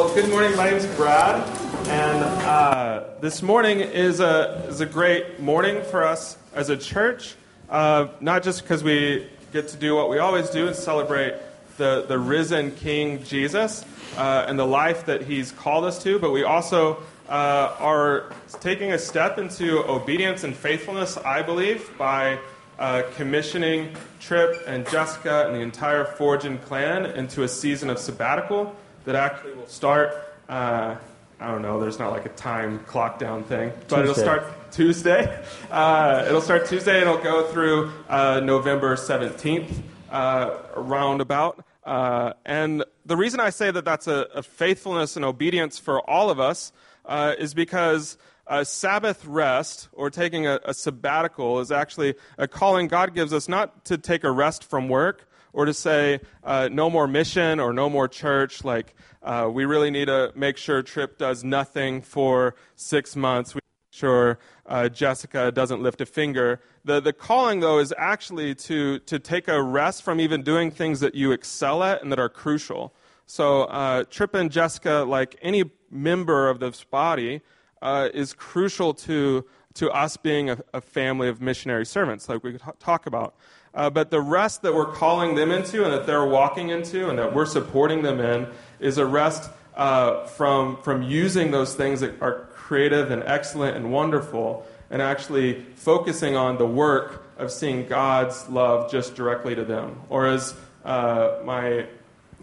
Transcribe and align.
Well, 0.00 0.14
good 0.14 0.30
morning. 0.30 0.56
My 0.56 0.64
name 0.64 0.76
is 0.76 0.86
Brad, 0.96 1.46
and 1.88 2.24
uh, 2.24 3.04
this 3.20 3.42
morning 3.42 3.80
is 3.80 4.20
a 4.20 4.64
is 4.66 4.80
a 4.80 4.86
great 4.86 5.40
morning 5.40 5.82
for 5.82 6.04
us 6.04 6.38
as 6.54 6.70
a 6.70 6.76
church. 6.78 7.34
Uh, 7.68 8.08
not 8.18 8.42
just 8.42 8.62
because 8.62 8.82
we 8.82 9.26
get 9.52 9.68
to 9.68 9.76
do 9.76 9.94
what 9.94 10.08
we 10.08 10.18
always 10.18 10.48
do 10.48 10.66
and 10.66 10.74
celebrate 10.74 11.34
the 11.76 12.06
the 12.08 12.18
risen 12.18 12.70
King 12.76 13.22
Jesus 13.24 13.84
uh, 14.16 14.46
and 14.48 14.58
the 14.58 14.66
life 14.66 15.04
that 15.04 15.20
He's 15.20 15.52
called 15.52 15.84
us 15.84 16.02
to, 16.04 16.18
but 16.18 16.30
we 16.30 16.44
also 16.44 16.96
uh, 17.28 17.76
are 17.78 18.32
taking 18.60 18.92
a 18.92 18.98
step 18.98 19.36
into 19.36 19.80
obedience 19.80 20.44
and 20.44 20.56
faithfulness. 20.56 21.18
I 21.18 21.42
believe 21.42 21.90
by 21.98 22.38
uh, 22.78 23.02
commissioning 23.16 23.94
Trip 24.18 24.62
and 24.66 24.88
Jessica 24.88 25.44
and 25.46 25.54
the 25.54 25.60
entire 25.60 26.06
Forgin 26.06 26.56
clan 26.56 27.04
into 27.04 27.42
a 27.42 27.48
season 27.48 27.90
of 27.90 27.98
sabbatical 27.98 28.74
that 29.04 29.14
actually 29.14 29.54
will 29.54 29.66
start. 29.66 30.14
Uh, 30.48 30.96
I 31.38 31.50
don't 31.50 31.62
know. 31.62 31.80
There's 31.80 31.98
not 31.98 32.12
like 32.12 32.26
a 32.26 32.30
time 32.30 32.80
clock 32.80 33.18
down 33.18 33.44
thing, 33.44 33.72
but 33.88 34.00
it'll 34.00 34.14
start 34.14 34.44
Tuesday. 34.70 35.42
Uh, 35.70 36.24
it'll 36.26 36.40
start 36.40 36.66
Tuesday 36.66 37.00
and 37.00 37.08
it'll 37.08 37.22
go 37.22 37.46
through 37.52 37.92
uh, 38.08 38.40
November 38.40 38.96
17th, 38.96 39.70
uh, 40.10 40.58
roundabout. 40.74 41.64
Uh, 41.84 42.32
and 42.44 42.84
the 43.06 43.16
reason 43.16 43.38
I 43.38 43.50
say 43.50 43.70
that 43.70 43.84
that's 43.84 44.08
a, 44.08 44.26
a 44.34 44.42
faithfulness 44.42 45.14
and 45.14 45.24
obedience 45.24 45.78
for 45.78 46.00
all 46.10 46.28
of 46.28 46.40
us 46.40 46.72
uh, 47.04 47.34
is 47.38 47.54
because 47.54 48.18
uh, 48.48 48.64
Sabbath 48.64 49.24
rest 49.24 49.88
or 49.92 50.10
taking 50.10 50.48
a, 50.48 50.58
a 50.64 50.74
sabbatical 50.74 51.60
is 51.60 51.70
actually 51.70 52.16
a 52.36 52.48
calling 52.48 52.88
God 52.88 53.14
gives 53.14 53.32
us 53.32 53.48
not 53.48 53.84
to 53.84 53.96
take 53.96 54.24
a 54.24 54.30
rest 54.30 54.64
from 54.64 54.88
work 54.88 55.29
or 55.52 55.64
to 55.64 55.74
say 55.74 56.20
uh, 56.44 56.68
no 56.70 56.90
more 56.90 57.06
mission 57.06 57.60
or 57.60 57.72
no 57.72 57.90
more 57.90 58.08
church. 58.08 58.64
Like, 58.64 58.94
uh, 59.22 59.48
we 59.52 59.64
really 59.64 59.90
need 59.90 60.06
to 60.06 60.32
make 60.34 60.56
sure 60.56 60.82
Trip 60.82 61.18
does 61.18 61.44
nothing 61.44 62.02
for 62.02 62.54
six 62.76 63.16
months. 63.16 63.54
We 63.54 63.58
make 63.58 63.92
sure 63.94 64.38
uh, 64.66 64.88
Jessica 64.88 65.52
doesn't 65.52 65.82
lift 65.82 66.00
a 66.00 66.06
finger. 66.06 66.60
The, 66.84 67.00
the 67.00 67.12
calling, 67.12 67.60
though, 67.60 67.78
is 67.78 67.92
actually 67.98 68.54
to, 68.54 68.98
to 69.00 69.18
take 69.18 69.48
a 69.48 69.62
rest 69.62 70.02
from 70.02 70.20
even 70.20 70.42
doing 70.42 70.70
things 70.70 71.00
that 71.00 71.14
you 71.14 71.32
excel 71.32 71.82
at 71.82 72.02
and 72.02 72.10
that 72.12 72.18
are 72.18 72.28
crucial. 72.28 72.94
So, 73.26 73.64
uh, 73.64 74.04
Trip 74.04 74.34
and 74.34 74.50
Jessica, 74.50 75.04
like 75.06 75.36
any 75.42 75.64
member 75.90 76.48
of 76.48 76.60
this 76.60 76.82
body, 76.84 77.42
uh, 77.82 78.08
is 78.12 78.32
crucial 78.32 78.94
to, 78.94 79.44
to 79.74 79.90
us 79.90 80.16
being 80.16 80.50
a, 80.50 80.58
a 80.74 80.80
family 80.80 81.28
of 81.28 81.40
missionary 81.40 81.86
servants, 81.86 82.28
like 82.28 82.42
we 82.42 82.52
could 82.52 82.62
talk 82.78 83.06
about. 83.06 83.34
Uh, 83.74 83.88
but 83.88 84.10
the 84.10 84.20
rest 84.20 84.62
that 84.62 84.74
we're 84.74 84.92
calling 84.92 85.34
them 85.34 85.50
into 85.50 85.84
and 85.84 85.92
that 85.92 86.06
they're 86.06 86.26
walking 86.26 86.70
into 86.70 87.08
and 87.08 87.18
that 87.18 87.34
we're 87.34 87.46
supporting 87.46 88.02
them 88.02 88.20
in 88.20 88.46
is 88.80 88.98
a 88.98 89.06
rest 89.06 89.50
uh, 89.76 90.26
from, 90.26 90.76
from 90.82 91.02
using 91.02 91.50
those 91.50 91.74
things 91.74 92.00
that 92.00 92.20
are 92.20 92.48
creative 92.52 93.10
and 93.10 93.22
excellent 93.24 93.76
and 93.76 93.92
wonderful 93.92 94.66
and 94.90 95.00
actually 95.00 95.62
focusing 95.76 96.34
on 96.36 96.58
the 96.58 96.66
work 96.66 97.24
of 97.38 97.52
seeing 97.52 97.86
God's 97.86 98.48
love 98.48 98.90
just 98.90 99.14
directly 99.14 99.54
to 99.54 99.64
them. 99.64 100.00
Or 100.08 100.26
as 100.26 100.54
uh, 100.84 101.38
my 101.44 101.86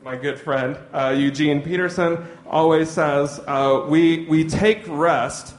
my 0.08 0.16
good 0.16 0.40
friend 0.40 0.78
uh, 0.94 1.14
Eugene 1.18 1.62
Peterson 1.62 2.26
always 2.46 2.90
says, 2.90 3.42
uh, 3.46 3.86
we, 3.90 4.26
we 4.28 4.46
take 4.46 4.84
rest 4.88 5.54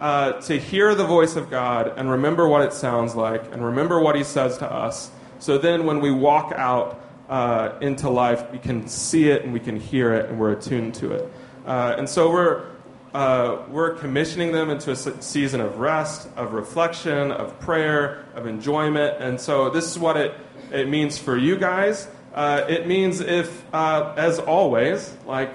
uh, 0.00 0.32
to 0.40 0.58
hear 0.58 0.94
the 0.94 1.04
voice 1.04 1.36
of 1.36 1.50
God 1.50 1.92
and 1.96 2.10
remember 2.10 2.48
what 2.48 2.62
it 2.62 2.72
sounds 2.72 3.14
like 3.14 3.52
and 3.52 3.64
remember 3.64 4.00
what 4.00 4.16
He 4.16 4.24
says 4.24 4.58
to 4.58 4.70
us. 4.70 5.10
So 5.38 5.58
then 5.58 5.84
when 5.84 6.00
we 6.00 6.10
walk 6.10 6.52
out 6.56 7.00
uh, 7.28 7.78
into 7.80 8.08
life, 8.10 8.50
we 8.50 8.58
can 8.58 8.88
see 8.88 9.30
it 9.30 9.44
and 9.44 9.52
we 9.52 9.60
can 9.60 9.76
hear 9.78 10.12
it 10.14 10.30
and 10.30 10.38
we're 10.38 10.52
attuned 10.52 10.94
to 10.96 11.12
it. 11.12 11.32
Uh, 11.66 11.94
and 11.98 12.08
so 12.08 12.30
we're, 12.30 12.66
uh, 13.14 13.62
we're 13.68 13.94
commissioning 13.94 14.52
them 14.52 14.70
into 14.70 14.90
a 14.90 14.96
season 14.96 15.60
of 15.60 15.78
rest, 15.78 16.28
of 16.36 16.52
reflection, 16.52 17.30
of 17.30 17.58
prayer, 17.60 18.24
of 18.34 18.46
enjoyment. 18.46 19.22
And 19.22 19.40
so 19.40 19.70
this 19.70 19.90
is 19.90 19.98
what 19.98 20.16
it, 20.16 20.34
it 20.72 20.88
means 20.88 21.18
for 21.18 21.36
you 21.36 21.56
guys. 21.56 22.08
Uh, 22.34 22.64
it 22.68 22.86
means 22.86 23.20
if, 23.20 23.64
uh, 23.74 24.14
as 24.16 24.38
always, 24.38 25.14
like 25.26 25.50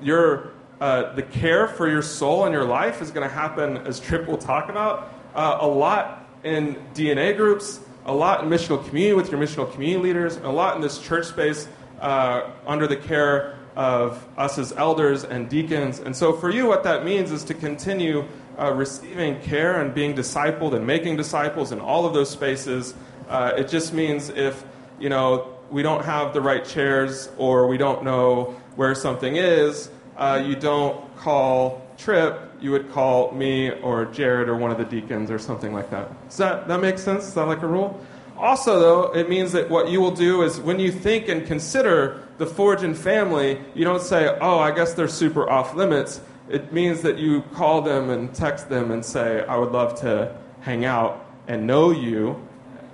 your 0.00 0.49
uh, 0.80 1.12
the 1.14 1.22
care 1.22 1.68
for 1.68 1.88
your 1.88 2.02
soul 2.02 2.44
and 2.44 2.54
your 2.54 2.64
life 2.64 3.02
is 3.02 3.10
going 3.10 3.28
to 3.28 3.34
happen, 3.34 3.76
as 3.78 4.00
Trip 4.00 4.26
will 4.26 4.38
talk 4.38 4.68
about, 4.68 5.12
uh, 5.34 5.58
a 5.60 5.66
lot 5.66 6.26
in 6.42 6.76
DNA 6.94 7.36
groups, 7.36 7.80
a 8.06 8.14
lot 8.14 8.42
in 8.42 8.48
missional 8.48 8.84
community 8.88 9.14
with 9.14 9.30
your 9.30 9.40
missional 9.40 9.70
community 9.72 10.02
leaders, 10.02 10.38
a 10.38 10.48
lot 10.48 10.74
in 10.76 10.80
this 10.80 10.98
church 10.98 11.26
space 11.26 11.68
uh, 12.00 12.50
under 12.66 12.86
the 12.86 12.96
care 12.96 13.58
of 13.76 14.26
us 14.36 14.58
as 14.58 14.72
elders 14.72 15.22
and 15.24 15.48
deacons. 15.48 16.00
And 16.00 16.16
so, 16.16 16.32
for 16.32 16.50
you, 16.50 16.66
what 16.66 16.82
that 16.84 17.04
means 17.04 17.30
is 17.30 17.44
to 17.44 17.54
continue 17.54 18.24
uh, 18.58 18.72
receiving 18.72 19.40
care 19.40 19.80
and 19.80 19.94
being 19.94 20.14
discipled 20.14 20.74
and 20.74 20.86
making 20.86 21.16
disciples 21.16 21.72
in 21.72 21.80
all 21.80 22.06
of 22.06 22.14
those 22.14 22.30
spaces. 22.30 22.94
Uh, 23.28 23.52
it 23.56 23.68
just 23.68 23.92
means 23.92 24.28
if 24.30 24.64
you 24.98 25.08
know 25.08 25.54
we 25.70 25.82
don't 25.82 26.04
have 26.04 26.32
the 26.32 26.40
right 26.40 26.64
chairs 26.64 27.30
or 27.38 27.68
we 27.68 27.78
don't 27.78 28.02
know 28.02 28.56
where 28.76 28.94
something 28.94 29.36
is, 29.36 29.90
uh, 30.16 30.42
you 30.44 30.56
don't 30.56 31.16
call 31.16 31.86
Trip, 32.00 32.50
you 32.62 32.70
would 32.70 32.90
call 32.92 33.30
me 33.32 33.70
or 33.70 34.06
Jared 34.06 34.48
or 34.48 34.56
one 34.56 34.70
of 34.70 34.78
the 34.78 34.84
deacons 34.84 35.30
or 35.30 35.38
something 35.38 35.74
like 35.74 35.90
that. 35.90 36.28
Does 36.28 36.38
that, 36.38 36.66
that 36.68 36.80
make 36.80 36.98
sense? 36.98 37.28
Is 37.28 37.34
that 37.34 37.46
like 37.46 37.62
a 37.62 37.66
rule? 37.66 38.00
Also, 38.38 38.80
though, 38.80 39.14
it 39.14 39.28
means 39.28 39.52
that 39.52 39.68
what 39.68 39.90
you 39.90 40.00
will 40.00 40.14
do 40.14 40.40
is 40.42 40.58
when 40.58 40.78
you 40.78 40.90
think 40.90 41.28
and 41.28 41.46
consider 41.46 42.26
the 42.38 42.46
Forgin 42.46 42.94
family, 42.94 43.60
you 43.74 43.84
don't 43.84 44.00
say, 44.00 44.34
oh, 44.40 44.58
I 44.58 44.70
guess 44.70 44.94
they're 44.94 45.08
super 45.08 45.48
off 45.50 45.74
limits. 45.74 46.22
It 46.48 46.72
means 46.72 47.02
that 47.02 47.18
you 47.18 47.42
call 47.52 47.82
them 47.82 48.08
and 48.08 48.34
text 48.34 48.70
them 48.70 48.90
and 48.90 49.04
say, 49.04 49.44
I 49.44 49.58
would 49.58 49.72
love 49.72 50.00
to 50.00 50.34
hang 50.60 50.86
out 50.86 51.26
and 51.48 51.66
know 51.66 51.90
you 51.90 52.40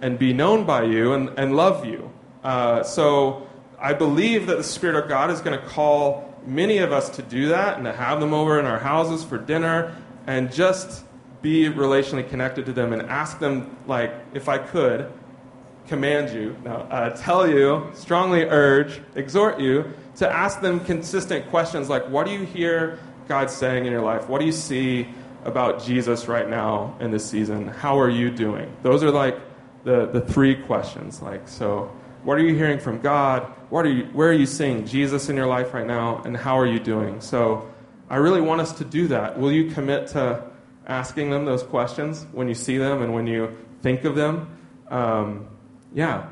and 0.03 0.19
be 0.19 0.33
known 0.33 0.65
by 0.67 0.83
you 0.83 1.13
and, 1.13 1.31
and 1.39 1.55
love 1.55 1.87
you. 1.87 2.11
Uh, 2.43 2.83
so 2.83 3.47
I 3.79 3.93
believe 3.93 4.49
that 4.49 4.57
the 4.57 4.65
Spirit 4.65 4.97
of 4.97 5.09
God 5.09 5.31
is 5.31 5.41
going 5.41 5.59
to 5.59 5.65
call 5.67 6.26
many 6.47 6.79
of 6.79 6.93
us 6.93 7.11
to 7.11 7.23
do 7.23 7.49
that 7.49 7.77
and 7.77 7.85
to 7.85 7.93
have 7.93 8.21
them 8.21 8.33
over 8.33 8.59
in 8.59 8.67
our 8.67 8.79
houses 8.79 9.25
for 9.25 9.39
dinner 9.39 9.95
and 10.27 10.53
just 10.53 11.05
be 11.43 11.69
relationally 11.69 12.29
connected 12.29 12.67
to 12.67 12.73
them 12.73 12.93
and 12.93 13.03
ask 13.03 13.39
them, 13.39 13.77
like, 13.87 14.13
if 14.35 14.49
I 14.49 14.59
could, 14.59 15.13
command 15.87 16.37
you, 16.37 16.57
no, 16.65 16.77
uh, 16.91 17.11
tell 17.17 17.49
you, 17.49 17.89
strongly 17.95 18.45
urge, 18.45 19.01
exhort 19.15 19.61
you 19.61 19.85
to 20.17 20.29
ask 20.29 20.61
them 20.61 20.81
consistent 20.81 21.49
questions 21.51 21.89
like, 21.89 22.09
what 22.09 22.27
do 22.27 22.33
you 22.33 22.45
hear 22.45 22.99
God 23.29 23.51
saying 23.51 23.87
in 23.87 23.93
your 23.93 24.03
life? 24.03 24.29
What 24.29 24.41
do 24.41 24.47
you 24.47 24.53
see 24.53 25.09
about 25.45 25.83
Jesus 25.85 26.27
right 26.27 26.49
now 26.49 26.97
in 27.01 27.11
this 27.11 27.25
season? 27.25 27.69
How 27.69 28.01
are 28.01 28.11
you 28.11 28.31
doing? 28.31 28.75
Those 28.83 29.05
are 29.05 29.11
like 29.11 29.39
the, 29.85 30.07
the 30.07 30.21
three 30.21 30.57
questions. 30.57 31.23
Like, 31.23 31.47
so 31.47 31.93
what 32.27 32.39
are 32.39 32.43
you 32.43 32.57
hearing 32.57 32.81
from 32.81 33.01
God? 33.01 33.45
What 33.71 33.87
are 33.87 33.89
you, 33.89 34.07
where 34.07 34.29
are 34.29 34.33
you 34.33 34.47
seeing 34.47 34.85
Jesus 34.85 35.29
in 35.29 35.37
your 35.37 35.47
life 35.47 35.73
right 35.73 35.87
now? 35.87 36.23
And 36.25 36.37
how 36.37 36.59
are 36.59 36.67
you 36.67 36.81
doing? 36.81 37.21
So 37.21 37.71
I 38.11 38.17
really 38.17 38.41
want 38.41 38.61
us 38.61 38.73
to 38.79 38.85
do 38.85 39.07
that. 39.07 39.39
Will 39.39 39.53
you 39.53 39.71
commit 39.71 40.09
to 40.09 40.43
asking 40.89 41.31
them 41.31 41.45
those 41.45 41.63
questions 41.63 42.27
when 42.33 42.49
you 42.49 42.55
see 42.55 42.79
them 42.79 43.01
and 43.01 43.15
when 43.15 43.29
you 43.29 43.57
think 43.81 44.03
of 44.05 44.17
them? 44.17 44.59
Um, 44.89 45.47
yeah. 45.95 46.27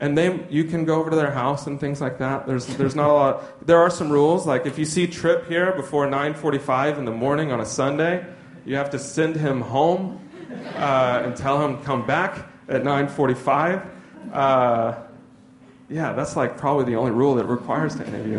And 0.00 0.18
then 0.18 0.48
you 0.50 0.64
can 0.64 0.84
go 0.84 0.96
over 0.96 1.10
to 1.10 1.16
their 1.16 1.30
house 1.30 1.68
and 1.68 1.78
things 1.78 2.00
like 2.00 2.18
that. 2.18 2.48
There's, 2.48 2.66
there's 2.66 2.96
not 2.96 3.08
a 3.08 3.12
lot. 3.12 3.66
There 3.68 3.78
are 3.78 3.88
some 3.88 4.10
rules. 4.10 4.48
Like 4.48 4.66
if 4.66 4.80
you 4.80 4.84
see 4.84 5.06
Trip 5.06 5.46
here 5.46 5.70
before 5.76 6.08
9:45 6.08 6.98
in 6.98 7.04
the 7.04 7.12
morning 7.12 7.52
on 7.52 7.60
a 7.60 7.66
Sunday, 7.66 8.26
you 8.64 8.74
have 8.74 8.90
to 8.90 8.98
send 8.98 9.36
him 9.36 9.60
home 9.60 10.28
uh, 10.74 11.22
and 11.24 11.36
tell 11.36 11.64
him 11.64 11.80
come 11.84 12.04
back 12.04 12.48
at 12.68 12.82
9:45. 12.82 13.88
Uh, 14.32 15.05
yeah, 15.88 16.12
that's 16.12 16.36
like 16.36 16.58
probably 16.58 16.84
the 16.84 16.96
only 16.96 17.12
rule 17.12 17.36
that 17.36 17.46
requires 17.46 17.94
to 17.96 18.04
you. 18.04 18.38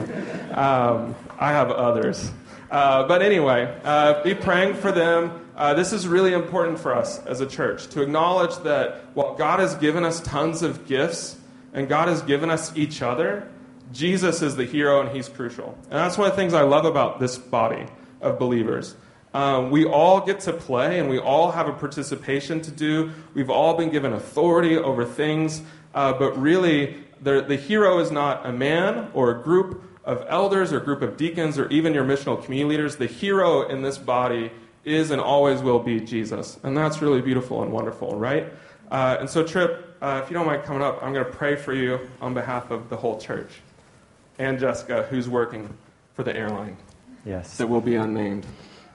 Um, 0.53 1.15
I 1.39 1.51
have 1.51 1.71
others. 1.71 2.31
Uh, 2.69 3.07
but 3.07 3.21
anyway, 3.21 3.73
uh, 3.83 4.21
be 4.23 4.33
praying 4.33 4.75
for 4.75 4.91
them. 4.91 5.47
Uh, 5.55 5.73
this 5.73 5.93
is 5.93 6.07
really 6.07 6.33
important 6.33 6.77
for 6.79 6.93
us 6.93 7.25
as 7.25 7.39
a 7.39 7.45
church 7.45 7.87
to 7.87 8.01
acknowledge 8.01 8.55
that 8.59 9.05
while 9.13 9.35
God 9.35 9.59
has 9.59 9.75
given 9.75 10.03
us 10.03 10.19
tons 10.21 10.61
of 10.61 10.85
gifts 10.85 11.37
and 11.73 11.87
God 11.87 12.09
has 12.09 12.21
given 12.21 12.49
us 12.49 12.75
each 12.75 13.01
other, 13.01 13.49
Jesus 13.93 14.41
is 14.41 14.55
the 14.55 14.65
hero 14.65 14.99
and 14.99 15.15
he's 15.15 15.29
crucial. 15.29 15.77
And 15.83 15.93
that's 15.93 16.17
one 16.17 16.29
of 16.29 16.35
the 16.35 16.41
things 16.41 16.53
I 16.53 16.63
love 16.63 16.85
about 16.85 17.19
this 17.19 17.37
body 17.37 17.85
of 18.21 18.37
believers. 18.37 18.95
Um, 19.33 19.71
we 19.71 19.85
all 19.85 20.21
get 20.25 20.41
to 20.41 20.53
play 20.53 20.99
and 20.99 21.09
we 21.09 21.19
all 21.19 21.51
have 21.51 21.67
a 21.67 21.73
participation 21.73 22.61
to 22.61 22.71
do. 22.71 23.11
We've 23.33 23.49
all 23.49 23.75
been 23.75 23.89
given 23.89 24.13
authority 24.13 24.77
over 24.77 25.05
things, 25.05 25.61
uh, 25.93 26.13
but 26.13 26.39
really, 26.39 27.06
the, 27.21 27.41
the 27.41 27.55
hero 27.55 27.99
is 27.99 28.11
not 28.11 28.45
a 28.45 28.51
man 28.51 29.09
or 29.13 29.31
a 29.31 29.43
group 29.43 29.83
of 30.03 30.25
elders 30.29 30.71
or 30.71 30.77
a 30.77 30.83
group 30.83 31.01
of 31.01 31.17
deacons 31.17 31.59
or 31.59 31.69
even 31.69 31.93
your 31.93 32.05
missional 32.05 32.41
community 32.43 32.77
leaders. 32.77 32.95
The 32.95 33.07
hero 33.07 33.67
in 33.67 33.81
this 33.81 33.97
body 33.97 34.51
is 34.85 35.11
and 35.11 35.19
always 35.19 35.61
will 35.61 35.79
be 35.79 35.99
Jesus. 35.99 36.59
And 36.63 36.77
that's 36.77 37.01
really 37.01 37.21
beautiful 37.21 37.61
and 37.61 37.71
wonderful, 37.71 38.17
right? 38.17 38.51
Uh, 38.89 39.17
and 39.19 39.29
so, 39.29 39.43
Trip, 39.43 39.97
uh, 40.01 40.21
if 40.23 40.29
you 40.29 40.33
don't 40.33 40.45
mind 40.45 40.63
coming 40.63 40.81
up, 40.81 41.03
I'm 41.03 41.11
going 41.11 41.25
to 41.25 41.31
pray 41.31 41.55
for 41.55 41.73
you 41.73 42.09
on 42.21 42.33
behalf 42.33 42.71
of 42.71 42.89
the 42.89 42.95
whole 42.95 43.19
church 43.19 43.51
and 44.39 44.59
Jessica, 44.59 45.07
who's 45.09 45.27
working 45.27 45.75
for 46.13 46.23
the 46.23 46.35
airline. 46.35 46.77
Yes. 47.25 47.57
that 47.57 47.67
will 47.67 47.81
be 47.81 47.95
unnamed. 47.95 48.45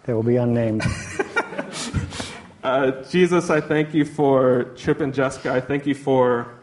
They 0.04 0.14
will 0.14 0.22
be 0.22 0.36
unnamed. 0.36 0.82
Uh, 2.62 3.02
Jesus, 3.10 3.50
I 3.50 3.60
thank 3.60 3.92
you 3.92 4.04
for 4.04 4.70
Chip 4.76 5.00
and 5.00 5.12
Jessica. 5.12 5.52
I 5.52 5.60
thank 5.60 5.84
you 5.84 5.96
for 5.96 6.54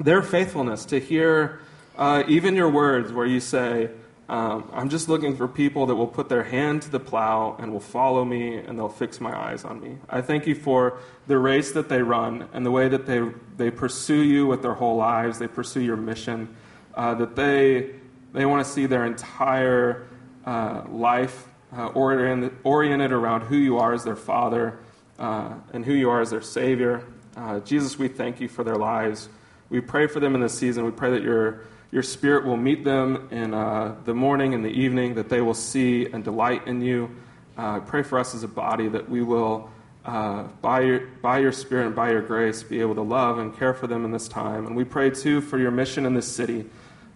their 0.00 0.22
faithfulness 0.22 0.84
to 0.86 0.98
hear 0.98 1.60
uh, 1.96 2.24
even 2.26 2.56
your 2.56 2.70
words 2.70 3.12
where 3.12 3.26
you 3.26 3.40
say, 3.40 3.90
um, 4.28 4.70
I'm 4.72 4.88
just 4.88 5.08
looking 5.08 5.36
for 5.36 5.48
people 5.48 5.86
that 5.86 5.96
will 5.96 6.06
put 6.06 6.28
their 6.28 6.44
hand 6.44 6.82
to 6.82 6.90
the 6.90 7.00
plow 7.00 7.56
and 7.58 7.72
will 7.72 7.80
follow 7.80 8.24
me 8.24 8.56
and 8.56 8.78
they'll 8.78 8.88
fix 8.88 9.20
my 9.20 9.36
eyes 9.36 9.64
on 9.64 9.80
me. 9.80 9.98
I 10.08 10.20
thank 10.20 10.46
you 10.46 10.54
for 10.54 10.98
the 11.26 11.36
race 11.36 11.72
that 11.72 11.88
they 11.88 12.00
run 12.00 12.48
and 12.52 12.64
the 12.64 12.70
way 12.70 12.88
that 12.88 13.06
they, 13.06 13.20
they 13.56 13.70
pursue 13.70 14.22
you 14.22 14.46
with 14.46 14.62
their 14.62 14.74
whole 14.74 14.96
lives. 14.96 15.38
They 15.38 15.48
pursue 15.48 15.80
your 15.80 15.96
mission, 15.96 16.54
uh, 16.94 17.14
that 17.14 17.34
they, 17.34 17.90
they 18.32 18.46
want 18.46 18.64
to 18.64 18.70
see 18.70 18.86
their 18.86 19.04
entire 19.04 20.06
uh, 20.46 20.84
life 20.88 21.48
uh, 21.76 21.88
oriented, 21.88 22.56
oriented 22.62 23.12
around 23.12 23.42
who 23.42 23.56
you 23.56 23.78
are 23.78 23.92
as 23.92 24.04
their 24.04 24.16
father 24.16 24.78
uh, 25.18 25.54
and 25.72 25.84
who 25.84 25.92
you 25.92 26.08
are 26.08 26.20
as 26.20 26.30
their 26.30 26.40
Savior. 26.40 27.04
Uh, 27.36 27.58
Jesus, 27.60 27.98
we 27.98 28.06
thank 28.06 28.40
you 28.40 28.48
for 28.48 28.62
their 28.62 28.76
lives. 28.76 29.28
We 29.70 29.80
pray 29.80 30.06
for 30.06 30.20
them 30.20 30.34
in 30.34 30.40
this 30.40 30.58
season. 30.58 30.84
We 30.84 30.90
pray 30.90 31.10
that 31.12 31.22
your, 31.22 31.62
your 31.92 32.02
Spirit 32.02 32.44
will 32.44 32.56
meet 32.56 32.84
them 32.84 33.28
in 33.30 33.54
uh, 33.54 33.96
the 34.04 34.14
morning 34.14 34.52
and 34.52 34.64
the 34.64 34.70
evening, 34.70 35.14
that 35.14 35.28
they 35.28 35.40
will 35.40 35.54
see 35.54 36.06
and 36.06 36.22
delight 36.22 36.66
in 36.66 36.82
you. 36.82 37.10
Uh, 37.56 37.80
pray 37.80 38.02
for 38.02 38.18
us 38.18 38.34
as 38.34 38.42
a 38.42 38.48
body 38.48 38.88
that 38.88 39.08
we 39.08 39.22
will, 39.22 39.70
uh, 40.04 40.42
by, 40.60 40.80
your, 40.80 41.06
by 41.22 41.38
your 41.38 41.52
Spirit 41.52 41.86
and 41.86 41.96
by 41.96 42.10
your 42.10 42.22
grace, 42.22 42.62
be 42.62 42.80
able 42.80 42.96
to 42.96 43.02
love 43.02 43.38
and 43.38 43.56
care 43.56 43.72
for 43.72 43.86
them 43.86 44.04
in 44.04 44.10
this 44.10 44.28
time. 44.28 44.66
And 44.66 44.76
we 44.76 44.84
pray, 44.84 45.10
too, 45.10 45.40
for 45.40 45.58
your 45.58 45.70
mission 45.70 46.04
in 46.04 46.14
this 46.14 46.28
city, 46.28 46.66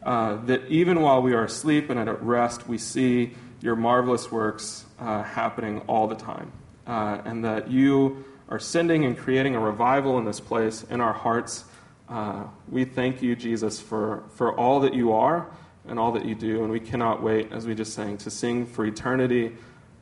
uh, 0.03 0.37
that 0.47 0.67
even 0.69 1.01
while 1.03 1.21
we 1.21 1.35
are 1.35 1.45
asleep 1.45 1.91
and 1.91 1.99
at 1.99 2.23
rest, 2.23 2.69
we 2.69 2.79
see 2.79 3.35
your 3.61 3.77
marvelous 3.77 4.31
works 4.31 4.85
happening 4.99 5.81
all 5.87 6.07
the 6.07 6.15
time 6.15 6.53
uh, 6.87 7.21
and 7.25 7.45
that 7.45 7.71
you 7.71 8.25
are 8.49 8.59
sending 8.59 9.05
and 9.05 9.17
creating 9.17 9.55
a 9.55 9.61
revival 9.61 10.19
in 10.19 10.25
this 10.25 10.41
place 10.41 10.83
in 10.85 11.01
our 11.01 11.13
hearts. 11.13 11.65
Uh, 12.09 12.45
we 12.69 12.85
thank 12.85 13.23
you, 13.23 13.35
Jesus, 13.35 13.81
for, 13.81 14.25
for 14.35 14.55
all 14.59 14.81
that 14.81 14.95
you 14.95 15.13
are 15.13 15.47
and 15.87 15.99
all 15.99 16.13
that 16.13 16.25
you 16.25 16.35
do, 16.35 16.63
and 16.63 16.73
we 16.73 16.81
cannot 16.81 17.23
wait, 17.23 17.53
as 17.53 17.67
we 17.67 17.75
just 17.75 17.95
sang, 17.95 18.17
to 18.19 18.31
sing 18.31 18.67
for 18.67 18.87
eternity 18.87 19.53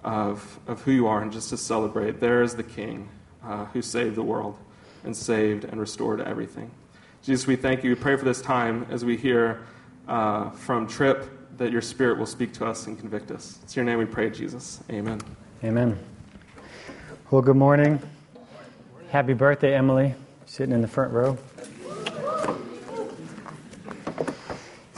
of, 0.05 0.59
of 0.67 0.81
who 0.83 0.93
you 0.93 1.07
are 1.07 1.23
and 1.23 1.33
just 1.33 1.51
to 1.51 1.57
celebrate. 1.57 2.21
There 2.21 2.43
is 2.43 2.55
the 2.55 2.63
King 2.63 3.09
uh, 3.45 3.67
who 3.67 3.83
saved 3.83 4.17
the 4.17 4.23
world 4.23 4.57
and 5.05 5.17
saved 5.17 5.65
and 5.65 5.81
restored 5.81 6.21
everything. 6.21 6.71
Jesus, 7.23 7.47
we 7.47 7.57
thank 7.57 7.85
you. 7.85 7.91
We 7.91 7.97
pray 7.97 8.17
for 8.17 8.25
this 8.25 8.41
time 8.41 8.87
as 8.91 9.05
we 9.05 9.17
hear 9.17 9.63
uh, 10.09 10.51
from 10.51 10.87
Trip 10.87 11.29
that 11.59 11.71
your 11.71 11.83
Spirit 11.83 12.19
will 12.19 12.27
speak 12.27 12.53
to 12.55 12.67
us 12.67 12.87
and 12.87 12.99
convict 12.99 13.31
us. 13.31 13.59
It's 13.63 13.77
your 13.77 13.85
name 13.85 13.99
we 13.99 14.07
pray, 14.07 14.31
Jesus. 14.31 14.81
Amen. 14.91 15.21
Amen. 15.63 15.99
Well, 17.31 17.43
good 17.43 17.57
morning. 17.57 18.01
Happy 19.11 19.35
birthday, 19.35 19.75
Emily, 19.75 20.15
sitting 20.47 20.75
in 20.75 20.83
the 20.83 20.89
front 20.89 21.13
row. 21.13 21.39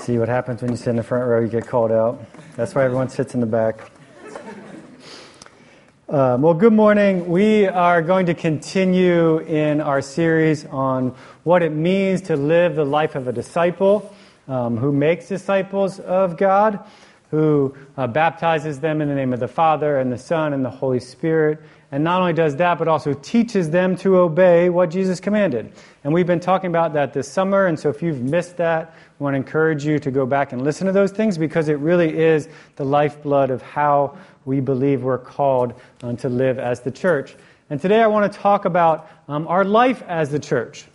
See 0.05 0.19
what 0.19 0.29
happens 0.29 0.61
when 0.61 0.71
you 0.71 0.77
sit 0.77 0.89
in 0.89 0.97
the 0.97 1.03
front 1.03 1.27
row, 1.27 1.41
you 1.41 1.49
get 1.49 1.67
called 1.67 1.91
out. 1.91 2.23
That's 2.57 2.75
why 2.75 2.85
everyone 2.85 3.09
sits 3.09 3.33
in 3.33 3.41
the 3.41 3.47
back. 3.47 3.91
Um, 6.11 6.43
well, 6.43 6.53
good 6.53 6.75
morning. 6.75 7.27
We 7.27 7.67
are 7.69 8.03
going 8.03 8.27
to 8.27 8.35
continue 8.35 9.39
in 9.39 9.81
our 9.81 10.03
series 10.03 10.67
on 10.67 11.15
what 11.45 11.63
it 11.63 11.73
means 11.73 12.21
to 12.23 12.37
live 12.37 12.77
the 12.77 12.85
life 12.85 13.15
of 13.15 13.29
a 13.29 13.33
disciple 13.33 14.15
um, 14.47 14.77
who 14.77 14.93
makes 14.93 15.27
disciples 15.27 16.01
of 16.01 16.37
God, 16.37 16.81
who 17.31 17.75
uh, 17.97 18.07
baptizes 18.07 18.81
them 18.81 19.01
in 19.01 19.09
the 19.09 19.15
name 19.15 19.33
of 19.33 19.41
the 19.41 19.49
Father 19.49 20.01
and 20.01 20.13
the 20.13 20.19
Son 20.19 20.53
and 20.53 20.63
the 20.63 20.71
Holy 20.71 21.01
Spirit, 21.01 21.63
and 21.95 22.03
not 22.03 22.21
only 22.21 22.33
does 22.33 22.57
that, 22.57 22.77
but 22.77 22.89
also 22.89 23.13
teaches 23.13 23.71
them 23.71 23.95
to 23.95 24.17
obey 24.17 24.69
what 24.69 24.91
Jesus 24.91 25.21
commanded. 25.21 25.73
And 26.03 26.13
we've 26.13 26.27
been 26.27 26.41
talking 26.41 26.67
about 26.67 26.93
that 26.95 27.13
this 27.13 27.31
summer, 27.31 27.67
and 27.67 27.79
so 27.79 27.89
if 27.89 28.03
you've 28.03 28.21
missed 28.21 28.57
that, 28.57 28.93
I 28.97 29.23
want 29.23 29.35
to 29.35 29.37
encourage 29.37 29.87
you 29.87 30.01
to 30.01 30.11
go 30.11 30.27
back 30.27 30.51
and 30.51 30.63
listen 30.63 30.89
to 30.89 30.93
those 30.93 31.13
things 31.13 31.39
because 31.39 31.69
it 31.69 31.79
really 31.79 32.19
is 32.19 32.49
the 32.75 32.85
lifeblood 32.85 33.53
of 33.53 33.63
how 33.63 34.19
we 34.45 34.59
believe 34.59 35.05
we're 35.05 35.19
called 35.19 35.73
uh, 36.03 36.15
to 36.15 36.29
live 36.29 36.59
as 36.59 36.81
the 36.81 36.91
church. 36.91 37.37
And 37.71 37.81
today 37.81 38.03
I 38.03 38.09
want 38.09 38.33
to 38.33 38.37
talk 38.41 38.65
about 38.65 39.09
um, 39.29 39.47
our 39.47 39.65
life 39.65 40.03
as 40.09 40.31
the 40.31 40.41
church. 40.41 40.87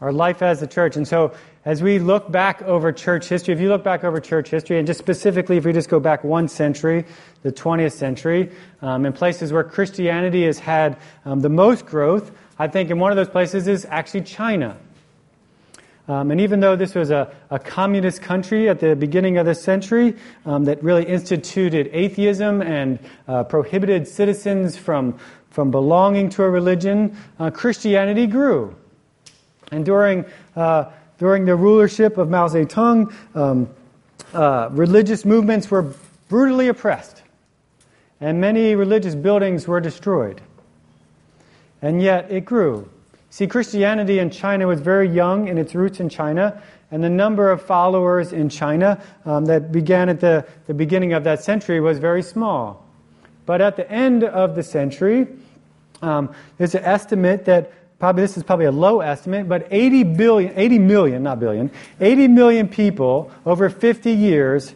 Our 0.00 0.12
life 0.12 0.42
as 0.42 0.60
the 0.60 0.66
church. 0.66 0.96
And 0.96 1.08
so 1.08 1.32
as 1.64 1.82
we 1.82 1.98
look 1.98 2.30
back 2.30 2.60
over 2.62 2.92
church 2.92 3.28
history, 3.28 3.54
if 3.54 3.60
you 3.60 3.68
look 3.68 3.82
back 3.82 4.04
over 4.04 4.20
church 4.20 4.50
history, 4.50 4.78
and 4.78 4.86
just 4.86 4.98
specifically 4.98 5.56
if 5.56 5.64
we 5.64 5.72
just 5.72 5.88
go 5.88 5.98
back 5.98 6.22
one 6.22 6.48
century, 6.48 7.06
the 7.42 7.50
20th 7.50 7.92
century, 7.92 8.50
um, 8.82 9.06
in 9.06 9.12
places 9.12 9.52
where 9.52 9.64
Christianity 9.64 10.44
has 10.44 10.58
had 10.58 10.98
um, 11.24 11.40
the 11.40 11.48
most 11.48 11.86
growth, 11.86 12.30
I 12.58 12.68
think 12.68 12.90
in 12.90 12.98
one 12.98 13.10
of 13.10 13.16
those 13.16 13.28
places 13.28 13.68
is 13.68 13.86
actually 13.90 14.22
China. 14.22 14.76
Um, 16.08 16.30
and 16.30 16.40
even 16.40 16.60
though 16.60 16.76
this 16.76 16.94
was 16.94 17.10
a, 17.10 17.34
a, 17.50 17.58
communist 17.58 18.22
country 18.22 18.68
at 18.68 18.78
the 18.78 18.94
beginning 18.94 19.38
of 19.38 19.46
the 19.46 19.56
century 19.56 20.14
um, 20.44 20.64
that 20.66 20.80
really 20.80 21.04
instituted 21.04 21.90
atheism 21.92 22.62
and 22.62 23.00
uh, 23.26 23.42
prohibited 23.42 24.06
citizens 24.06 24.76
from, 24.76 25.18
from 25.50 25.72
belonging 25.72 26.28
to 26.30 26.44
a 26.44 26.50
religion, 26.50 27.16
uh, 27.40 27.50
Christianity 27.50 28.28
grew. 28.28 28.76
And 29.72 29.84
during 29.84 30.24
uh, 30.54 30.90
during 31.18 31.46
the 31.46 31.56
rulership 31.56 32.18
of 32.18 32.28
Mao 32.28 32.48
Zedong, 32.48 33.12
um, 33.34 33.68
uh, 34.34 34.68
religious 34.72 35.24
movements 35.24 35.70
were 35.70 35.94
brutally 36.28 36.68
oppressed, 36.68 37.22
and 38.20 38.40
many 38.40 38.74
religious 38.74 39.14
buildings 39.14 39.66
were 39.66 39.80
destroyed. 39.80 40.40
And 41.80 42.02
yet 42.02 42.30
it 42.30 42.44
grew. 42.44 42.88
See, 43.30 43.46
Christianity 43.46 44.18
in 44.18 44.30
China 44.30 44.66
was 44.66 44.80
very 44.80 45.08
young 45.08 45.48
in 45.48 45.58
its 45.58 45.74
roots 45.74 46.00
in 46.00 46.08
China, 46.08 46.62
and 46.90 47.02
the 47.02 47.10
number 47.10 47.50
of 47.50 47.62
followers 47.62 48.32
in 48.32 48.48
China 48.48 49.02
um, 49.24 49.44
that 49.46 49.72
began 49.72 50.08
at 50.08 50.20
the, 50.20 50.46
the 50.66 50.74
beginning 50.74 51.12
of 51.12 51.24
that 51.24 51.42
century 51.42 51.80
was 51.80 51.98
very 51.98 52.22
small. 52.22 52.84
But 53.44 53.60
at 53.60 53.76
the 53.76 53.90
end 53.90 54.24
of 54.24 54.54
the 54.54 54.62
century, 54.62 55.26
um, 56.02 56.34
there's 56.58 56.74
an 56.74 56.84
estimate 56.84 57.44
that 57.46 57.72
probably 57.98 58.22
this 58.22 58.36
is 58.36 58.42
probably 58.42 58.66
a 58.66 58.72
low 58.72 59.00
estimate, 59.00 59.48
but 59.48 59.66
80 59.70 60.04
billion, 60.04 60.52
80 60.56 60.78
million, 60.78 61.22
not 61.22 61.40
billion, 61.40 61.70
80 62.00 62.28
million 62.28 62.68
people 62.68 63.30
over 63.44 63.70
50 63.70 64.12
years 64.12 64.74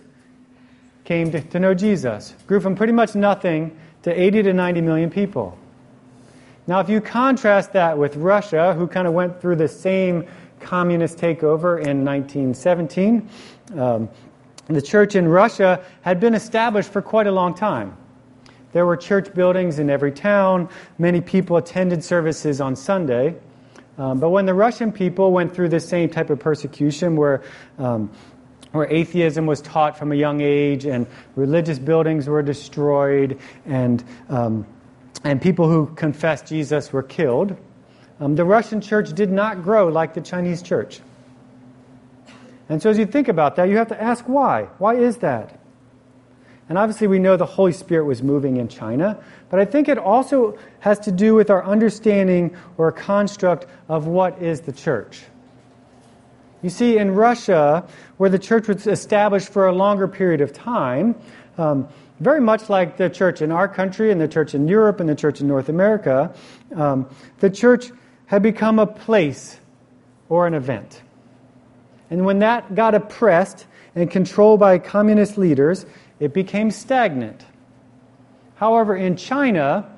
came 1.05 1.31
to, 1.33 1.41
to 1.41 1.61
know 1.61 1.75
Jesus. 1.75 2.35
Grew 2.47 2.61
from 2.61 2.77
pretty 2.77 2.93
much 2.93 3.15
nothing 3.15 3.77
to 4.03 4.13
80 4.13 4.45
to 4.45 4.53
90 4.53 4.81
million 4.81 5.11
people. 5.11 5.59
Now, 6.67 6.81
if 6.81 6.89
you 6.89 7.01
contrast 7.01 7.73
that 7.73 7.99
with 7.99 8.17
Russia, 8.17 8.75
who 8.75 8.87
kind 8.87 9.07
of 9.07 9.13
went 9.13 9.41
through 9.41 9.57
the 9.57 9.69
same 9.69 10.27
communist 10.61 11.19
takeover 11.19 11.85
in 11.85 12.05
1917, 12.05 13.29
um, 13.77 14.09
the 14.69 14.81
church 14.81 15.17
in 15.17 15.27
Russia 15.27 15.85
had 16.03 16.21
been 16.21 16.35
established 16.35 16.93
for 16.93 17.03
quite 17.03 17.27
a 17.27 17.33
long 17.33 17.55
time. 17.55 17.97
There 18.73 18.87
were 18.87 18.97
church 18.97 19.35
buildings 19.35 19.79
in 19.79 19.91
every 19.91 20.13
town. 20.13 20.69
Many 20.99 21.21
people 21.21 21.57
attended 21.57 22.05
services 22.05 22.61
on 22.61 22.77
Sunday. 22.77 23.37
Um, 23.99 24.19
but 24.19 24.31
when 24.31 24.47
the 24.47 24.55
Russian 24.55 24.93
people 24.93 25.33
went 25.33 25.55
through 25.55 25.69
the 25.69 25.81
same 25.81 26.09
type 26.09 26.31
of 26.31 26.39
persecution 26.39 27.17
where, 27.17 27.43
um, 27.79 28.11
where 28.73 28.91
atheism 28.91 29.45
was 29.45 29.61
taught 29.61 29.99
from 29.99 30.13
a 30.13 30.15
young 30.15 30.41
age 30.41 30.87
and 30.87 31.07
religious 31.37 31.79
buildings 31.79 32.27
were 32.27 32.43
destroyed 32.43 33.39
and, 33.67 34.03
um, 34.31 34.67
and 35.23 35.43
people 35.43 35.69
who 35.69 35.87
confessed 35.97 36.47
Jesus 36.47 36.93
were 36.93 37.03
killed, 37.03 37.57
um, 38.21 38.37
the 38.37 38.45
Russian 38.45 38.81
church 38.81 39.13
did 39.13 39.31
not 39.31 39.63
grow 39.63 39.89
like 39.89 40.15
the 40.15 40.23
Chinese 40.23 40.63
church. 40.63 41.01
And 42.71 42.81
so 42.81 42.89
as 42.89 42.99
you 42.99 43.05
think 43.05 43.29
about 43.29 43.57
that, 43.57 43.69
you 43.69 43.77
have 43.77 43.89
to 43.89 44.01
ask 44.01 44.25
why. 44.27 44.69
Why 44.79 44.95
is 44.95 45.19
that? 45.19 45.60
And 46.71 46.79
obviously, 46.79 47.09
we 47.09 47.19
know 47.19 47.37
the 47.37 47.45
Holy 47.45 47.73
Spirit 47.73 48.05
was 48.05 48.23
moving 48.23 48.59
in 48.59 48.69
China, 48.69 49.19
but 49.51 49.59
I 49.59 49.65
think 49.65 49.89
it 49.89 49.99
also 49.99 50.57
has 50.79 51.01
to 51.01 51.11
do 51.11 51.35
with 51.35 51.51
our 51.51 51.65
understanding 51.65 52.57
or 52.79 52.93
construct 52.93 53.67
of 53.89 54.07
what 54.07 54.41
is 54.41 54.61
the 54.61 54.73
church. 54.73 55.25
You 56.63 56.71
see, 56.71 56.97
in 56.97 57.11
Russia, 57.11 57.89
where 58.19 58.31
the 58.31 58.39
church 58.39 58.69
was 58.69 58.87
established 58.87 59.49
for 59.49 59.67
a 59.67 59.73
longer 59.73 60.07
period 60.07 60.41
of 60.43 60.53
time, 60.53 61.17
um, 61.59 61.89
very 62.21 62.41
much 62.41 62.69
like 62.69 62.99
the 62.99 63.11
church 63.11 63.43
in 63.43 63.51
our 63.51 63.67
country 63.67 64.13
and 64.13 64.21
the 64.21 64.29
church 64.29 64.55
in 64.55 64.69
Europe 64.69 65.01
and 65.01 65.09
the 65.09 65.17
church 65.17 65.41
in 65.41 65.49
North 65.49 65.71
America, 65.71 66.33
um, 66.77 67.09
the 67.41 67.51
church 67.51 67.91
had 68.27 68.45
become 68.45 68.79
a 68.79 68.87
place 68.87 69.59
or 70.29 70.47
an 70.47 70.55
event. 70.55 71.03
And 72.11 72.25
when 72.25 72.39
that 72.41 72.77
got 72.77 72.95
oppressed 72.95 73.67
and 73.97 74.09
controlled 74.09 74.61
by 74.61 74.79
communist 74.79 75.37
leaders, 75.37 75.85
it 76.21 76.33
became 76.35 76.71
stagnant. 76.71 77.45
However, 78.57 78.95
in 78.95 79.17
China, 79.17 79.91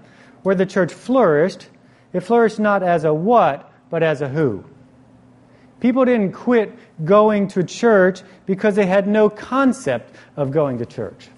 where 0.44 0.54
the 0.54 0.64
church 0.64 0.92
flourished, 0.92 1.68
it 2.12 2.20
flourished 2.20 2.60
not 2.60 2.82
as 2.82 3.04
a 3.04 3.12
what, 3.12 3.70
but 3.90 4.02
as 4.02 4.22
a 4.22 4.28
who. 4.28 4.64
People 5.80 6.04
didn't 6.04 6.32
quit 6.32 6.72
going 7.04 7.48
to 7.48 7.64
church 7.64 8.22
because 8.46 8.76
they 8.76 8.86
had 8.86 9.08
no 9.08 9.28
concept 9.28 10.14
of 10.36 10.52
going 10.52 10.78
to 10.78 10.86
church. 10.86 11.28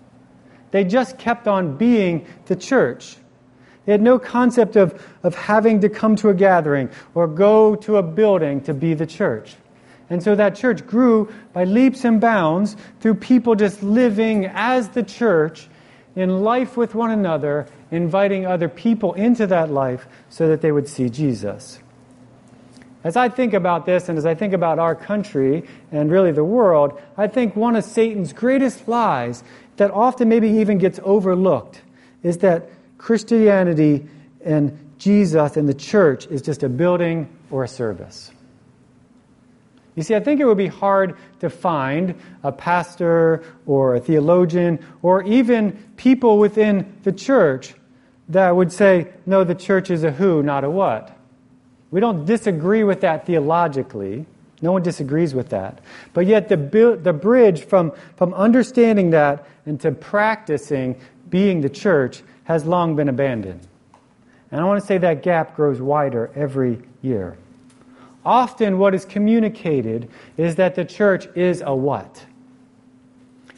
They 0.71 0.85
just 0.85 1.17
kept 1.17 1.49
on 1.49 1.79
being 1.79 2.27
the 2.45 2.57
church. 2.57 3.17
They 3.87 3.93
had 3.93 4.03
no 4.03 4.19
concept 4.19 4.77
of, 4.77 5.03
of 5.23 5.35
having 5.35 5.81
to 5.81 5.89
come 5.89 6.17
to 6.17 6.29
a 6.29 6.35
gathering 6.35 6.91
or 7.15 7.27
go 7.27 7.75
to 7.77 7.97
a 7.97 8.03
building 8.03 8.61
to 8.63 8.75
be 8.75 8.93
the 8.93 9.07
church. 9.07 9.57
And 10.11 10.23
so 10.23 10.35
that 10.35 10.55
church 10.55 10.87
grew 10.87 11.33
by 11.53 11.65
leaps 11.65 12.05
and 12.05 12.21
bounds 12.21 12.77
through 13.01 13.15
people 13.15 13.55
just 13.55 13.83
living 13.83 14.47
as 14.47 14.91
the 14.91 15.03
church 15.03 15.69
in 16.15 16.43
life 16.43 16.77
with 16.77 16.95
one 16.95 17.11
another, 17.11 17.67
inviting 17.91 18.47
other 18.47 18.69
people 18.69 19.15
into 19.15 19.47
that 19.47 19.71
life 19.71 20.07
so 20.29 20.49
that 20.49 20.61
they 20.61 20.71
would 20.71 20.89
see 20.89 21.09
Jesus. 21.09 21.81
As 23.03 23.17
I 23.17 23.29
think 23.29 23.53
about 23.53 23.85
this 23.85 24.09
and 24.09 24.17
as 24.17 24.25
I 24.25 24.35
think 24.35 24.55
about 24.55 24.79
our 24.79 24.95
country 24.95 25.65
and 25.93 26.11
really 26.11 26.33
the 26.33 26.45
world, 26.45 26.99
I 27.19 27.27
think 27.27 27.55
one 27.55 27.77
of 27.77 27.85
Satan's 27.85 28.33
greatest 28.33 28.89
lies 28.89 29.45
that 29.77 29.91
often 29.91 30.29
maybe 30.29 30.49
even 30.49 30.79
gets 30.79 31.01
overlooked 31.03 31.83
is 32.23 32.39
that 32.39 32.71
Christianity 32.97 34.07
and 34.43 34.79
Jesus 34.99 35.57
and 35.57 35.69
the 35.69 35.75
church 35.75 36.27
is 36.29 36.41
just 36.41 36.63
a 36.63 36.69
building 36.69 37.29
or 37.51 37.65
a 37.65 37.69
service. 37.69 38.31
You 39.95 40.03
see, 40.03 40.15
I 40.15 40.21
think 40.21 40.41
it 40.41 40.45
would 40.45 40.59
be 40.59 40.67
hard 40.67 41.17
to 41.41 41.49
find 41.49 42.15
a 42.43 42.51
pastor 42.51 43.45
or 43.67 43.95
a 43.95 44.01
theologian 44.01 44.85
or 45.03 45.23
even 45.23 45.73
people 45.97 46.39
within 46.39 46.97
the 47.05 47.13
church 47.13 47.75
that 48.29 48.57
would 48.57 48.73
say, 48.73 49.13
no, 49.27 49.45
the 49.45 49.55
church 49.55 49.91
is 49.91 50.03
a 50.03 50.11
who, 50.11 50.43
not 50.43 50.65
a 50.65 50.71
what. 50.71 51.17
We 51.91 52.01
don't 52.01 52.25
disagree 52.25 52.83
with 52.83 53.03
that 53.03 53.27
theologically. 53.27 54.27
No 54.63 54.73
one 54.73 54.83
disagrees 54.83 55.35
with 55.35 55.51
that. 55.51 55.81
But 56.13 56.27
yet, 56.27 56.49
the, 56.49 56.57
the 57.01 57.13
bridge 57.13 57.65
from, 57.65 57.93
from 58.17 58.35
understanding 58.35 59.11
that 59.11 59.47
into 59.67 59.93
practicing 59.93 60.99
being 61.29 61.61
the 61.61 61.69
church 61.69 62.23
has 62.45 62.65
long 62.65 62.97
been 62.97 63.09
abandoned. 63.09 63.61
And 64.51 64.61
I 64.61 64.65
want 64.65 64.81
to 64.81 64.87
say 64.87 64.99
that 64.99 65.23
gap 65.23 65.55
grows 65.55 65.81
wider 65.81 66.31
every 66.35 66.81
year. 67.03 67.37
Often, 68.25 68.79
what 68.79 68.95
is 68.95 69.05
communicated 69.05 70.09
is 70.37 70.57
that 70.57 70.75
the 70.75 70.85
church 70.85 71.27
is 71.35 71.63
a 71.65 71.75
what? 71.75 72.25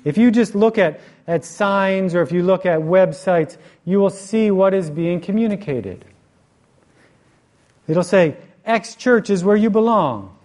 If 0.05 0.19
you 0.19 0.31
just 0.31 0.55
look 0.55 0.79
at, 0.79 1.01
at 1.27 1.45
signs 1.45 2.15
or 2.15 2.23
if 2.23 2.33
you 2.33 2.43
look 2.43 2.67
at 2.67 2.81
websites, 2.81 3.57
you 3.85 3.99
will 3.99 4.11
see 4.11 4.51
what 4.51 4.75
is 4.75 4.91
being 4.91 5.21
communicated. 5.21 6.05
It'll 7.89 8.05
say, 8.05 8.37
X 8.65 8.95
church 8.97 9.31
is 9.31 9.45
where 9.45 9.57
you 9.57 9.71
belong. 9.71 10.37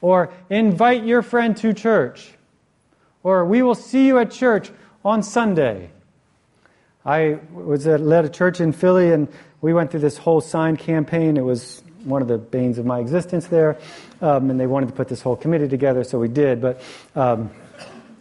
Or 0.00 0.32
invite 0.50 1.04
your 1.04 1.22
friend 1.22 1.56
to 1.58 1.72
church. 1.72 2.32
Or 3.22 3.44
we 3.44 3.62
will 3.62 3.74
see 3.74 4.06
you 4.06 4.18
at 4.18 4.30
church 4.30 4.70
on 5.04 5.22
Sunday. 5.22 5.90
I 7.06 7.38
was 7.52 7.86
at, 7.86 8.00
led 8.00 8.24
a 8.24 8.28
church 8.30 8.60
in 8.60 8.72
Philly 8.72 9.12
and 9.12 9.28
we 9.60 9.72
went 9.72 9.90
through 9.90 10.00
this 10.00 10.18
whole 10.18 10.40
sign 10.40 10.76
campaign. 10.76 11.36
It 11.36 11.44
was 11.44 11.82
one 12.04 12.22
of 12.22 12.28
the 12.28 12.38
banes 12.38 12.78
of 12.78 12.86
my 12.86 13.00
existence 13.00 13.46
there. 13.46 13.78
Um, 14.20 14.50
and 14.50 14.58
they 14.58 14.66
wanted 14.66 14.86
to 14.86 14.92
put 14.92 15.08
this 15.08 15.22
whole 15.22 15.36
committee 15.36 15.68
together, 15.68 16.04
so 16.04 16.18
we 16.18 16.28
did. 16.28 16.60
But, 16.60 16.80
um, 17.14 17.50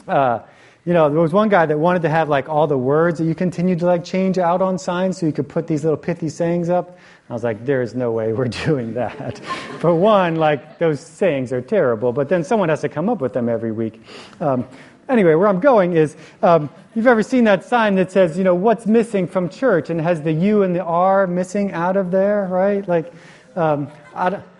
uh, 0.08 0.40
you 0.86 0.94
know, 0.94 1.10
there 1.10 1.20
was 1.20 1.32
one 1.32 1.48
guy 1.48 1.66
that 1.66 1.80
wanted 1.80 2.02
to 2.02 2.10
have 2.10 2.28
like 2.28 2.50
all 2.50 2.68
the 2.68 2.78
words 2.78 3.20
that 3.20 3.26
you 3.26 3.36
continued 3.36 3.80
to 3.80 3.86
like 3.86 4.04
change 4.04 4.38
out 4.38 4.62
on 4.62 4.78
signs 4.78 5.18
so 5.18 5.26
you 5.26 5.32
could 5.32 5.48
put 5.48 5.66
these 5.66 5.84
little 5.84 5.98
pithy 5.98 6.28
sayings 6.28 6.70
up. 6.70 6.98
I 7.30 7.34
was 7.34 7.44
like, 7.44 7.66
there's 7.66 7.96
no 7.96 8.12
way 8.12 8.34
we're 8.34 8.48
doing 8.66 8.94
that. 8.96 9.40
For 9.80 9.96
one, 9.96 10.36
like 10.36 10.80
those 10.80 11.00
sayings 11.00 11.54
are 11.54 11.62
terrible, 11.62 12.12
but 12.12 12.28
then 12.28 12.44
someone 12.44 12.70
has 12.70 12.82
to 12.82 12.90
come 12.90 13.08
up 13.08 13.22
with 13.22 13.32
them 13.32 13.48
every 13.48 13.72
week. 13.72 14.02
Um, 14.42 14.68
anyway, 15.08 15.36
where 15.36 15.48
I'm 15.48 15.60
going 15.60 15.96
is 15.96 16.18
um, 16.42 16.70
you've 16.96 17.08
ever 17.08 17.24
seen 17.24 17.46
that 17.46 17.64
sign 17.64 17.96
that 17.96 18.12
says, 18.12 18.38
you 18.38 18.44
know, 18.44 18.56
what's 18.56 18.86
missing 18.86 19.28
from 19.28 19.50
church 19.50 19.90
and 19.90 20.02
has 20.02 20.22
the 20.22 20.34
U 20.34 20.64
and 20.64 20.76
the 20.76 20.84
R 20.84 21.28
missing 21.28 21.72
out 21.72 21.98
of 21.98 22.12
there, 22.12 22.48
right? 22.48 22.86
Like, 22.88 23.14
um, 23.56 23.92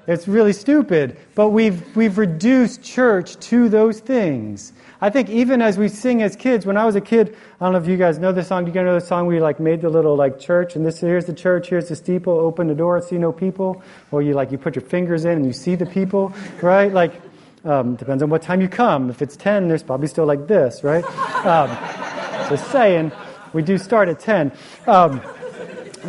it's 0.06 0.28
really 0.28 0.52
stupid, 0.52 1.18
but 1.34 1.50
we've, 1.50 1.96
we've 1.96 2.18
reduced 2.18 2.84
church 2.84 3.38
to 3.48 3.70
those 3.70 4.02
things. 4.02 4.74
I 5.00 5.10
think 5.10 5.30
even 5.30 5.62
as 5.62 5.78
we 5.78 5.88
sing 5.88 6.22
as 6.22 6.36
kids, 6.36 6.66
when 6.66 6.76
I 6.76 6.86
was 6.86 6.96
a 6.96 7.02
kid, 7.02 7.38
I 7.60 7.66
don't 7.66 7.74
know 7.74 7.80
if 7.80 7.88
you 7.88 7.96
guys 7.96 8.20
know 8.20 8.32
this 8.32 8.48
song. 8.48 8.66
Do 8.66 8.72
you 8.72 8.74
guys 8.74 8.84
know 8.84 9.00
the 9.00 9.06
song 9.06 9.28
we 9.28 9.40
like 9.40 9.60
made 9.60 9.82
the 9.82 9.90
little 9.90 10.16
like 10.16 10.40
church 10.40 10.76
and 10.76 10.86
this 10.86 11.00
here's 11.00 11.26
the 11.26 11.34
church, 11.34 11.70
here's 11.70 11.90
the 11.90 11.96
steeple, 11.96 12.34
open 12.34 12.68
the 12.68 12.76
door, 12.76 13.02
see 13.02 13.18
no 13.18 13.32
people, 13.32 13.82
or 14.12 14.22
you 14.22 14.34
like 14.34 14.52
you 14.52 14.58
put 14.58 14.76
your 14.76 14.84
fingers 14.84 15.26
in 15.26 15.32
and 15.32 15.46
you 15.46 15.54
see 15.54 15.76
the 15.76 15.86
people, 15.86 16.34
right? 16.62 16.92
Like 16.92 17.22
um, 17.64 17.96
depends 17.96 18.24
on 18.24 18.30
what 18.30 18.42
time 18.42 18.60
you 18.60 18.68
come. 18.68 19.10
If 19.10 19.22
it's 19.22 19.38
ten, 19.38 19.70
there's 19.70 19.84
probably 19.84 20.08
still 20.08 20.26
like 20.26 20.48
this, 20.48 20.84
right? 20.84 21.04
Um, 21.46 21.70
just 22.50 22.70
saying, 22.72 23.12
we 23.54 23.62
do 23.62 23.78
start 23.78 24.10
at 24.10 24.20
ten, 24.20 24.52
um, 24.86 25.22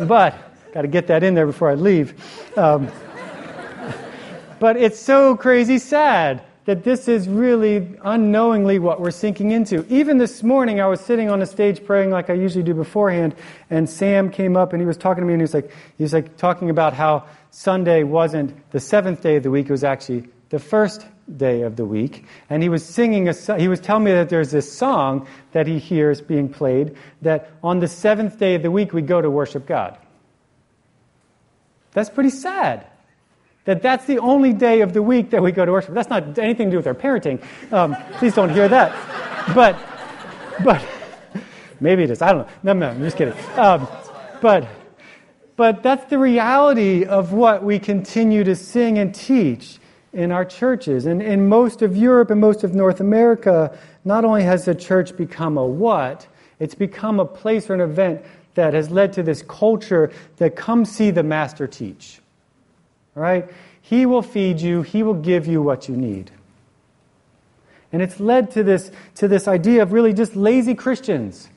but 0.07 0.44
got 0.75 0.81
to 0.81 0.87
get 0.89 1.07
that 1.07 1.23
in 1.23 1.35
there 1.35 1.45
before 1.45 1.69
I 1.69 1.75
leave. 1.75 2.13
Um, 2.57 2.91
but 4.59 4.75
it's 4.75 4.99
so 4.99 5.37
crazy 5.37 5.79
sad 5.79 6.43
that 6.65 6.83
this 6.83 7.07
is 7.07 7.29
really 7.29 7.95
unknowingly 8.03 8.77
what 8.77 8.99
we're 8.99 9.11
sinking 9.11 9.51
into. 9.51 9.85
Even 9.87 10.17
this 10.17 10.43
morning, 10.43 10.81
I 10.81 10.87
was 10.87 10.99
sitting 10.99 11.29
on 11.29 11.39
the 11.39 11.45
stage 11.45 11.85
praying 11.85 12.09
like 12.09 12.29
I 12.29 12.33
usually 12.33 12.63
do 12.63 12.73
beforehand, 12.73 13.35
and 13.69 13.89
Sam 13.89 14.29
came 14.29 14.57
up 14.57 14.73
and 14.73 14.81
he 14.81 14.85
was 14.85 14.97
talking 14.97 15.21
to 15.21 15.25
me, 15.25 15.33
and 15.33 15.41
he 15.41 15.43
was 15.43 15.53
like, 15.53 15.71
he 15.97 16.03
was 16.03 16.11
like 16.11 16.35
talking 16.35 16.69
about 16.69 16.93
how 16.93 17.23
Sunday 17.51 18.03
wasn't 18.03 18.53
the 18.71 18.79
seventh 18.81 19.21
day 19.21 19.37
of 19.37 19.43
the 19.43 19.51
week; 19.51 19.67
it 19.67 19.71
was 19.71 19.85
actually 19.85 20.27
the 20.49 20.59
first 20.59 21.05
day 21.37 21.61
of 21.61 21.77
the 21.77 21.85
week. 21.85 22.25
And 22.49 22.61
he 22.61 22.67
was 22.67 22.83
singing 22.83 23.29
a, 23.29 23.57
he 23.57 23.69
was 23.69 23.79
telling 23.79 24.03
me 24.03 24.11
that 24.11 24.27
there's 24.27 24.51
this 24.51 24.69
song 24.69 25.25
that 25.53 25.67
he 25.67 25.79
hears 25.79 26.19
being 26.19 26.49
played 26.49 26.97
that 27.21 27.51
on 27.63 27.79
the 27.79 27.87
seventh 27.87 28.37
day 28.37 28.55
of 28.55 28.61
the 28.61 28.71
week 28.71 28.91
we 28.91 29.01
go 29.01 29.21
to 29.21 29.29
worship 29.29 29.65
God. 29.65 29.97
That's 31.95 32.09
pretty 32.09 32.29
sad. 32.29 32.85
That 33.63 33.81
that's 33.81 34.05
the 34.05 34.19
only 34.19 34.53
day 34.53 34.81
of 34.81 34.93
the 34.93 35.01
week 35.01 35.31
that 35.31 35.41
we 35.41 35.51
go 35.51 35.65
to 35.65 35.71
worship. 35.71 35.95
That's 35.95 36.09
not 36.09 36.37
anything 36.37 36.67
to 36.67 36.71
do 36.71 36.77
with 36.77 36.87
our 36.87 36.93
parenting. 36.93 37.41
Um, 37.73 37.95
please 38.17 38.35
don't 38.35 38.49
hear 38.51 38.67
that. 38.67 38.91
But, 39.55 39.75
but 40.63 40.85
maybe 41.79 42.03
it 42.03 42.11
is. 42.11 42.21
I 42.21 42.33
don't 42.33 42.47
know. 42.63 42.73
No, 42.73 42.73
no, 42.73 42.89
I'm 42.89 43.01
just 43.01 43.17
kidding. 43.17 43.33
Um, 43.57 43.87
but, 44.41 44.67
but 45.55 45.81
that's 45.81 46.05
the 46.09 46.19
reality 46.19 47.05
of 47.05 47.33
what 47.33 47.63
we 47.63 47.79
continue 47.79 48.43
to 48.43 48.55
sing 48.55 48.99
and 48.99 49.15
teach 49.15 49.79
in 50.13 50.31
our 50.31 50.45
churches. 50.45 51.05
And 51.05 51.21
in 51.21 51.47
most 51.47 51.81
of 51.81 51.97
Europe 51.97 52.29
and 52.29 52.39
most 52.39 52.63
of 52.63 52.75
North 52.75 52.99
America, 52.99 53.75
not 54.03 54.25
only 54.25 54.43
has 54.43 54.65
the 54.65 54.75
church 54.75 55.15
become 55.17 55.57
a 55.57 55.65
what, 55.65 56.27
it's 56.59 56.75
become 56.75 57.19
a 57.19 57.25
place 57.25 57.69
or 57.69 57.73
an 57.73 57.81
event 57.81 58.23
that 58.55 58.73
has 58.73 58.89
led 58.89 59.13
to 59.13 59.23
this 59.23 59.41
culture 59.43 60.11
that 60.37 60.55
come 60.55 60.85
see 60.85 61.11
the 61.11 61.23
master 61.23 61.67
teach. 61.67 62.19
Right? 63.13 63.49
He 63.81 64.05
will 64.05 64.21
feed 64.21 64.59
you, 64.59 64.81
he 64.81 65.03
will 65.03 65.13
give 65.13 65.45
you 65.45 65.61
what 65.61 65.87
you 65.87 65.95
need. 65.95 66.31
And 67.93 68.01
it's 68.01 68.19
led 68.19 68.51
to 68.51 68.63
this, 68.63 68.91
to 69.15 69.27
this 69.27 69.47
idea 69.47 69.83
of 69.83 69.93
really 69.93 70.11
just 70.11 70.35
lazy 70.35 70.75
Christians 70.75 71.47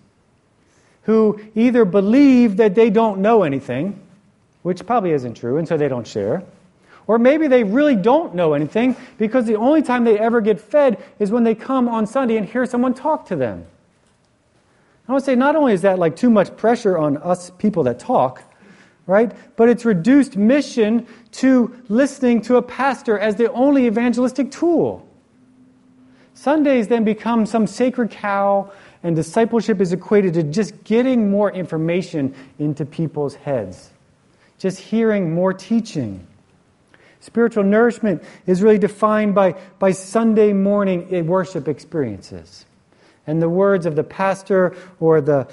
who 1.02 1.40
either 1.55 1.85
believe 1.85 2.59
that 2.59 2.75
they 2.75 2.90
don't 2.90 3.21
know 3.21 3.43
anything, 3.43 3.99
which 4.62 4.85
probably 4.87 5.12
isn't 5.12 5.35
true, 5.35 5.57
and 5.57 5.67
so 5.67 5.76
they 5.76 5.88
don't 5.88 6.07
share. 6.07 6.45
Or 7.07 7.19
maybe 7.19 7.49
they 7.49 7.64
really 7.64 7.97
don't 7.97 8.35
know 8.35 8.52
anything 8.52 8.95
because 9.17 9.47
the 9.47 9.57
only 9.57 9.81
time 9.81 10.05
they 10.05 10.19
ever 10.19 10.43
get 10.43 10.61
fed 10.61 11.02
is 11.19 11.31
when 11.31 11.43
they 11.43 11.55
come 11.55 11.88
on 11.88 12.07
Sunday 12.07 12.37
and 12.37 12.47
hear 12.47 12.67
someone 12.67 12.93
talk 12.93 13.26
to 13.28 13.37
them. 13.37 13.64
I 15.08 15.12
would 15.14 15.24
say 15.24 15.34
not 15.34 15.56
only 15.56 15.72
is 15.72 15.82
that 15.82 15.98
like 15.98 16.16
too 16.16 16.28
much 16.28 16.54
pressure 16.56 16.98
on 16.98 17.16
us 17.16 17.50
people 17.58 17.82
that 17.84 17.98
talk, 17.98 18.42
right? 19.06 19.32
But 19.56 19.70
it's 19.70 19.86
reduced 19.86 20.36
mission 20.36 21.06
to 21.32 21.74
listening 21.88 22.42
to 22.42 22.56
a 22.56 22.62
pastor 22.62 23.18
as 23.18 23.36
the 23.36 23.50
only 23.52 23.86
evangelistic 23.86 24.50
tool. 24.50 25.08
Sundays 26.34 26.88
then 26.88 27.04
become 27.04 27.46
some 27.46 27.66
sacred 27.66 28.10
cow, 28.10 28.70
and 29.02 29.16
discipleship 29.16 29.80
is 29.80 29.92
equated 29.92 30.34
to 30.34 30.42
just 30.42 30.84
getting 30.84 31.30
more 31.30 31.50
information 31.50 32.34
into 32.58 32.84
people's 32.84 33.34
heads, 33.34 33.90
just 34.58 34.78
hearing 34.78 35.34
more 35.34 35.52
teaching. 35.52 36.24
Spiritual 37.20 37.64
nourishment 37.64 38.22
is 38.46 38.62
really 38.62 38.78
defined 38.78 39.34
by, 39.34 39.54
by 39.78 39.90
Sunday 39.90 40.52
morning 40.52 41.26
worship 41.26 41.66
experiences 41.66 42.66
and 43.28 43.42
the 43.42 43.49
words 43.49 43.87
of 43.87 43.94
the 43.94 44.02
pastor 44.02 44.75
or 44.99 45.20
the, 45.20 45.47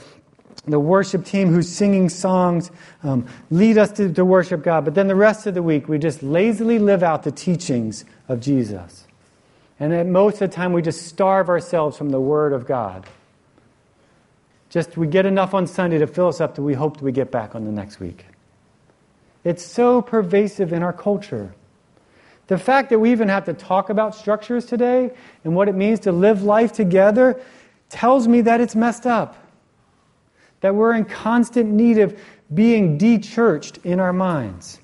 the 0.65 0.79
worship 0.79 1.25
team 1.25 1.49
who's 1.49 1.69
singing 1.69 2.07
songs 2.07 2.71
um, 3.03 3.27
lead 3.51 3.77
us 3.77 3.91
to, 3.91 4.11
to 4.13 4.23
worship 4.23 4.63
God. 4.63 4.85
But 4.85 4.95
then 4.95 5.07
the 5.07 5.15
rest 5.15 5.45
of 5.45 5.53
the 5.53 5.61
week, 5.61 5.89
we 5.89 5.99
just 5.99 6.23
lazily 6.23 6.79
live 6.79 7.03
out 7.03 7.23
the 7.23 7.31
teachings 7.31 8.05
of 8.29 8.39
Jesus. 8.39 9.05
And 9.77 9.93
at 9.93 10.07
most 10.07 10.41
of 10.41 10.49
the 10.49 10.55
time, 10.55 10.71
we 10.71 10.81
just 10.81 11.05
starve 11.05 11.49
ourselves 11.49 11.97
from 11.97 12.09
the 12.09 12.19
Word 12.19 12.53
of 12.53 12.65
God. 12.65 13.05
Just 14.69 14.95
we 14.95 15.05
get 15.05 15.25
enough 15.25 15.53
on 15.53 15.67
Sunday 15.67 15.97
to 15.97 16.07
fill 16.07 16.29
us 16.29 16.39
up 16.39 16.55
that 16.55 16.61
we 16.61 16.73
hope 16.73 16.97
that 16.97 17.03
we 17.03 17.11
get 17.11 17.29
back 17.29 17.55
on 17.55 17.65
the 17.65 17.71
next 17.71 17.99
week. 17.99 18.25
It's 19.43 19.65
so 19.65 20.01
pervasive 20.01 20.71
in 20.71 20.81
our 20.81 20.93
culture. 20.93 21.53
The 22.47 22.57
fact 22.57 22.89
that 22.91 22.99
we 22.99 23.11
even 23.11 23.27
have 23.29 23.45
to 23.45 23.53
talk 23.53 23.89
about 23.89 24.15
structures 24.15 24.65
today 24.65 25.11
and 25.43 25.55
what 25.55 25.67
it 25.67 25.75
means 25.75 26.01
to 26.01 26.11
live 26.11 26.43
life 26.43 26.71
together 26.71 27.41
tells 27.89 28.27
me 28.27 28.41
that 28.41 28.61
it's 28.61 28.75
messed 28.75 29.05
up. 29.05 29.37
that 30.65 30.73
we're 30.73 30.95
in 30.95 31.05
constant 31.05 31.69
need 31.71 31.99
of 31.99 32.19
being 32.51 32.97
de-churched 32.97 33.77
in 33.83 33.99
our 33.99 34.11
minds. 34.11 34.79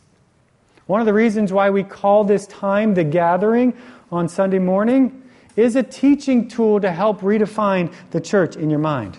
One 0.86 1.00
of 1.00 1.08
the 1.08 1.14
reasons 1.14 1.52
why 1.52 1.72
we 1.72 1.84
call 1.84 2.24
this 2.24 2.46
time 2.46 2.94
the 2.94 3.04
gathering 3.04 3.74
on 4.12 4.30
Sunday 4.30 4.60
morning 4.60 5.24
is 5.56 5.76
a 5.76 5.82
teaching 5.82 6.48
tool 6.48 6.80
to 6.82 6.92
help 6.92 7.22
redefine 7.22 7.92
the 8.12 8.22
church 8.22 8.56
in 8.56 8.70
your 8.70 8.78
mind. 8.78 9.18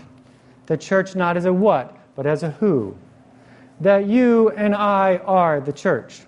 The 0.66 0.76
church 0.76 1.16
not 1.16 1.36
as 1.36 1.46
a 1.46 1.52
what, 1.52 1.96
but 2.14 2.26
as 2.26 2.44
a 2.44 2.50
who. 2.52 2.96
That 3.80 4.06
you 4.06 4.50
and 4.50 4.74
I 4.74 5.16
are 5.16 5.60
the 5.60 5.72
church. 5.72 6.20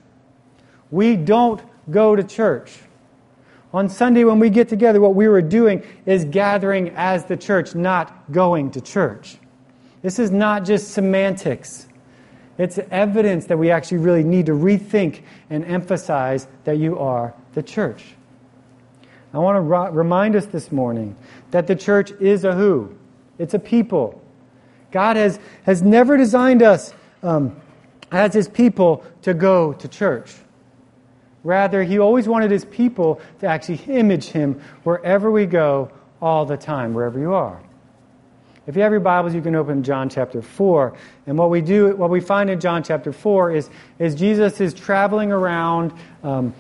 We 0.91 1.15
don't 1.15 1.63
go 1.91 2.17
to 2.17 2.25
church. 2.25 2.77
On 3.75 3.89
Sunday, 3.89 4.23
when 4.23 4.39
we 4.39 4.51
get 4.51 4.69
together, 4.69 5.01
what 5.01 5.17
we 5.17 5.27
were 5.27 5.43
doing 5.43 5.83
is 6.07 6.25
gathering 6.25 6.91
as 6.91 7.25
the 7.25 7.37
church, 7.37 7.75
not 7.75 8.31
going 8.31 8.71
to 8.71 8.81
church. 8.81 9.37
This 10.01 10.21
is 10.21 10.31
not 10.31 10.65
just 10.65 10.93
semantics. 10.93 11.89
It's 12.57 12.79
evidence 12.93 13.47
that 13.47 13.59
we 13.59 13.73
actually 13.73 13.99
really 13.99 14.23
need 14.23 14.47
to 14.47 14.53
rethink 14.53 15.23
and 15.51 15.65
emphasize 15.65 16.47
that 16.63 16.79
you 16.79 17.01
are 17.01 17.35
the 17.55 17.65
church. 17.65 18.15
I 19.33 19.39
want 19.39 19.57
to 19.57 19.61
ro- 19.61 19.91
remind 19.91 20.37
us 20.37 20.47
this 20.47 20.71
morning 20.71 21.17
that 21.51 21.67
the 21.67 21.75
church 21.75 22.13
is 22.21 22.45
a 22.45 22.55
who? 22.55 22.95
It's 23.41 23.55
a 23.55 23.59
people. 23.59 24.23
God 24.93 25.17
has, 25.17 25.41
has 25.65 25.83
never 25.83 26.17
designed 26.17 26.63
us 26.63 26.95
um, 27.25 27.61
as 28.13 28.35
his 28.35 28.49
people 28.49 29.05
to 29.23 29.35
go 29.35 29.73
to 29.73 29.89
church. 29.89 30.33
Rather, 31.45 31.85
he 31.85 31.99
always 31.99 32.27
wanted 32.27 32.51
his 32.51 32.65
people 32.65 33.21
to 33.41 33.47
actually 33.47 33.81
image 33.87 34.25
him 34.27 34.61
wherever 34.83 35.31
we 35.31 35.47
go, 35.47 35.91
all 36.21 36.47
the 36.47 36.57
time, 36.57 36.95
wherever 36.95 37.19
you 37.19 37.35
are. 37.35 37.63
If 38.67 38.77
you 38.77 38.83
have 38.83 38.93
your 38.93 39.01
Bibles, 39.01 39.35
you 39.35 39.43
can 39.43 39.55
open 39.55 39.83
John 39.83 40.09
chapter 40.09 40.41
4. 40.41 40.97
And 41.27 41.37
what 41.37 41.51
we 41.51 41.61
do, 41.61 41.95
what 41.97 42.09
we 42.09 42.21
find 42.21 42.49
in 42.49 42.61
John 42.61 42.83
chapter 42.83 43.13
4 43.13 43.53
is, 43.53 43.69
is 43.99 44.15
Jesus 44.15 44.59
is 44.59 44.73
traveling 44.73 45.31
around 45.31 45.93
um, 46.23 46.55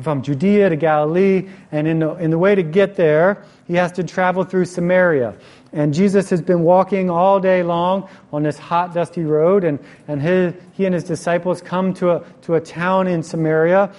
from 0.00 0.22
Judea 0.22 0.68
to 0.68 0.76
Galilee, 0.76 1.48
and 1.72 1.88
in 1.88 1.98
the, 1.98 2.14
in 2.14 2.30
the 2.30 2.38
way 2.38 2.54
to 2.54 2.62
get 2.62 2.94
there, 2.94 3.44
he 3.66 3.74
has 3.74 3.90
to 3.92 4.04
travel 4.04 4.44
through 4.44 4.64
Samaria. 4.64 5.34
And 5.72 5.92
Jesus 5.92 6.30
has 6.30 6.40
been 6.40 6.62
walking 6.62 7.10
all 7.10 7.40
day 7.40 7.62
long 7.62 8.08
on 8.32 8.44
this 8.44 8.58
hot, 8.58 8.94
dusty 8.94 9.24
road, 9.24 9.64
and, 9.64 9.78
and 10.08 10.22
his, 10.22 10.54
he 10.72 10.86
and 10.86 10.94
his 10.94 11.04
disciples 11.04 11.60
come 11.60 11.94
to 11.94 12.10
a, 12.10 12.24
to 12.42 12.54
a 12.54 12.60
town 12.60 13.08
in 13.08 13.22
Samaria, 13.22 13.92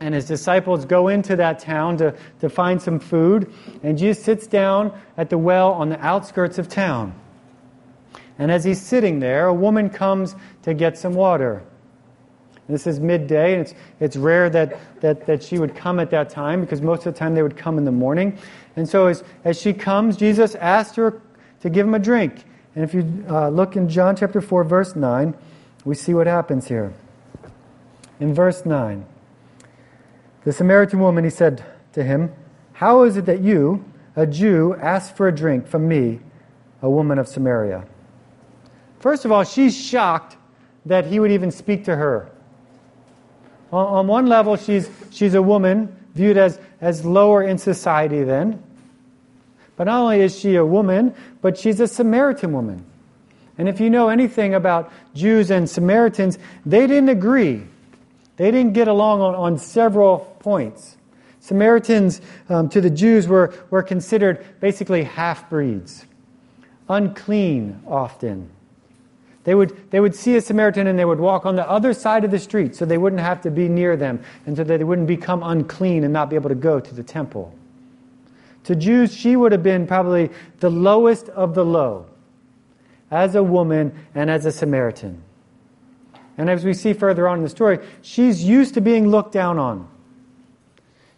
and 0.00 0.14
his 0.14 0.24
disciples 0.24 0.86
go 0.86 1.08
into 1.08 1.36
that 1.36 1.58
town 1.58 1.98
to, 1.98 2.14
to 2.40 2.48
find 2.48 2.80
some 2.80 2.98
food. 2.98 3.52
And 3.82 3.98
Jesus 3.98 4.24
sits 4.24 4.46
down 4.46 4.98
at 5.16 5.28
the 5.28 5.38
well 5.38 5.72
on 5.72 5.90
the 5.90 6.04
outskirts 6.04 6.58
of 6.58 6.68
town. 6.68 7.14
And 8.38 8.50
as 8.50 8.64
he's 8.64 8.80
sitting 8.80 9.20
there, 9.20 9.46
a 9.46 9.54
woman 9.54 9.90
comes 9.90 10.34
to 10.62 10.72
get 10.72 10.96
some 10.96 11.12
water. 11.12 11.62
This 12.66 12.86
is 12.86 13.00
midday, 13.00 13.52
and 13.52 13.62
it's, 13.62 13.74
it's 13.98 14.16
rare 14.16 14.48
that, 14.48 14.78
that, 15.00 15.26
that 15.26 15.42
she 15.42 15.58
would 15.58 15.74
come 15.74 16.00
at 16.00 16.10
that 16.10 16.30
time 16.30 16.60
because 16.60 16.80
most 16.80 17.04
of 17.04 17.12
the 17.12 17.18
time 17.18 17.34
they 17.34 17.42
would 17.42 17.56
come 17.56 17.76
in 17.76 17.84
the 17.84 17.92
morning. 17.92 18.38
And 18.76 18.88
so 18.88 19.08
as, 19.08 19.22
as 19.44 19.60
she 19.60 19.74
comes, 19.74 20.16
Jesus 20.16 20.54
asked 20.54 20.96
her 20.96 21.20
to 21.60 21.68
give 21.68 21.86
him 21.86 21.94
a 21.94 21.98
drink. 21.98 22.44
And 22.74 22.84
if 22.84 22.94
you 22.94 23.24
uh, 23.28 23.48
look 23.48 23.76
in 23.76 23.88
John 23.88 24.16
chapter 24.16 24.40
4, 24.40 24.64
verse 24.64 24.96
9, 24.96 25.34
we 25.84 25.94
see 25.94 26.14
what 26.14 26.26
happens 26.26 26.68
here. 26.68 26.94
In 28.20 28.32
verse 28.32 28.64
9, 28.64 29.04
the 30.44 30.52
Samaritan 30.52 31.00
woman, 31.00 31.24
he 31.24 31.30
said 31.30 31.64
to 31.92 32.02
him, 32.02 32.32
How 32.72 33.02
is 33.02 33.16
it 33.16 33.26
that 33.26 33.40
you, 33.40 33.84
a 34.16 34.26
Jew, 34.26 34.74
ask 34.80 35.14
for 35.14 35.28
a 35.28 35.34
drink 35.34 35.66
from 35.66 35.86
me, 35.86 36.20
a 36.82 36.88
woman 36.88 37.18
of 37.18 37.28
Samaria? 37.28 37.84
First 39.00 39.24
of 39.24 39.32
all, 39.32 39.44
she's 39.44 39.76
shocked 39.76 40.36
that 40.86 41.06
he 41.06 41.20
would 41.20 41.30
even 41.30 41.50
speak 41.50 41.84
to 41.84 41.96
her. 41.96 42.30
On 43.72 44.06
one 44.06 44.26
level, 44.26 44.56
she's, 44.56 44.90
she's 45.10 45.34
a 45.34 45.42
woman 45.42 45.94
viewed 46.14 46.36
as, 46.36 46.58
as 46.80 47.04
lower 47.04 47.42
in 47.42 47.56
society 47.58 48.24
then. 48.24 48.62
But 49.76 49.84
not 49.84 50.00
only 50.02 50.20
is 50.20 50.38
she 50.38 50.56
a 50.56 50.66
woman, 50.66 51.14
but 51.40 51.56
she's 51.56 51.80
a 51.80 51.86
Samaritan 51.86 52.52
woman. 52.52 52.84
And 53.56 53.68
if 53.68 53.80
you 53.80 53.90
know 53.90 54.08
anything 54.08 54.54
about 54.54 54.92
Jews 55.14 55.50
and 55.50 55.68
Samaritans, 55.68 56.38
they 56.66 56.86
didn't 56.86 57.10
agree 57.10 57.64
they 58.40 58.50
didn't 58.50 58.72
get 58.72 58.88
along 58.88 59.20
on, 59.20 59.34
on 59.34 59.58
several 59.58 60.20
points. 60.38 60.96
Samaritans 61.40 62.22
um, 62.48 62.70
to 62.70 62.80
the 62.80 62.88
Jews 62.88 63.28
were, 63.28 63.52
were 63.68 63.82
considered 63.82 64.46
basically 64.60 65.02
half 65.02 65.50
breeds, 65.50 66.06
unclean 66.88 67.82
often. 67.86 68.48
They 69.44 69.54
would, 69.54 69.90
they 69.90 70.00
would 70.00 70.14
see 70.14 70.36
a 70.36 70.40
Samaritan 70.40 70.86
and 70.86 70.98
they 70.98 71.04
would 71.04 71.20
walk 71.20 71.44
on 71.44 71.54
the 71.54 71.68
other 71.68 71.92
side 71.92 72.24
of 72.24 72.30
the 72.30 72.38
street 72.38 72.74
so 72.74 72.86
they 72.86 72.96
wouldn't 72.96 73.20
have 73.20 73.42
to 73.42 73.50
be 73.50 73.68
near 73.68 73.94
them 73.94 74.22
and 74.46 74.56
so 74.56 74.64
they 74.64 74.84
wouldn't 74.84 75.08
become 75.08 75.42
unclean 75.42 76.02
and 76.02 76.12
not 76.14 76.30
be 76.30 76.36
able 76.36 76.48
to 76.48 76.54
go 76.54 76.80
to 76.80 76.94
the 76.94 77.02
temple. 77.02 77.54
To 78.64 78.74
Jews, 78.74 79.14
she 79.14 79.36
would 79.36 79.52
have 79.52 79.62
been 79.62 79.86
probably 79.86 80.30
the 80.60 80.70
lowest 80.70 81.28
of 81.28 81.54
the 81.54 81.64
low 81.66 82.06
as 83.10 83.34
a 83.34 83.42
woman 83.42 83.92
and 84.14 84.30
as 84.30 84.46
a 84.46 84.52
Samaritan. 84.52 85.24
And 86.40 86.48
as 86.48 86.64
we 86.64 86.72
see 86.72 86.94
further 86.94 87.28
on 87.28 87.36
in 87.36 87.44
the 87.44 87.50
story, 87.50 87.80
she's 88.00 88.42
used 88.42 88.72
to 88.72 88.80
being 88.80 89.06
looked 89.06 89.30
down 89.30 89.58
on. 89.58 89.86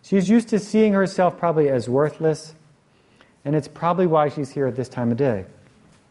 She's 0.02 0.28
used 0.28 0.48
to 0.48 0.58
seeing 0.58 0.94
herself 0.94 1.38
probably 1.38 1.68
as 1.68 1.88
worthless, 1.88 2.56
and 3.44 3.54
it's 3.54 3.68
probably 3.68 4.08
why 4.08 4.30
she's 4.30 4.50
here 4.50 4.66
at 4.66 4.74
this 4.74 4.88
time 4.88 5.12
of 5.12 5.18
day. 5.18 5.44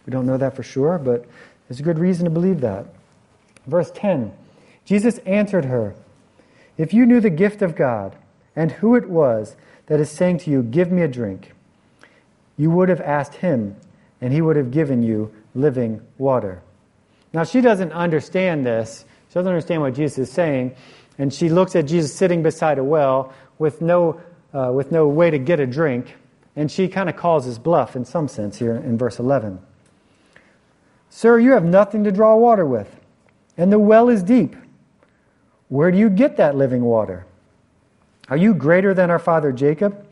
We 0.06 0.12
don't 0.12 0.26
know 0.26 0.38
that 0.38 0.56
for 0.56 0.63
sure, 0.63 0.97
but 0.97 1.26
there's 1.67 1.82
a 1.82 1.84
good 1.84 2.00
reason 2.00 2.24
to 2.24 2.32
believe 2.32 2.62
that. 2.62 2.86
Verse 3.67 3.91
10 3.93 4.32
Jesus 4.86 5.17
answered 5.26 5.65
her, 5.65 5.93
If 6.78 6.93
you 6.93 7.06
knew 7.06 7.19
the 7.19 7.30
gift 7.30 7.62
of 7.62 7.76
God 7.76 8.15
and 8.56 8.71
who 8.71 8.95
it 8.95 9.10
was 9.10 9.58
that 9.88 10.00
is 10.00 10.10
saying 10.10 10.38
to 10.38 10.52
you, 10.52 10.63
Give 10.63 10.89
me 10.89 11.02
a 11.02 11.10
drink, 11.10 11.52
you 12.56 12.71
would 12.71 12.88
have 12.88 13.02
asked 13.02 13.36
him, 13.36 13.76
and 14.21 14.32
he 14.32 14.41
would 14.41 14.56
have 14.56 14.71
given 14.71 15.04
you 15.04 15.34
living 15.54 16.00
water. 16.17 16.62
Now, 17.34 17.44
she 17.44 17.62
doesn't 17.62 17.91
understand 17.91 18.65
this. 18.65 19.06
She 19.30 19.34
doesn't 19.36 19.48
understand 19.48 19.82
what 19.82 19.94
Jesus 19.94 20.17
is 20.17 20.32
saying. 20.32 20.76
And 21.17 21.34
she 21.34 21.50
looks 21.50 21.76
at 21.76 21.86
Jesus 21.86 22.13
sitting 22.13 22.44
beside 22.44 22.78
a 22.78 22.84
well 22.84 23.34
with 23.60 23.82
no, 23.82 24.22
uh, 24.54 24.72
with 24.74 24.91
no 24.91 25.08
way 25.08 25.30
to 25.30 25.39
get 25.39 25.60
a 25.60 25.67
drink. 25.67 26.15
And 26.56 26.70
she 26.70 26.88
kind 26.88 27.10
of 27.10 27.15
calls 27.15 27.46
his 27.46 27.60
bluff 27.60 27.96
in 27.96 28.06
some 28.06 28.28
sense 28.28 28.58
here 28.58 28.76
in 28.76 28.98
verse 28.98 29.20
11. 29.20 29.60
Sir, 31.10 31.39
you 31.39 31.52
have 31.52 31.63
nothing 31.65 32.06
to 32.06 32.12
draw 32.12 32.36
water 32.36 32.65
with, 32.65 33.00
and 33.58 33.72
the 33.72 33.80
well 33.80 34.08
is 34.08 34.24
deep. 34.24 34.56
Where 35.67 35.91
do 35.91 35.98
you 35.98 36.10
get 36.10 36.38
that 36.38 36.56
living 36.56 36.84
water? 36.84 37.26
Are 38.30 38.38
you 38.38 38.54
greater 38.54 38.94
than 38.94 39.12
our 39.12 39.20
father 39.20 39.52
Jacob? 39.52 40.08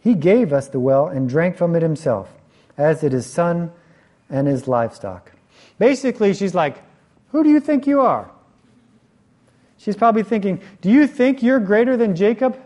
He 0.00 0.14
gave 0.14 0.52
us 0.52 0.68
the 0.68 0.80
well 0.80 1.06
and 1.06 1.28
drank 1.28 1.56
from 1.56 1.76
it 1.76 1.82
himself, 1.82 2.28
as 2.76 3.00
did 3.00 3.12
his 3.12 3.26
son 3.26 3.72
and 4.28 4.48
his 4.48 4.66
livestock. 4.66 5.32
Basically, 5.78 6.34
she's 6.34 6.54
like, 6.54 6.82
Who 7.32 7.42
do 7.42 7.50
you 7.50 7.60
think 7.60 7.86
you 7.86 8.00
are? 8.00 8.30
She's 9.76 9.96
probably 9.96 10.22
thinking, 10.22 10.60
Do 10.80 10.90
you 10.90 11.06
think 11.06 11.42
you're 11.42 11.60
greater 11.60 11.96
than 11.96 12.16
Jacob? 12.16 12.60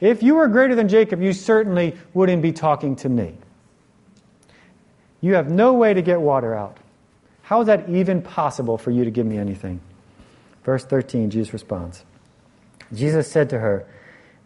If 0.00 0.22
you 0.22 0.34
were 0.34 0.48
greater 0.48 0.74
than 0.74 0.88
Jacob, 0.88 1.20
you 1.20 1.32
certainly 1.32 1.94
wouldn't 2.14 2.42
be 2.42 2.52
talking 2.52 2.96
to 2.96 3.08
me. 3.08 3.34
You 5.20 5.34
have 5.34 5.50
no 5.50 5.74
way 5.74 5.92
to 5.92 6.00
get 6.00 6.20
water 6.20 6.54
out. 6.54 6.78
How 7.42 7.60
is 7.60 7.66
that 7.66 7.88
even 7.90 8.22
possible 8.22 8.78
for 8.78 8.90
you 8.90 9.04
to 9.04 9.10
give 9.10 9.26
me 9.26 9.36
anything? 9.36 9.80
Verse 10.64 10.84
13, 10.84 11.30
Jesus 11.30 11.52
responds 11.52 12.04
Jesus 12.92 13.30
said 13.30 13.50
to 13.50 13.58
her, 13.58 13.86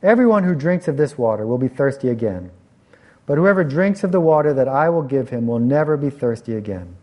Everyone 0.02 0.44
who 0.44 0.54
drinks 0.54 0.88
of 0.88 0.96
this 0.96 1.16
water 1.16 1.46
will 1.46 1.58
be 1.58 1.68
thirsty 1.68 2.08
again. 2.08 2.50
But 3.26 3.38
whoever 3.38 3.64
drinks 3.64 4.04
of 4.04 4.12
the 4.12 4.20
water 4.20 4.52
that 4.52 4.68
I 4.68 4.90
will 4.90 5.02
give 5.02 5.30
him 5.30 5.46
will 5.46 5.58
never 5.58 5.96
be 5.96 6.10
thirsty 6.10 6.56
again. 6.56 6.96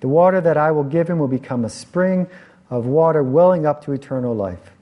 The 0.00 0.08
water 0.08 0.40
that 0.40 0.56
I 0.56 0.70
will 0.70 0.84
give 0.84 1.08
him 1.08 1.18
will 1.18 1.28
become 1.28 1.64
a 1.64 1.70
spring 1.70 2.26
of 2.70 2.86
water 2.86 3.22
welling 3.22 3.66
up 3.66 3.84
to 3.84 3.92
eternal 3.92 4.34
life. 4.34 4.72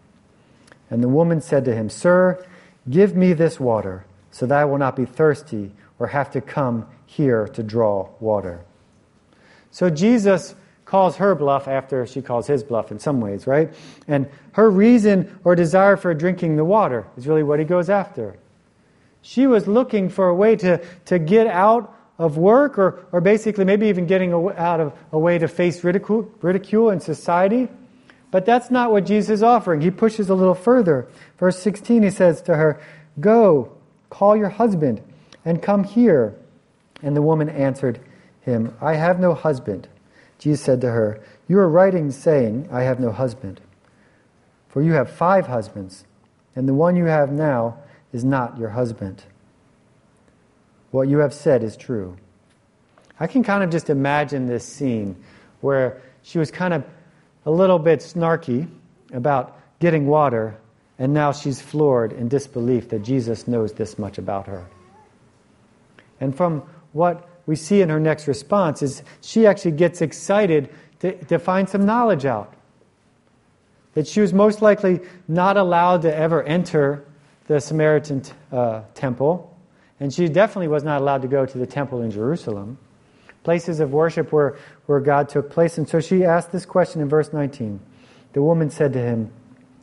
And 0.90 1.02
the 1.02 1.08
woman 1.08 1.40
said 1.40 1.64
to 1.66 1.74
him, 1.74 1.90
Sir, 1.90 2.44
give 2.88 3.14
me 3.14 3.32
this 3.32 3.58
water, 3.58 4.04
so 4.30 4.46
that 4.46 4.58
I 4.58 4.64
will 4.64 4.78
not 4.78 4.96
be 4.96 5.04
thirsty 5.04 5.72
or 5.98 6.06
have 6.08 6.30
to 6.32 6.40
come 6.40 6.86
here 7.06 7.48
to 7.48 7.62
draw 7.62 8.08
water. 8.20 8.60
So 9.70 9.90
Jesus 9.90 10.54
calls 10.84 11.16
her 11.16 11.34
bluff 11.34 11.68
after 11.68 12.06
she 12.06 12.22
calls 12.22 12.46
his 12.46 12.62
bluff 12.62 12.90
in 12.90 12.98
some 12.98 13.20
ways, 13.20 13.46
right? 13.46 13.72
And 14.06 14.28
her 14.52 14.70
reason 14.70 15.38
or 15.44 15.54
desire 15.54 15.96
for 15.96 16.14
drinking 16.14 16.56
the 16.56 16.64
water 16.64 17.06
is 17.16 17.26
really 17.26 17.42
what 17.42 17.58
he 17.58 17.64
goes 17.66 17.90
after. 17.90 18.38
She 19.20 19.46
was 19.46 19.66
looking 19.66 20.08
for 20.08 20.28
a 20.28 20.34
way 20.34 20.56
to, 20.56 20.82
to 21.06 21.18
get 21.18 21.46
out 21.46 21.94
of 22.18 22.36
work 22.36 22.78
or, 22.78 23.06
or 23.12 23.20
basically 23.20 23.64
maybe 23.64 23.86
even 23.86 24.06
getting 24.06 24.32
out 24.56 24.80
of 24.80 24.92
a 25.12 25.18
way 25.18 25.38
to 25.38 25.46
face 25.46 25.84
ridicule, 25.84 26.30
ridicule 26.42 26.90
in 26.90 27.00
society. 27.00 27.68
But 28.30 28.44
that's 28.44 28.70
not 28.70 28.90
what 28.90 29.06
Jesus 29.06 29.30
is 29.30 29.42
offering. 29.42 29.80
He 29.80 29.90
pushes 29.90 30.28
a 30.28 30.34
little 30.34 30.54
further. 30.54 31.08
Verse 31.38 31.58
16, 31.58 32.02
he 32.02 32.10
says 32.10 32.42
to 32.42 32.56
her, 32.56 32.80
Go, 33.20 33.72
call 34.10 34.36
your 34.36 34.50
husband, 34.50 35.00
and 35.44 35.62
come 35.62 35.84
here. 35.84 36.34
And 37.02 37.16
the 37.16 37.22
woman 37.22 37.48
answered 37.48 38.00
him, 38.42 38.76
I 38.80 38.94
have 38.94 39.20
no 39.20 39.34
husband. 39.34 39.88
Jesus 40.38 40.64
said 40.64 40.80
to 40.82 40.90
her, 40.90 41.22
You 41.48 41.58
are 41.58 41.68
writing 41.68 42.06
in 42.06 42.12
saying, 42.12 42.68
I 42.70 42.82
have 42.82 43.00
no 43.00 43.12
husband. 43.12 43.60
For 44.68 44.82
you 44.82 44.92
have 44.92 45.10
five 45.10 45.46
husbands, 45.46 46.04
and 46.54 46.68
the 46.68 46.74
one 46.74 46.96
you 46.96 47.06
have 47.06 47.32
now 47.32 47.78
is 48.12 48.24
not 48.24 48.58
your 48.58 48.70
husband. 48.70 49.24
What 50.90 51.08
you 51.08 51.18
have 51.18 51.34
said 51.34 51.62
is 51.62 51.76
true. 51.76 52.16
I 53.20 53.26
can 53.26 53.42
kind 53.42 53.62
of 53.62 53.70
just 53.70 53.90
imagine 53.90 54.46
this 54.46 54.64
scene 54.64 55.16
where 55.60 56.00
she 56.22 56.38
was 56.38 56.50
kind 56.50 56.72
of 56.72 56.84
a 57.46 57.50
little 57.50 57.78
bit 57.78 58.00
snarky 58.00 58.68
about 59.12 59.58
getting 59.80 60.06
water, 60.06 60.56
and 60.98 61.12
now 61.12 61.32
she's 61.32 61.60
floored 61.60 62.12
in 62.12 62.28
disbelief 62.28 62.88
that 62.90 63.02
Jesus 63.02 63.48
knows 63.48 63.72
this 63.72 63.98
much 63.98 64.18
about 64.18 64.46
her. 64.46 64.66
And 66.20 66.36
from 66.36 66.62
what 66.92 67.28
we 67.46 67.56
see 67.56 67.80
in 67.80 67.88
her 67.88 68.00
next 68.00 68.28
response 68.28 68.82
is 68.82 69.02
she 69.20 69.46
actually 69.46 69.72
gets 69.72 70.02
excited 70.02 70.70
to, 71.00 71.12
to 71.24 71.38
find 71.38 71.68
some 71.68 71.86
knowledge 71.86 72.24
out. 72.24 72.54
That 73.94 74.06
she 74.06 74.20
was 74.20 74.32
most 74.32 74.62
likely 74.62 75.00
not 75.26 75.56
allowed 75.56 76.02
to 76.02 76.14
ever 76.14 76.42
enter 76.42 77.04
the 77.46 77.60
Samaritan 77.60 78.22
uh, 78.52 78.82
temple, 78.94 79.56
and 80.00 80.12
she 80.12 80.28
definitely 80.28 80.68
was 80.68 80.84
not 80.84 81.00
allowed 81.00 81.22
to 81.22 81.28
go 81.28 81.44
to 81.44 81.58
the 81.58 81.66
temple 81.66 82.02
in 82.02 82.10
Jerusalem, 82.10 82.78
places 83.42 83.80
of 83.80 83.92
worship 83.92 84.32
where, 84.32 84.56
where 84.86 85.00
God 85.00 85.28
took 85.28 85.50
place. 85.50 85.78
And 85.78 85.88
so 85.88 86.00
she 86.00 86.24
asked 86.24 86.52
this 86.52 86.66
question 86.66 87.00
in 87.00 87.08
verse 87.08 87.32
19. 87.32 87.80
The 88.32 88.42
woman 88.42 88.70
said 88.70 88.92
to 88.92 89.00
him, 89.00 89.32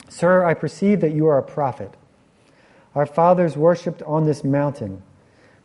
Sir, 0.08 0.46
I 0.46 0.54
perceive 0.54 1.02
that 1.02 1.14
you 1.14 1.28
are 1.28 1.38
a 1.38 1.44
prophet. 1.44 1.94
Our 2.94 3.06
fathers 3.06 3.58
worshipped 3.58 4.02
on 4.04 4.26
this 4.26 4.44
mountain. 4.44 5.02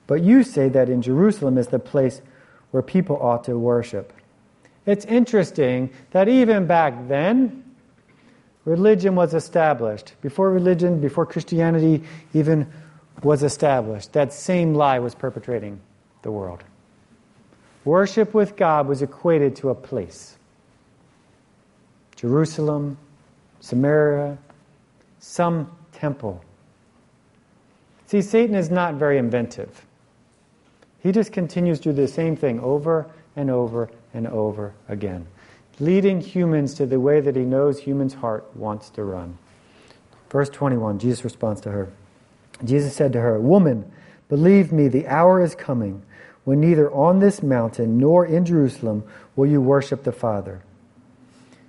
But 0.07 0.23
you 0.23 0.43
say 0.43 0.69
that 0.71 0.89
in 0.89 1.03
Jerusalem 1.03 1.57
is 1.57 1.69
the 1.69 1.79
place 1.79 2.21
where 2.73 2.83
people 2.83 3.17
ought 3.17 3.45
to 3.45 3.57
worship. 3.57 4.13
It's 4.87 5.05
interesting 5.05 5.91
that 6.11 6.29
even 6.29 6.67
back 6.67 7.07
then, 7.07 7.63
religion 8.65 9.15
was 9.15 9.35
established. 9.35 10.15
Before 10.21 10.51
religion, 10.51 11.01
before 11.01 11.27
Christianity 11.27 12.03
even 12.35 12.73
was 13.23 13.43
established, 13.43 14.13
that 14.13 14.33
same 14.33 14.75
lie 14.75 14.99
was 14.99 15.15
perpetrating 15.15 15.81
the 16.23 16.31
world. 16.31 16.65
Worship 17.85 18.35
with 18.35 18.57
God 18.57 18.87
was 18.87 19.03
equated 19.03 19.57
to 19.57 19.71
a 19.71 19.75
place 19.75 20.37
Jerusalem, 22.17 22.99
Samaria, 23.61 24.37
some 25.21 25.75
temple. 25.93 26.45
See, 28.07 28.21
Satan 28.21 28.55
is 28.55 28.71
not 28.71 28.95
very 28.95 29.17
inventive. 29.17 29.87
He 30.99 31.13
just 31.13 31.33
continues 31.33 31.79
to 31.81 31.91
do 31.91 31.93
the 31.93 32.09
same 32.09 32.37
thing 32.37 32.61
over 32.61 33.09
and 33.37 33.51
over 33.51 33.91
and 34.13 34.27
over 34.27 34.75
again, 34.89 35.27
leading 35.79 36.21
humans 36.21 36.75
to 36.75 36.85
the 36.85 37.01
way 37.01 37.21
that 37.21 37.37
he 37.37 37.43
knows 37.43 37.79
humans' 37.79 38.15
heart 38.15 38.45
wants 38.55 38.91
to 38.91 39.05
run. 39.05 39.39
Verse 40.29 40.51
21, 40.51 40.99
Jesus 40.99 41.25
responds 41.25 41.61
to 41.63 41.71
her. 41.71 41.91
Jesus 42.65 42.95
said 42.95 43.13
to 43.13 43.21
her, 43.21 43.39
Woman, 43.41 43.91
believe 44.29 44.73
me, 44.73 44.89
the 44.89 45.07
hour 45.07 45.43
is 45.43 45.55
coming 45.55 46.03
when 46.45 46.61
neither 46.61 46.91
on 46.93 47.21
this 47.21 47.43
mountain 47.43 47.99
nor 47.99 48.25
in 48.27 48.45
Jerusalem 48.45 49.05
will 49.37 49.47
you 49.47 49.61
worship 49.61 50.05
the 50.05 50.13
Father. 50.13 50.63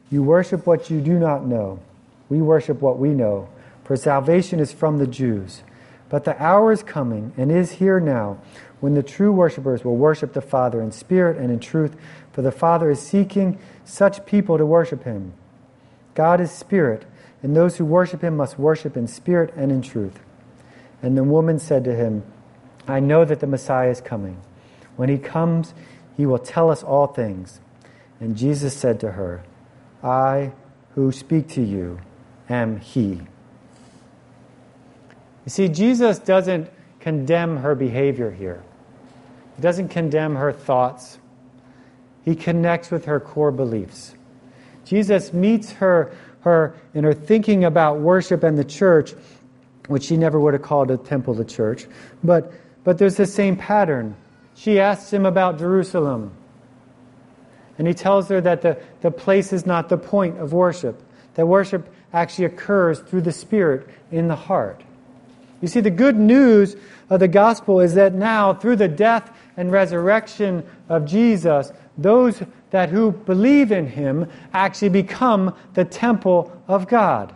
You 0.09 0.23
worship 0.23 0.65
what 0.65 0.89
you 0.89 1.01
do 1.01 1.19
not 1.19 1.45
know. 1.45 1.79
We 2.29 2.41
worship 2.41 2.81
what 2.81 2.97
we 2.97 3.09
know, 3.09 3.49
for 3.83 3.95
salvation 3.95 4.59
is 4.59 4.71
from 4.71 4.97
the 4.97 5.07
Jews. 5.07 5.63
But 6.09 6.25
the 6.25 6.41
hour 6.41 6.71
is 6.71 6.83
coming 6.83 7.33
and 7.37 7.51
is 7.51 7.73
here 7.73 7.99
now 7.99 8.39
when 8.81 8.95
the 8.95 9.03
true 9.03 9.31
worshippers 9.31 9.85
will 9.85 9.95
worship 9.95 10.33
the 10.33 10.41
Father 10.41 10.81
in 10.81 10.91
spirit 10.91 11.37
and 11.37 11.51
in 11.51 11.59
truth, 11.59 11.95
for 12.33 12.41
the 12.41 12.51
Father 12.51 12.89
is 12.89 12.99
seeking 12.99 13.59
such 13.85 14.25
people 14.25 14.57
to 14.57 14.65
worship 14.65 15.03
him. 15.03 15.33
God 16.13 16.41
is 16.41 16.51
spirit, 16.51 17.05
and 17.41 17.55
those 17.55 17.77
who 17.77 17.85
worship 17.85 18.21
him 18.21 18.35
must 18.35 18.59
worship 18.59 18.97
in 18.97 19.07
spirit 19.07 19.53
and 19.55 19.71
in 19.71 19.81
truth. 19.81 20.19
And 21.01 21.17
the 21.17 21.23
woman 21.23 21.59
said 21.59 21.83
to 21.85 21.95
him, 21.95 22.23
I 22.87 22.99
know 22.99 23.25
that 23.25 23.39
the 23.39 23.47
Messiah 23.47 23.89
is 23.89 24.01
coming. 24.01 24.39
When 24.95 25.09
he 25.09 25.17
comes, 25.17 25.73
he 26.17 26.25
will 26.25 26.39
tell 26.39 26.69
us 26.69 26.83
all 26.83 27.07
things. 27.07 27.59
And 28.19 28.37
Jesus 28.37 28.75
said 28.75 28.99
to 28.99 29.13
her, 29.13 29.43
I 30.03 30.51
who 30.95 31.11
speak 31.11 31.47
to 31.49 31.61
you 31.61 31.99
am 32.49 32.79
he. 32.79 33.21
You 35.45 35.47
see, 35.47 35.67
Jesus 35.69 36.19
doesn't 36.19 36.69
condemn 36.99 37.57
her 37.57 37.73
behavior 37.73 38.29
here. 38.29 38.61
He 39.55 39.61
doesn't 39.61 39.89
condemn 39.89 40.35
her 40.35 40.51
thoughts. 40.51 41.17
He 42.23 42.35
connects 42.35 42.91
with 42.91 43.05
her 43.05 43.19
core 43.19 43.51
beliefs. 43.51 44.13
Jesus 44.85 45.33
meets 45.33 45.71
her, 45.73 46.15
her 46.41 46.75
in 46.93 47.03
her 47.03 47.13
thinking 47.13 47.63
about 47.63 47.99
worship 47.99 48.43
and 48.43 48.57
the 48.57 48.63
church, 48.65 49.13
which 49.87 50.03
she 50.03 50.17
never 50.17 50.39
would 50.39 50.53
have 50.53 50.63
called 50.63 50.91
a 50.91 50.97
temple 50.97 51.33
the 51.33 51.45
church. 51.45 51.87
But, 52.23 52.51
but 52.83 52.97
there's 52.97 53.15
the 53.15 53.25
same 53.25 53.55
pattern. 53.55 54.15
She 54.55 54.79
asks 54.79 55.11
him 55.11 55.25
about 55.25 55.59
Jerusalem. 55.59 56.31
And 57.77 57.87
he 57.87 57.93
tells 57.93 58.29
her 58.29 58.41
that 58.41 58.61
the, 58.61 58.79
the 59.01 59.11
place 59.11 59.53
is 59.53 59.65
not 59.65 59.89
the 59.89 59.97
point 59.97 60.37
of 60.39 60.53
worship, 60.53 61.01
that 61.35 61.45
worship 61.45 61.91
actually 62.13 62.45
occurs 62.45 62.99
through 62.99 63.21
the 63.21 63.31
Spirit 63.31 63.87
in 64.11 64.27
the 64.27 64.35
heart. 64.35 64.83
You 65.61 65.67
see, 65.67 65.79
the 65.79 65.91
good 65.91 66.17
news 66.17 66.75
of 67.09 67.19
the 67.19 67.27
gospel 67.27 67.79
is 67.79 67.93
that 67.93 68.13
now, 68.13 68.53
through 68.53 68.77
the 68.77 68.87
death 68.87 69.35
and 69.57 69.71
resurrection 69.71 70.67
of 70.89 71.05
Jesus, 71.05 71.71
those 71.97 72.41
that 72.71 72.89
who 72.89 73.11
believe 73.11 73.71
in 73.71 73.85
him 73.87 74.27
actually 74.53 74.89
become 74.89 75.55
the 75.73 75.85
temple 75.85 76.51
of 76.67 76.87
God, 76.87 77.33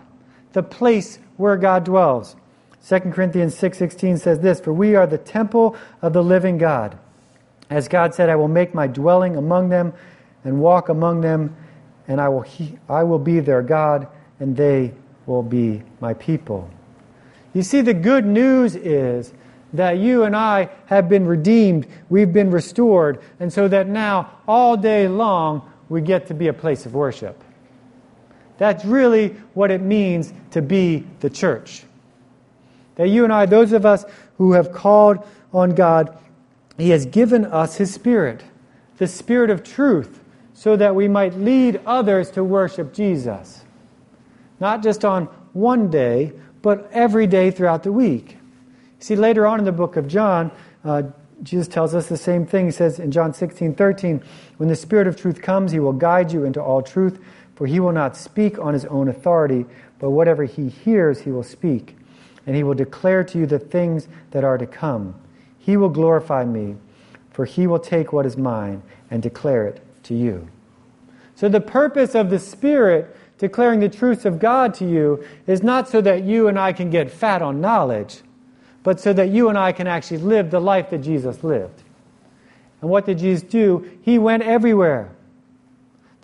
the 0.54 0.64
place 0.64 1.20
where 1.38 1.58
God 1.58 1.84
dwells. 1.84 2.36
2 2.82 3.14
Corinthians 3.14 3.56
6:16 3.56 4.18
says 4.18 4.40
this, 4.40 4.60
"For 4.60 4.72
we 4.72 4.96
are 4.96 5.08
the 5.08 5.18
temple 5.18 5.76
of 6.02 6.14
the 6.14 6.24
living 6.24 6.58
God. 6.58 6.96
As 7.70 7.88
God 7.88 8.14
said, 8.14 8.30
I 8.30 8.36
will 8.36 8.48
make 8.48 8.76
my 8.76 8.86
dwelling 8.86 9.36
among 9.36 9.70
them 9.70 9.94
and 10.44 10.60
walk 10.60 10.88
among 10.90 11.22
them, 11.22 11.56
and 12.08 12.22
I 12.22 12.30
will 12.30 12.42
he, 12.42 12.78
I 12.88 13.04
will 13.04 13.20
be 13.20 13.40
their 13.40 13.64
God, 13.64 14.08
and 14.40 14.56
they 14.56 14.94
will 15.26 15.42
be 15.42 15.82
my 16.00 16.14
people." 16.14 16.68
You 17.54 17.64
see, 17.64 17.82
the 17.82 17.94
good 17.94 18.26
news 18.26 18.76
is 18.76 19.34
that 19.74 19.98
you 19.98 20.24
and 20.24 20.36
I 20.36 20.70
have 20.86 21.10
been 21.10 21.26
redeemed, 21.26 21.88
we've 22.10 22.32
been 22.32 22.52
restored, 22.52 23.18
and 23.40 23.52
so 23.52 23.68
that 23.68 23.88
now, 23.88 24.28
all 24.48 24.78
day 24.78 25.08
long, 25.08 25.64
we 25.90 26.02
get 26.02 26.28
to 26.28 26.34
be 26.34 26.48
a 26.48 26.54
place 26.54 26.86
of 26.86 26.94
worship. 26.94 27.44
That's 28.58 28.86
really 28.86 29.30
what 29.54 29.72
it 29.72 29.82
means 29.82 30.34
to 30.52 30.62
be 30.62 31.06
the 31.20 31.30
church. 31.30 31.84
That 32.96 33.10
you 33.10 33.24
and 33.24 33.34
I, 33.34 33.46
those 33.46 33.74
of 33.74 33.86
us 33.86 34.06
who 34.38 34.54
have 34.54 34.72
called 34.72 35.26
on 35.54 35.76
God, 35.76 36.18
He 36.78 36.90
has 36.92 37.06
given 37.06 37.46
us 37.46 37.76
His 37.76 37.94
Spirit, 37.94 38.44
the 38.98 39.08
Spirit 39.08 39.50
of 39.50 39.64
truth, 39.64 40.22
so 40.54 40.78
that 40.78 40.96
we 40.96 41.08
might 41.08 41.36
lead 41.36 41.82
others 41.86 42.32
to 42.32 42.44
worship 42.44 42.94
Jesus. 42.94 43.64
Not 44.60 44.82
just 44.82 45.04
on 45.04 45.26
one 45.52 45.90
day, 45.90 46.32
but 46.62 46.90
every 46.92 47.28
day 47.28 47.52
throughout 47.52 47.84
the 47.84 47.92
week. 47.92 48.38
See, 49.00 49.16
later 49.16 49.46
on 49.46 49.60
in 49.60 49.66
the 49.66 49.72
book 49.72 49.98
of 49.98 50.08
John, 50.08 50.50
uh, 50.84 51.04
Jesus 51.44 51.68
tells 51.68 51.94
us 51.94 52.08
the 52.08 52.18
same 52.18 52.46
thing. 52.46 52.66
He 52.66 52.72
says 52.72 53.00
in 53.00 53.12
John 53.12 53.34
16, 53.34 53.76
13, 53.76 54.24
When 54.58 54.70
the 54.70 54.76
Spirit 54.76 55.08
of 55.08 55.16
truth 55.20 55.42
comes, 55.42 55.72
he 55.72 55.80
will 55.80 55.94
guide 55.94 56.32
you 56.32 56.46
into 56.46 56.62
all 56.62 56.82
truth, 56.82 57.20
for 57.56 57.66
he 57.66 57.80
will 57.80 57.92
not 57.92 58.18
speak 58.18 58.60
on 58.60 58.74
his 58.74 58.86
own 58.86 59.08
authority, 59.08 59.66
but 60.00 60.12
whatever 60.12 60.44
he 60.44 60.70
hears, 60.70 61.22
he 61.22 61.32
will 61.32 61.44
speak. 61.44 61.96
And 62.46 62.56
he 62.56 62.64
will 62.64 62.74
declare 62.74 63.24
to 63.24 63.40
you 63.40 63.46
the 63.46 63.60
things 63.60 64.08
that 64.32 64.44
are 64.44 64.58
to 64.58 64.68
come. 64.68 65.16
He 65.58 65.78
will 65.78 65.90
glorify 65.90 66.46
me, 66.46 66.76
for 67.32 67.46
he 67.46 67.66
will 67.66 67.80
take 67.80 68.14
what 68.14 68.26
is 68.26 68.38
mine 68.38 68.84
and 69.10 69.24
declare 69.24 69.68
it 69.68 69.82
to 70.04 70.14
you. 70.14 70.48
So, 71.36 71.50
the 71.50 71.62
purpose 71.62 72.14
of 72.14 72.30
the 72.30 72.40
Spirit 72.40 73.16
declaring 73.38 73.80
the 73.80 73.90
truths 73.90 74.26
of 74.26 74.40
God 74.40 74.74
to 74.76 74.86
you 74.86 75.26
is 75.48 75.64
not 75.64 75.90
so 75.90 76.02
that 76.02 76.24
you 76.24 76.48
and 76.48 76.58
I 76.58 76.72
can 76.72 76.90
get 76.90 77.12
fat 77.12 77.42
on 77.42 77.62
knowledge, 77.62 78.22
but 78.84 79.00
so 79.00 79.12
that 79.14 79.30
you 79.30 79.50
and 79.50 79.58
I 79.58 79.72
can 79.72 79.88
actually 79.88 80.20
live 80.20 80.52
the 80.52 80.62
life 80.62 80.90
that 80.92 81.00
Jesus 81.00 81.44
lived. 81.44 81.84
And 82.82 82.90
what 82.90 83.06
did 83.06 83.18
Jesus 83.18 83.44
do? 83.44 83.90
He 84.04 84.20
went 84.20 84.44
everywhere. 84.44 85.10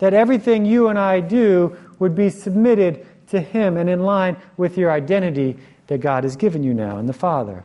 That 0.02 0.14
everything 0.14 0.64
you 0.64 0.88
and 0.88 0.98
I 0.98 1.20
do 1.20 1.76
would 2.00 2.16
be 2.16 2.28
submitted 2.28 3.06
to 3.28 3.40
Him 3.40 3.76
and 3.76 3.88
in 3.88 4.02
line 4.02 4.36
with 4.56 4.76
your 4.76 4.90
identity 4.90 5.56
that 5.86 5.98
God 5.98 6.24
has 6.24 6.34
given 6.34 6.64
you 6.64 6.74
now 6.74 6.98
in 6.98 7.06
the 7.06 7.12
Father. 7.12 7.62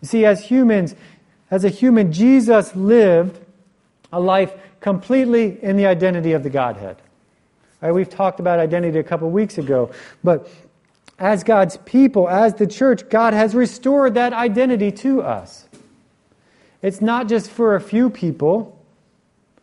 You 0.00 0.08
see, 0.08 0.24
as 0.24 0.46
humans, 0.46 0.94
as 1.50 1.66
a 1.66 1.68
human, 1.68 2.10
Jesus 2.10 2.74
lived 2.74 3.38
a 4.14 4.18
life 4.18 4.54
completely 4.80 5.62
in 5.62 5.76
the 5.76 5.84
identity 5.84 6.32
of 6.32 6.42
the 6.42 6.48
Godhead. 6.48 6.96
We've 7.82 8.08
talked 8.08 8.40
about 8.40 8.58
identity 8.58 8.98
a 8.98 9.02
couple 9.02 9.28
weeks 9.30 9.58
ago, 9.58 9.90
but 10.24 10.48
as 11.18 11.44
God's 11.44 11.76
people, 11.84 12.30
as 12.30 12.54
the 12.54 12.66
church, 12.66 13.10
God 13.10 13.34
has 13.34 13.54
restored 13.54 14.14
that 14.14 14.32
identity 14.32 14.90
to 14.90 15.20
us. 15.20 15.66
It's 16.80 17.02
not 17.02 17.28
just 17.28 17.50
for 17.50 17.74
a 17.76 17.80
few 17.82 18.08
people, 18.08 18.78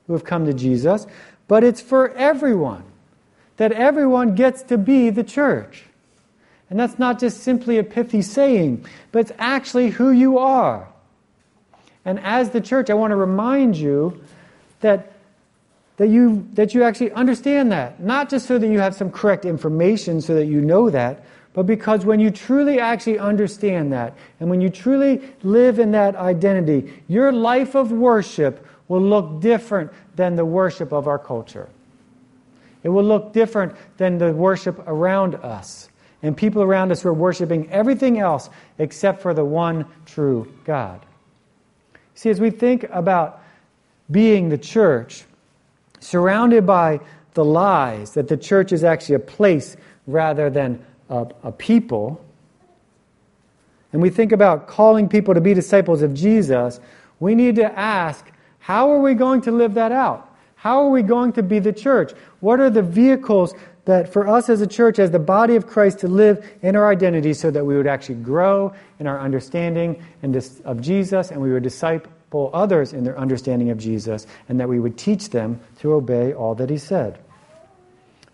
who 0.10 0.14
have 0.14 0.24
come 0.24 0.44
to 0.48 0.54
Jesus, 0.56 1.06
but 1.50 1.66
it's 1.66 1.82
for 1.82 2.12
everyone. 2.12 2.84
That 3.58 3.74
everyone 3.74 4.36
gets 4.36 4.62
to 4.64 4.78
be 4.78 5.10
the 5.10 5.24
church. 5.26 5.84
And 6.70 6.80
that's 6.80 6.98
not 6.98 7.20
just 7.20 7.44
simply 7.44 7.78
a 7.78 7.84
pithy 7.84 8.22
saying, 8.22 8.86
but 9.12 9.20
it's 9.20 9.32
actually 9.38 9.90
who 9.90 10.12
you 10.12 10.38
are. 10.38 10.88
And 12.06 12.20
as 12.22 12.52
the 12.52 12.62
church, 12.62 12.90
I 12.90 12.94
want 12.94 13.12
to 13.12 13.18
remind 13.18 13.76
you 13.76 14.24
that, 14.80 15.12
that, 15.98 16.08
you, 16.08 16.48
that 16.54 16.74
you 16.74 16.84
actually 16.84 17.12
understand 17.12 17.72
that. 17.74 18.00
Not 18.00 18.30
just 18.30 18.46
so 18.46 18.58
that 18.58 18.68
you 18.68 18.80
have 18.80 18.96
some 18.96 19.12
correct 19.12 19.44
information 19.44 20.22
so 20.22 20.36
that 20.36 20.46
you 20.46 20.62
know 20.62 20.90
that, 20.92 21.26
but 21.54 21.64
because 21.64 22.06
when 22.06 22.20
you 22.20 22.30
truly 22.30 22.80
actually 22.80 23.18
understand 23.18 23.92
that, 23.92 24.16
and 24.40 24.50
when 24.50 24.62
you 24.62 24.70
truly 24.70 25.22
live 25.42 25.80
in 25.80 25.92
that 25.92 26.16
identity, 26.16 26.94
your 27.08 27.34
life 27.34 27.76
of 27.76 27.92
worship 27.92 28.66
will 28.90 29.02
look 29.02 29.40
different 29.40 29.92
than 30.18 30.36
the 30.36 30.44
worship 30.44 30.92
of 30.92 31.08
our 31.08 31.20
culture. 31.20 31.70
It 32.84 32.90
will 32.90 33.04
look 33.04 33.32
different 33.32 33.76
than 33.98 34.18
the 34.18 34.34
worship 34.34 34.80
around 34.88 35.36
us. 35.36 35.90
And 36.22 36.36
people 36.36 36.62
around 36.62 36.92
us 36.92 37.02
who 37.02 37.10
are 37.10 37.14
worshiping 37.14 37.70
everything 37.72 38.20
else 38.20 38.50
except 38.78 39.22
for 39.22 39.34
the 39.34 39.46
one 39.46 39.86
true 40.06 40.52
God. 40.66 41.06
See, 42.16 42.30
as 42.30 42.42
we 42.42 42.50
think 42.50 42.84
about 42.92 43.42
being 44.12 44.50
the 44.50 44.58
church, 44.58 45.24
surrounded 46.02 46.66
by 46.66 47.00
the 47.36 47.46
lies 47.46 48.14
that 48.16 48.28
the 48.28 48.36
church 48.36 48.74
is 48.74 48.84
actually 48.84 49.16
a 49.16 49.20
place 49.20 49.78
rather 50.08 50.50
than 50.50 50.84
a, 51.10 51.28
a 51.44 51.52
people, 51.52 52.24
and 53.94 54.02
we 54.02 54.10
think 54.10 54.32
about 54.32 54.68
calling 54.68 55.08
people 55.08 55.34
to 55.34 55.42
be 55.42 55.54
disciples 55.54 56.02
of 56.02 56.14
Jesus, 56.14 56.80
we 57.20 57.36
need 57.36 57.56
to 57.56 57.80
ask 57.80 58.29
how 58.60 58.92
are 58.92 59.00
we 59.00 59.14
going 59.14 59.42
to 59.42 59.52
live 59.52 59.74
that 59.76 59.92
out? 59.92 60.26
How 60.56 60.84
are 60.84 60.90
we 60.90 61.02
going 61.02 61.34
to 61.34 61.44
be 61.44 61.60
the 61.60 61.72
church? 61.72 62.12
What 62.42 62.60
are 62.60 62.70
the 62.70 62.82
vehicles 62.82 63.54
that 63.86 64.12
for 64.12 64.28
us 64.28 64.50
as 64.50 64.62
a 64.62 64.68
church, 64.68 65.00
as 65.00 65.10
the 65.10 65.20
body 65.20 65.56
of 65.56 65.66
Christ, 65.66 66.00
to 66.00 66.08
live 66.08 66.46
in 66.62 66.76
our 66.76 66.92
identity 66.92 67.34
so 67.34 67.50
that 67.50 67.66
we 67.66 67.76
would 67.76 67.88
actually 67.88 68.16
grow 68.16 68.74
in 69.00 69.08
our 69.08 69.20
understanding 69.20 70.04
of 70.22 70.82
Jesus 70.82 71.32
and 71.32 71.42
we 71.42 71.52
would 71.52 71.64
disciple 71.64 72.52
others 72.54 72.94
in 72.94 73.04
their 73.04 73.18
understanding 73.18 73.72
of 73.72 73.78
Jesus 73.78 74.28
and 74.48 74.60
that 74.60 74.70
we 74.70 74.80
would 74.80 74.98
teach 74.98 75.30
them 75.30 75.60
to 75.80 75.94
obey 75.94 76.34
all 76.34 76.54
that 76.56 76.70
He 76.70 76.78
said? 76.78 77.18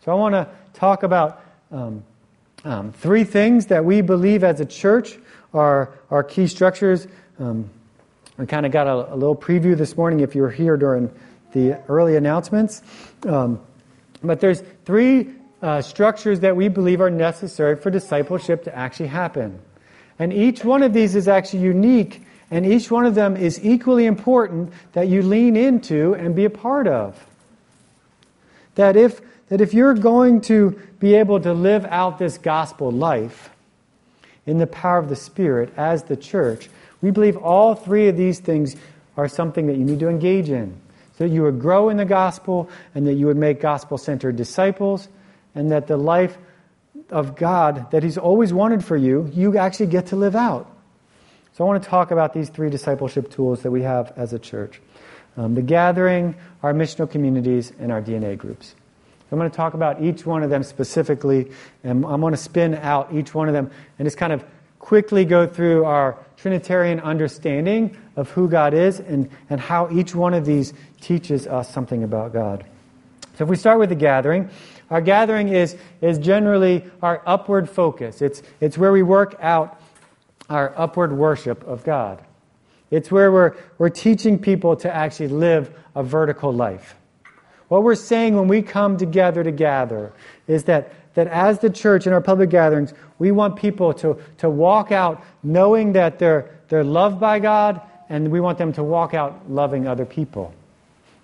So 0.04 0.12
I 0.12 0.16
want 0.16 0.34
to 0.34 0.50
talk 0.74 1.04
about 1.04 1.42
um, 1.72 2.04
um, 2.66 2.92
three 2.92 3.24
things 3.24 3.68
that 3.68 3.86
we 3.86 4.02
believe 4.02 4.44
as 4.44 4.60
a 4.60 4.66
church 4.66 5.18
are 5.54 5.94
our 6.12 6.24
key 6.24 6.48
structures. 6.48 7.08
Um, 7.40 7.70
we 8.38 8.46
kind 8.46 8.66
of 8.66 8.72
got 8.72 8.88
a, 8.88 9.14
a, 9.14 9.16
little 9.16 9.36
preview 9.36 9.78
this 9.78 9.96
morning 9.96 10.20
if 10.20 10.36
you 10.36 10.42
were 10.42 10.52
here 10.52 10.76
during 10.76 11.10
the 11.54 11.80
early 11.88 12.18
announcements. 12.18 12.82
Um, 13.26 13.62
but 14.22 14.42
there's 14.42 14.62
three 14.84 15.30
uh, 15.62 15.82
structures 15.82 16.42
that 16.42 16.56
we 16.56 16.68
believe 16.68 17.00
are 17.00 17.10
necessary 17.10 17.76
for 17.76 17.90
discipleship 17.90 18.66
to 18.66 18.76
actually 18.76 19.08
happen. 19.08 19.60
And 20.20 20.34
each 20.34 20.66
one 20.66 20.84
of 20.84 20.94
these 20.94 21.16
is 21.16 21.28
actually 21.28 21.64
unique, 21.64 22.24
and 22.52 22.66
each 22.66 22.92
one 22.92 23.06
of 23.06 23.16
them 23.16 23.38
is 23.38 23.64
equally 23.64 24.06
important 24.06 24.74
that 24.94 25.08
you 25.08 25.22
lean 25.22 25.56
into 25.56 26.14
and 26.16 26.36
be 26.36 26.46
a 26.46 26.50
part 26.50 26.88
of. 26.88 27.26
That 28.76 28.98
if, 28.98 29.22
that 29.48 29.62
if 29.62 29.74
you're 29.74 29.94
going 29.94 30.42
to 30.42 30.80
be 31.00 31.16
able 31.16 31.40
to 31.40 31.54
live 31.54 31.86
out 31.86 32.20
this 32.20 32.38
gospel 32.38 32.92
life 32.92 33.50
in 34.46 34.58
the 34.58 34.68
power 34.68 34.98
of 34.98 35.08
the 35.08 35.16
Spirit 35.16 35.74
as 35.78 36.04
the 36.04 36.18
church, 36.18 36.70
we 37.06 37.12
believe 37.12 37.38
all 37.38 37.76
three 37.76 38.08
of 38.08 38.18
these 38.18 38.40
things 38.40 38.76
are 39.16 39.28
something 39.28 39.68
that 39.68 39.78
you 39.78 39.86
need 39.86 40.00
to 40.00 40.10
engage 40.10 40.50
in 40.50 40.76
so 41.16 41.26
that 41.26 41.30
you 41.30 41.44
would 41.44 41.62
grow 41.62 41.90
in 41.90 41.98
the 41.98 42.06
gospel 42.06 42.68
and 42.96 43.06
that 43.06 43.14
you 43.14 43.28
would 43.28 43.38
make 43.38 43.62
gospel 43.62 44.00
centered 44.00 44.36
disciples, 44.36 45.08
and 45.54 45.72
that 45.72 45.86
the 45.86 45.98
life 45.98 46.36
of 47.12 47.36
God 47.36 47.92
that 47.92 48.02
He's 48.02 48.18
always 48.18 48.52
wanted 48.52 48.84
for 48.84 48.98
you, 48.98 49.30
you 49.36 49.56
actually 49.56 49.86
get 49.86 50.08
to 50.08 50.16
live 50.16 50.36
out. 50.36 50.68
So 51.54 51.64
I 51.64 51.68
want 51.68 51.84
to 51.84 51.88
talk 51.88 52.10
about 52.10 52.34
these 52.34 52.50
three 52.50 52.72
discipleship 52.72 53.30
tools 53.30 53.62
that 53.62 53.70
we 53.70 53.84
have 53.84 54.12
as 54.18 54.34
a 54.34 54.40
church 54.40 54.82
um, 55.38 55.54
the 55.54 55.62
gathering, 55.62 56.34
our 56.64 56.74
missional 56.74 57.10
communities, 57.10 57.72
and 57.80 57.92
our 57.92 58.02
DNA 58.02 58.36
groups. 58.36 58.74
I'm 59.32 59.38
going 59.38 59.52
to 59.52 59.56
talk 59.56 59.76
about 59.76 60.02
each 60.02 60.26
one 60.26 60.42
of 60.42 60.50
them 60.50 60.64
specifically, 60.64 61.52
and 61.84 62.04
I'm 62.04 62.22
going 62.22 62.34
to 62.34 62.38
spin 62.38 62.74
out 62.74 63.14
each 63.14 63.36
one 63.36 63.48
of 63.48 63.54
them 63.54 63.70
and 64.00 64.06
just 64.08 64.18
kind 64.18 64.34
of 64.34 64.44
quickly 64.86 65.26
go 65.26 65.48
through 65.48 65.84
our 65.84 66.16
Trinitarian 66.38 67.00
understanding 67.00 67.98
of 68.16 68.30
who 68.30 68.48
God 68.48 68.76
is 68.76 69.00
and, 69.00 69.28
and 69.50 69.60
how 69.60 69.90
each 69.90 70.14
one 70.14 70.36
of 70.36 70.46
these 70.46 70.76
teaches 71.02 71.48
us 71.48 71.74
something 71.74 72.04
about 72.04 72.34
God. 72.34 72.64
So 73.36 73.46
if 73.46 73.50
we 73.50 73.56
start 73.56 73.80
with 73.80 73.90
the 73.90 73.96
gathering, 73.96 74.48
our 74.92 75.02
gathering 75.02 75.50
is, 75.50 75.76
is 76.02 76.20
generally 76.20 76.86
our 77.02 77.24
upward 77.26 77.68
focus. 77.68 78.22
It's, 78.22 78.44
it's 78.62 78.78
where 78.78 78.92
we 78.92 79.02
work 79.02 79.36
out 79.40 79.82
our 80.52 80.72
upward 80.78 81.12
worship 81.18 81.64
of 81.64 81.84
God. 81.84 82.24
It's 82.92 83.10
where 83.10 83.32
we're, 83.32 83.56
we're 83.80 83.90
teaching 83.90 84.38
people 84.38 84.76
to 84.78 84.96
actually 84.96 85.30
live 85.30 85.76
a 85.96 86.04
vertical 86.04 86.54
life. 86.54 86.94
What 87.70 87.82
we're 87.82 87.96
saying 87.96 88.36
when 88.36 88.48
we 88.48 88.62
come 88.62 88.98
together 88.98 89.44
to 89.44 89.52
gather 89.52 90.14
is 90.46 90.66
that, 90.66 90.94
that 91.16 91.28
as 91.28 91.60
the 91.60 91.70
church 91.70 92.06
in 92.06 92.14
our 92.14 92.22
public 92.22 92.50
gatherings, 92.50 92.94
we 93.20 93.32
want 93.32 93.56
people 93.56 93.94
to, 93.96 94.18
to 94.38 94.50
walk 94.50 94.92
out 94.92 95.24
knowing 95.44 95.94
that 95.94 96.20
they're, 96.20 96.60
they're 96.70 96.84
loved 96.84 97.20
by 97.20 97.40
God, 97.40 97.82
and 98.10 98.30
we 98.30 98.40
want 98.40 98.58
them 98.58 98.72
to 98.74 98.84
walk 98.84 99.14
out 99.14 99.50
loving 99.50 99.88
other 99.88 100.06
people. 100.06 100.54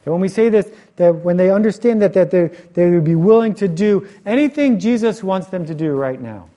And 0.04 0.14
when 0.14 0.22
we 0.22 0.30
say 0.30 0.50
this, 0.50 0.70
that 0.96 1.14
when 1.14 1.38
they 1.38 1.52
understand 1.52 2.02
that, 2.02 2.14
that 2.14 2.32
they, 2.32 2.48
they 2.74 2.90
would 2.90 3.04
be 3.04 3.16
willing 3.16 3.54
to 3.56 3.68
do 3.68 4.08
anything 4.26 4.80
Jesus 4.80 5.24
wants 5.24 5.48
them 5.48 5.66
to 5.68 5.76
do 5.76 5.92
right 5.92 6.20
now. 6.20 6.50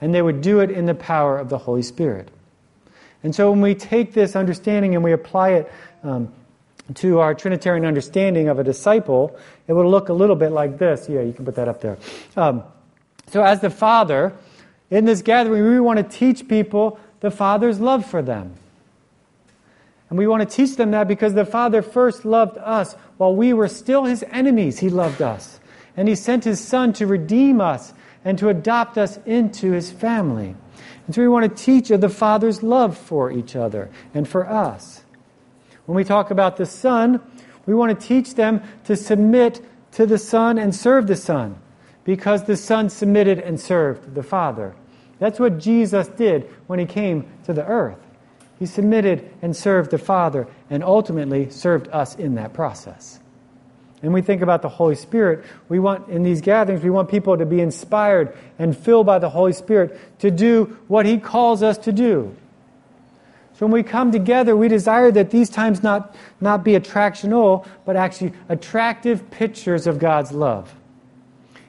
And 0.00 0.14
they 0.14 0.22
would 0.22 0.40
do 0.40 0.60
it 0.60 0.70
in 0.70 0.86
the 0.86 0.94
power 0.94 1.38
of 1.38 1.48
the 1.48 1.58
Holy 1.58 1.82
Spirit. 1.82 2.28
And 3.24 3.34
so 3.34 3.50
when 3.50 3.60
we 3.60 3.74
take 3.74 4.12
this 4.12 4.36
understanding 4.36 4.94
and 4.94 5.02
we 5.02 5.12
apply 5.12 5.50
it 5.50 5.72
um, 6.02 6.32
to 6.94 7.20
our 7.20 7.34
Trinitarian 7.34 7.84
understanding 7.84 8.48
of 8.48 8.58
a 8.58 8.64
disciple, 8.64 9.36
it 9.66 9.72
would 9.72 9.86
look 9.86 10.08
a 10.08 10.12
little 10.12 10.36
bit 10.36 10.50
like 10.50 10.78
this. 10.78 11.08
Yeah, 11.08 11.22
you 11.22 11.32
can 11.32 11.44
put 11.44 11.54
that 11.56 11.68
up 11.68 11.80
there. 11.80 11.98
Um, 12.36 12.64
so, 13.28 13.42
as 13.42 13.60
the 13.60 13.70
Father, 13.70 14.32
in 14.90 15.04
this 15.04 15.22
gathering, 15.22 15.64
we 15.64 15.80
want 15.80 15.98
to 15.98 16.18
teach 16.18 16.48
people 16.48 16.98
the 17.20 17.30
Father's 17.30 17.80
love 17.80 18.04
for 18.04 18.20
them. 18.20 18.54
And 20.10 20.18
we 20.18 20.26
want 20.26 20.46
to 20.46 20.56
teach 20.56 20.76
them 20.76 20.90
that 20.90 21.08
because 21.08 21.32
the 21.32 21.46
Father 21.46 21.80
first 21.80 22.26
loved 22.26 22.58
us 22.58 22.94
while 23.16 23.34
we 23.34 23.54
were 23.54 23.68
still 23.68 24.04
his 24.04 24.22
enemies. 24.30 24.78
He 24.78 24.90
loved 24.90 25.22
us. 25.22 25.58
And 25.96 26.06
he 26.06 26.14
sent 26.14 26.44
his 26.44 26.60
Son 26.60 26.92
to 26.94 27.06
redeem 27.06 27.60
us 27.60 27.94
and 28.24 28.38
to 28.38 28.50
adopt 28.50 28.98
us 28.98 29.18
into 29.24 29.72
his 29.72 29.90
family. 29.90 30.54
And 31.06 31.14
so 31.14 31.22
we 31.22 31.28
want 31.28 31.56
to 31.56 31.64
teach 31.64 31.90
of 31.90 32.00
the 32.00 32.08
Father's 32.08 32.62
love 32.62 32.96
for 32.98 33.30
each 33.30 33.56
other 33.56 33.90
and 34.12 34.28
for 34.28 34.46
us. 34.46 35.01
When 35.86 35.96
we 35.96 36.04
talk 36.04 36.30
about 36.30 36.56
the 36.56 36.66
Son, 36.66 37.20
we 37.66 37.74
want 37.74 37.98
to 37.98 38.06
teach 38.06 38.34
them 38.34 38.62
to 38.84 38.96
submit 38.96 39.64
to 39.92 40.06
the 40.06 40.18
Son 40.18 40.58
and 40.58 40.74
serve 40.74 41.06
the 41.06 41.16
Son 41.16 41.56
because 42.04 42.44
the 42.44 42.56
Son 42.56 42.88
submitted 42.88 43.38
and 43.38 43.60
served 43.60 44.14
the 44.14 44.22
Father. 44.22 44.74
That's 45.18 45.38
what 45.38 45.58
Jesus 45.58 46.08
did 46.08 46.50
when 46.66 46.78
he 46.78 46.86
came 46.86 47.30
to 47.44 47.52
the 47.52 47.64
earth. 47.64 47.98
He 48.58 48.66
submitted 48.66 49.30
and 49.42 49.56
served 49.56 49.90
the 49.90 49.98
Father 49.98 50.46
and 50.70 50.82
ultimately 50.82 51.50
served 51.50 51.88
us 51.88 52.14
in 52.16 52.36
that 52.36 52.52
process. 52.52 53.20
And 54.02 54.12
we 54.12 54.20
think 54.20 54.42
about 54.42 54.62
the 54.62 54.68
Holy 54.68 54.96
Spirit. 54.96 55.44
We 55.68 55.78
want, 55.78 56.08
in 56.08 56.24
these 56.24 56.40
gatherings, 56.40 56.82
we 56.82 56.90
want 56.90 57.08
people 57.08 57.38
to 57.38 57.46
be 57.46 57.60
inspired 57.60 58.36
and 58.58 58.76
filled 58.76 59.06
by 59.06 59.20
the 59.20 59.30
Holy 59.30 59.52
Spirit 59.52 60.18
to 60.20 60.30
do 60.30 60.76
what 60.88 61.06
He 61.06 61.18
calls 61.18 61.62
us 61.62 61.78
to 61.78 61.92
do. 61.92 62.36
So 63.54 63.66
when 63.66 63.72
we 63.72 63.82
come 63.82 64.10
together, 64.10 64.56
we 64.56 64.68
desire 64.68 65.10
that 65.12 65.30
these 65.30 65.50
times 65.50 65.82
not, 65.82 66.14
not 66.40 66.64
be 66.64 66.72
attractional, 66.72 67.66
but 67.84 67.96
actually 67.96 68.32
attractive 68.48 69.30
pictures 69.30 69.86
of 69.86 69.98
God's 69.98 70.32
love 70.32 70.74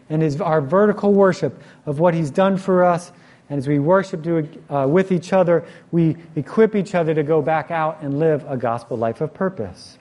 and 0.10 0.24
is 0.24 0.40
our 0.40 0.62
vertical 0.62 1.14
worship 1.14 1.62
of 1.86 2.00
what 2.00 2.14
He's 2.14 2.32
done 2.32 2.58
for 2.58 2.84
us. 2.84 3.12
And 3.50 3.58
as 3.58 3.68
we 3.68 3.80
worship 3.80 4.24
to, 4.24 4.48
uh, 4.70 4.88
with 4.88 5.12
each 5.12 5.34
other, 5.34 5.66
we 5.92 6.16
equip 6.36 6.76
each 6.76 6.96
other 6.96 7.14
to 7.14 7.24
go 7.24 7.42
back 7.42 7.72
out 7.72 8.02
and 8.02 8.20
live 8.20 8.46
a 8.48 8.56
gospel 8.56 8.98
life 8.98 9.22
of 9.22 9.34
purpose. 9.34 9.98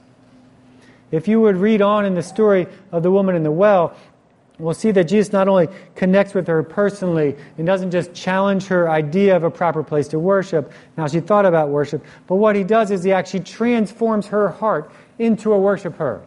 If 1.10 1.28
you 1.28 1.40
would 1.40 1.56
read 1.56 1.82
on 1.82 2.06
in 2.06 2.14
the 2.14 2.22
story 2.22 2.66
of 2.90 3.02
the 3.02 3.10
woman 3.10 3.34
in 3.34 3.42
the 3.42 3.50
well, 3.50 3.94
we'll 4.58 4.74
see 4.74 4.90
that 4.92 5.04
Jesus 5.04 5.32
not 5.32 5.48
only 5.48 5.68
connects 5.94 6.34
with 6.34 6.46
her 6.46 6.62
personally 6.62 7.36
and 7.58 7.66
doesn't 7.66 7.90
just 7.90 8.14
challenge 8.14 8.66
her 8.66 8.90
idea 8.90 9.36
of 9.36 9.44
a 9.44 9.50
proper 9.50 9.82
place 9.82 10.08
to 10.08 10.18
worship, 10.18 10.72
now 10.96 11.06
she 11.06 11.20
thought 11.20 11.46
about 11.46 11.70
worship, 11.70 12.04
but 12.26 12.36
what 12.36 12.56
he 12.56 12.64
does 12.64 12.90
is 12.90 13.02
he 13.02 13.12
actually 13.12 13.40
transforms 13.40 14.26
her 14.28 14.48
heart 14.50 14.92
into 15.18 15.52
a 15.52 15.58
worshiper 15.58 16.22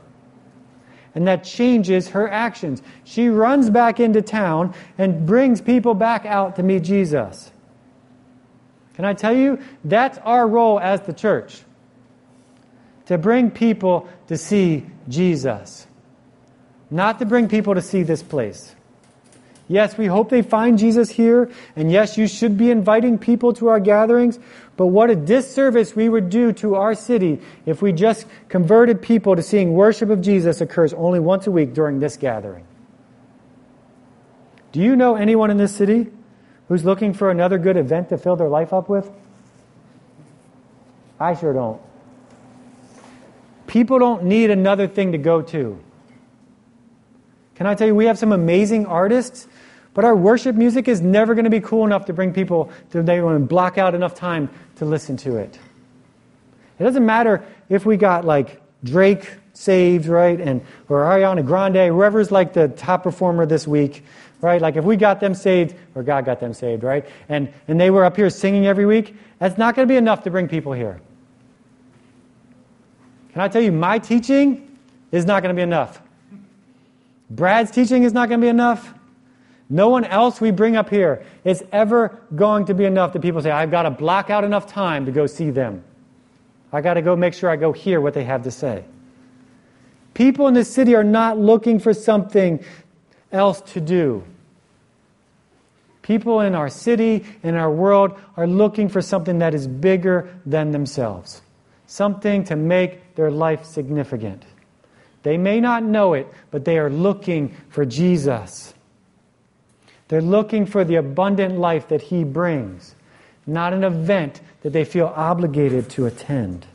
and 1.15 1.27
that 1.27 1.45
changes 1.45 2.09
her 2.09 2.29
actions. 2.29 2.83
She 3.05 3.29
runs 3.29 3.69
back 3.69 4.01
into 4.01 4.21
town 4.21 4.75
and 4.97 5.25
brings 5.25 5.61
people 5.61 5.93
back 5.93 6.25
out 6.25 6.57
to 6.57 6.63
meet 6.63 6.83
Jesus. 6.83 7.51
Can 8.95 9.05
I 9.05 9.13
tell 9.13 9.35
you? 9.35 9.59
That's 9.85 10.17
our 10.19 10.47
role 10.47 10.79
as 10.79 11.01
the 11.01 11.13
church. 11.13 11.61
to 13.05 13.19
bring 13.19 13.51
people 13.51 14.09
to 14.27 14.35
see 14.35 14.83
Jesus, 15.07 15.85
not 16.89 17.19
to 17.19 17.25
bring 17.25 17.47
people 17.47 17.75
to 17.75 17.81
see 17.81 18.03
this 18.03 18.23
place. 18.23 18.75
Yes, 19.67 19.97
we 19.97 20.05
hope 20.05 20.29
they 20.29 20.43
find 20.43 20.77
Jesus 20.77 21.09
here, 21.09 21.49
and 21.75 21.91
yes, 21.91 22.17
you 22.17 22.27
should 22.27 22.55
be 22.55 22.69
inviting 22.69 23.17
people 23.17 23.53
to 23.53 23.67
our 23.67 23.79
gatherings, 23.79 24.37
but 24.77 24.87
what 24.87 25.09
a 25.09 25.15
disservice 25.15 25.95
we 25.95 26.07
would 26.07 26.29
do 26.29 26.53
to 26.53 26.75
our 26.75 26.93
city 26.93 27.41
if 27.65 27.81
we 27.81 27.91
just 27.91 28.27
converted 28.47 29.01
people 29.01 29.35
to 29.35 29.41
seeing 29.41 29.73
worship 29.73 30.11
of 30.11 30.21
Jesus 30.21 30.61
occurs 30.61 30.93
only 30.93 31.19
once 31.19 31.47
a 31.47 31.51
week 31.51 31.73
during 31.73 31.99
this 31.99 32.15
gathering. 32.15 32.65
Do 34.71 34.81
you 34.81 34.95
know 34.95 35.15
anyone 35.15 35.49
in 35.49 35.57
this 35.57 35.75
city 35.75 36.11
who's 36.67 36.85
looking 36.85 37.13
for 37.13 37.31
another 37.31 37.57
good 37.57 37.77
event 37.77 38.09
to 38.09 38.17
fill 38.17 38.35
their 38.35 38.49
life 38.49 38.71
up 38.71 38.87
with? 38.87 39.09
I 41.19 41.33
sure 41.33 41.53
don't. 41.53 41.81
People 43.65 43.97
don't 43.97 44.25
need 44.25 44.51
another 44.51 44.87
thing 44.87 45.13
to 45.13 45.17
go 45.17 45.41
to. 45.41 45.81
Can 47.55 47.67
I 47.67 47.75
tell 47.75 47.87
you, 47.87 47.95
we 47.95 48.05
have 48.05 48.19
some 48.19 48.31
amazing 48.31 48.85
artists 48.85 49.47
but 49.95 50.03
our 50.03 50.15
worship 50.15 50.57
music 50.57 50.89
is 50.89 51.01
never 51.01 51.33
going 51.33 51.45
to 51.45 51.49
be 51.49 51.61
cool 51.61 51.85
enough 51.85 52.05
to 52.05 52.13
bring 52.13 52.33
people 52.33 52.69
to 52.91 53.01
they 53.01 53.21
want 53.21 53.41
to 53.41 53.45
block 53.47 53.77
out 53.79 53.95
enough 53.95 54.13
time 54.13 54.49
to 54.75 54.85
listen 54.85 55.17
to 55.17 55.37
it. 55.37 55.57
It 56.77 56.83
doesn't 56.83 57.05
matter 57.05 57.43
if 57.69 57.85
we 57.85 57.95
got 57.95 58.25
like 58.25 58.61
Drake 58.83 59.31
saved, 59.53 60.07
right, 60.07 60.39
and 60.39 60.61
or 60.89 61.03
Ariana 61.03 61.45
Grande, 61.45 61.87
whoever's 61.87 62.29
like 62.29 62.51
the 62.51 62.67
top 62.67 63.03
performer 63.03 63.45
this 63.45 63.65
week, 63.65 64.03
right? 64.41 64.61
Like 64.61 64.75
if 64.75 64.83
we 64.83 64.97
got 64.97 65.21
them 65.21 65.33
saved, 65.33 65.75
or 65.95 66.03
God 66.03 66.25
got 66.25 66.41
them 66.41 66.53
saved, 66.53 66.83
right? 66.83 67.07
And 67.29 67.51
and 67.69 67.79
they 67.79 67.89
were 67.89 68.03
up 68.03 68.17
here 68.17 68.29
singing 68.29 68.67
every 68.67 68.85
week, 68.85 69.15
that's 69.39 69.57
not 69.57 69.75
going 69.75 69.87
to 69.87 69.91
be 69.91 69.97
enough 69.97 70.23
to 70.23 70.29
bring 70.29 70.49
people 70.49 70.73
here. 70.73 70.99
Can 73.31 73.41
I 73.41 73.47
tell 73.47 73.61
you, 73.61 73.71
my 73.71 73.97
teaching 73.97 74.77
is 75.13 75.25
not 75.25 75.41
going 75.41 75.55
to 75.55 75.57
be 75.57 75.63
enough. 75.63 76.01
Brad's 77.29 77.71
teaching 77.71 78.03
is 78.03 78.13
not 78.13 78.29
going 78.29 78.39
to 78.39 78.45
be 78.45 78.49
enough. 78.49 78.93
No 79.69 79.89
one 79.89 80.05
else 80.05 80.39
we 80.39 80.51
bring 80.51 80.75
up 80.75 80.89
here 80.89 81.25
is 81.43 81.63
ever 81.71 82.19
going 82.35 82.65
to 82.65 82.73
be 82.73 82.85
enough 82.85 83.13
that 83.13 83.21
people 83.21 83.41
say, 83.41 83.49
I've 83.49 83.71
got 83.71 83.83
to 83.83 83.91
block 83.91 84.29
out 84.29 84.43
enough 84.43 84.67
time 84.67 85.05
to 85.07 85.11
go 85.11 85.25
see 85.25 85.49
them. 85.49 85.83
I 86.71 86.81
got 86.81 86.95
to 86.95 87.01
go 87.01 87.15
make 87.15 87.33
sure 87.33 87.49
I 87.49 87.55
go 87.55 87.71
hear 87.71 87.99
what 87.99 88.13
they 88.13 88.23
have 88.25 88.43
to 88.43 88.51
say. 88.51 88.85
People 90.13 90.47
in 90.47 90.53
this 90.53 90.71
city 90.71 90.95
are 90.95 91.03
not 91.03 91.37
looking 91.37 91.79
for 91.79 91.93
something 91.93 92.63
else 93.31 93.61
to 93.73 93.81
do. 93.81 94.23
People 96.01 96.41
in 96.41 96.53
our 96.53 96.69
city, 96.69 97.25
in 97.41 97.55
our 97.55 97.71
world, 97.71 98.19
are 98.37 98.45
looking 98.45 98.87
for 98.89 99.01
something 99.01 99.39
that 99.39 99.55
is 99.55 99.67
bigger 99.67 100.39
than 100.45 100.71
themselves, 100.71 101.41
something 101.87 102.43
to 102.43 102.55
make 102.55 103.15
their 103.15 103.31
life 103.31 103.65
significant. 103.65 104.45
They 105.25 105.39
may 105.39 105.59
not 105.59 105.83
know 105.83 106.13
it, 106.13 106.31
but 106.51 106.65
they 106.65 106.77
are 106.77 106.87
looking 106.87 107.57
for 107.69 107.83
Jesus. 107.83 108.75
They're 110.07 110.21
looking 110.21 110.67
for 110.67 110.83
the 110.83 110.97
abundant 110.97 111.57
life 111.57 111.87
that 111.87 112.03
He 112.03 112.23
brings, 112.23 112.93
not 113.47 113.73
an 113.73 113.83
event 113.83 114.39
that 114.61 114.69
they 114.69 114.85
feel 114.85 115.07
obligated 115.07 115.89
to 115.89 116.05
attend. 116.05 116.67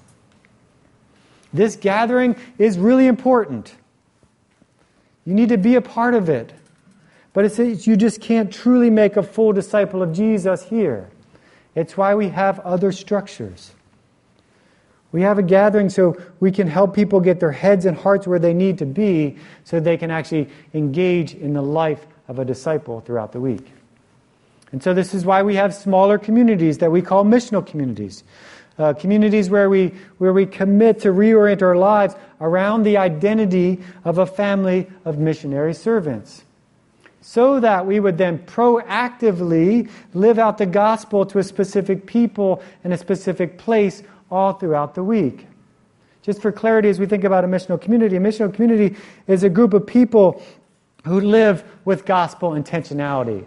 This 1.52 1.76
gathering 1.76 2.34
is 2.58 2.76
really 2.76 3.06
important. 3.06 3.72
You 5.24 5.34
need 5.34 5.50
to 5.50 5.58
be 5.58 5.76
a 5.76 5.80
part 5.80 6.14
of 6.14 6.28
it. 6.28 6.52
But 7.32 7.44
it's, 7.44 7.86
you 7.86 7.96
just 7.96 8.20
can't 8.20 8.52
truly 8.52 8.90
make 8.90 9.16
a 9.16 9.22
full 9.22 9.52
disciple 9.52 10.02
of 10.02 10.12
Jesus 10.12 10.64
here. 10.64 11.08
It's 11.76 11.96
why 11.96 12.16
we 12.16 12.30
have 12.30 12.58
other 12.60 12.90
structures. 12.90 13.70
We 15.12 15.22
have 15.22 15.38
a 15.38 15.42
gathering 15.42 15.88
so 15.88 16.16
we 16.38 16.52
can 16.52 16.68
help 16.68 16.94
people 16.94 17.20
get 17.20 17.40
their 17.40 17.52
heads 17.52 17.84
and 17.84 17.96
hearts 17.96 18.26
where 18.26 18.38
they 18.38 18.54
need 18.54 18.78
to 18.78 18.86
be 18.86 19.36
so 19.64 19.80
they 19.80 19.96
can 19.96 20.10
actually 20.10 20.48
engage 20.72 21.34
in 21.34 21.52
the 21.52 21.62
life 21.62 22.06
of 22.28 22.38
a 22.38 22.44
disciple 22.44 23.00
throughout 23.00 23.32
the 23.32 23.40
week. 23.40 23.72
And 24.72 24.80
so, 24.80 24.94
this 24.94 25.14
is 25.14 25.24
why 25.24 25.42
we 25.42 25.56
have 25.56 25.74
smaller 25.74 26.16
communities 26.16 26.78
that 26.78 26.92
we 26.92 27.02
call 27.02 27.24
missional 27.24 27.66
communities. 27.66 28.22
Uh, 28.78 28.94
communities 28.94 29.50
where 29.50 29.68
we, 29.68 29.88
where 30.18 30.32
we 30.32 30.46
commit 30.46 31.00
to 31.00 31.08
reorient 31.08 31.60
our 31.60 31.76
lives 31.76 32.14
around 32.40 32.84
the 32.84 32.96
identity 32.96 33.80
of 34.04 34.18
a 34.18 34.24
family 34.24 34.86
of 35.04 35.18
missionary 35.18 35.74
servants. 35.74 36.44
So 37.20 37.60
that 37.60 37.84
we 37.84 38.00
would 38.00 38.16
then 38.16 38.38
proactively 38.38 39.90
live 40.14 40.38
out 40.38 40.56
the 40.56 40.64
gospel 40.66 41.26
to 41.26 41.38
a 41.38 41.42
specific 41.42 42.06
people 42.06 42.62
in 42.82 42.92
a 42.92 42.96
specific 42.96 43.58
place 43.58 44.02
all 44.30 44.52
throughout 44.52 44.94
the 44.94 45.02
week. 45.02 45.46
Just 46.22 46.42
for 46.42 46.52
clarity, 46.52 46.88
as 46.88 46.98
we 46.98 47.06
think 47.06 47.24
about 47.24 47.44
a 47.44 47.48
missional 47.48 47.80
community, 47.80 48.16
a 48.16 48.20
missional 48.20 48.52
community 48.52 48.96
is 49.26 49.42
a 49.42 49.48
group 49.48 49.72
of 49.72 49.86
people 49.86 50.42
who 51.04 51.20
live 51.20 51.64
with 51.84 52.04
gospel 52.04 52.50
intentionality. 52.50 53.46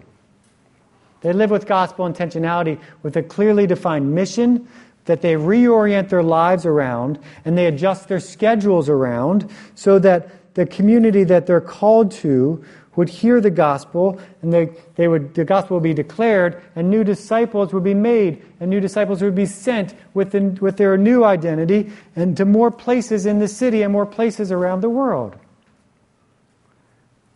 They 1.20 1.32
live 1.32 1.50
with 1.50 1.66
gospel 1.66 2.06
intentionality 2.06 2.78
with 3.02 3.16
a 3.16 3.22
clearly 3.22 3.66
defined 3.66 4.12
mission 4.12 4.68
that 5.04 5.22
they 5.22 5.34
reorient 5.34 6.08
their 6.08 6.22
lives 6.22 6.66
around 6.66 7.18
and 7.44 7.56
they 7.56 7.66
adjust 7.66 8.08
their 8.08 8.20
schedules 8.20 8.88
around 8.88 9.50
so 9.74 9.98
that 10.00 10.54
the 10.54 10.66
community 10.66 11.24
that 11.24 11.46
they're 11.46 11.60
called 11.60 12.10
to 12.10 12.64
would 12.96 13.08
hear 13.08 13.40
the 13.40 13.50
gospel 13.50 14.20
and 14.42 14.52
they, 14.52 14.70
they 14.96 15.08
would, 15.08 15.34
the 15.34 15.44
gospel 15.44 15.76
would 15.76 15.82
be 15.82 15.94
declared 15.94 16.62
and 16.76 16.90
new 16.90 17.04
disciples 17.04 17.72
would 17.72 17.84
be 17.84 17.94
made 17.94 18.42
and 18.60 18.70
new 18.70 18.80
disciples 18.80 19.22
would 19.22 19.34
be 19.34 19.46
sent 19.46 19.94
with, 20.14 20.32
the, 20.32 20.40
with 20.60 20.76
their 20.76 20.96
new 20.96 21.24
identity 21.24 21.90
and 22.16 22.36
to 22.36 22.44
more 22.44 22.70
places 22.70 23.26
in 23.26 23.38
the 23.38 23.48
city 23.48 23.82
and 23.82 23.92
more 23.92 24.06
places 24.06 24.52
around 24.52 24.80
the 24.80 24.90
world. 24.90 25.32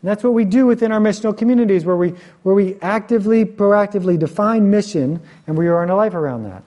And 0.01 0.09
that's 0.09 0.23
what 0.23 0.35
we 0.35 0.45
do 0.45 0.67
within 0.67 0.93
our 0.93 1.01
missional 1.01 1.37
communities, 1.37 1.85
where 1.85 1.97
we, 1.97 2.15
where 2.45 2.55
we 2.55 2.77
actively, 2.81 3.45
proactively 3.45 4.19
define 4.19 4.71
mission 4.71 5.21
and 5.47 5.59
we 5.59 5.67
are 5.67 5.83
in 5.83 5.91
a 5.91 5.97
life 5.97 6.15
around 6.15 6.45
that. 6.45 6.63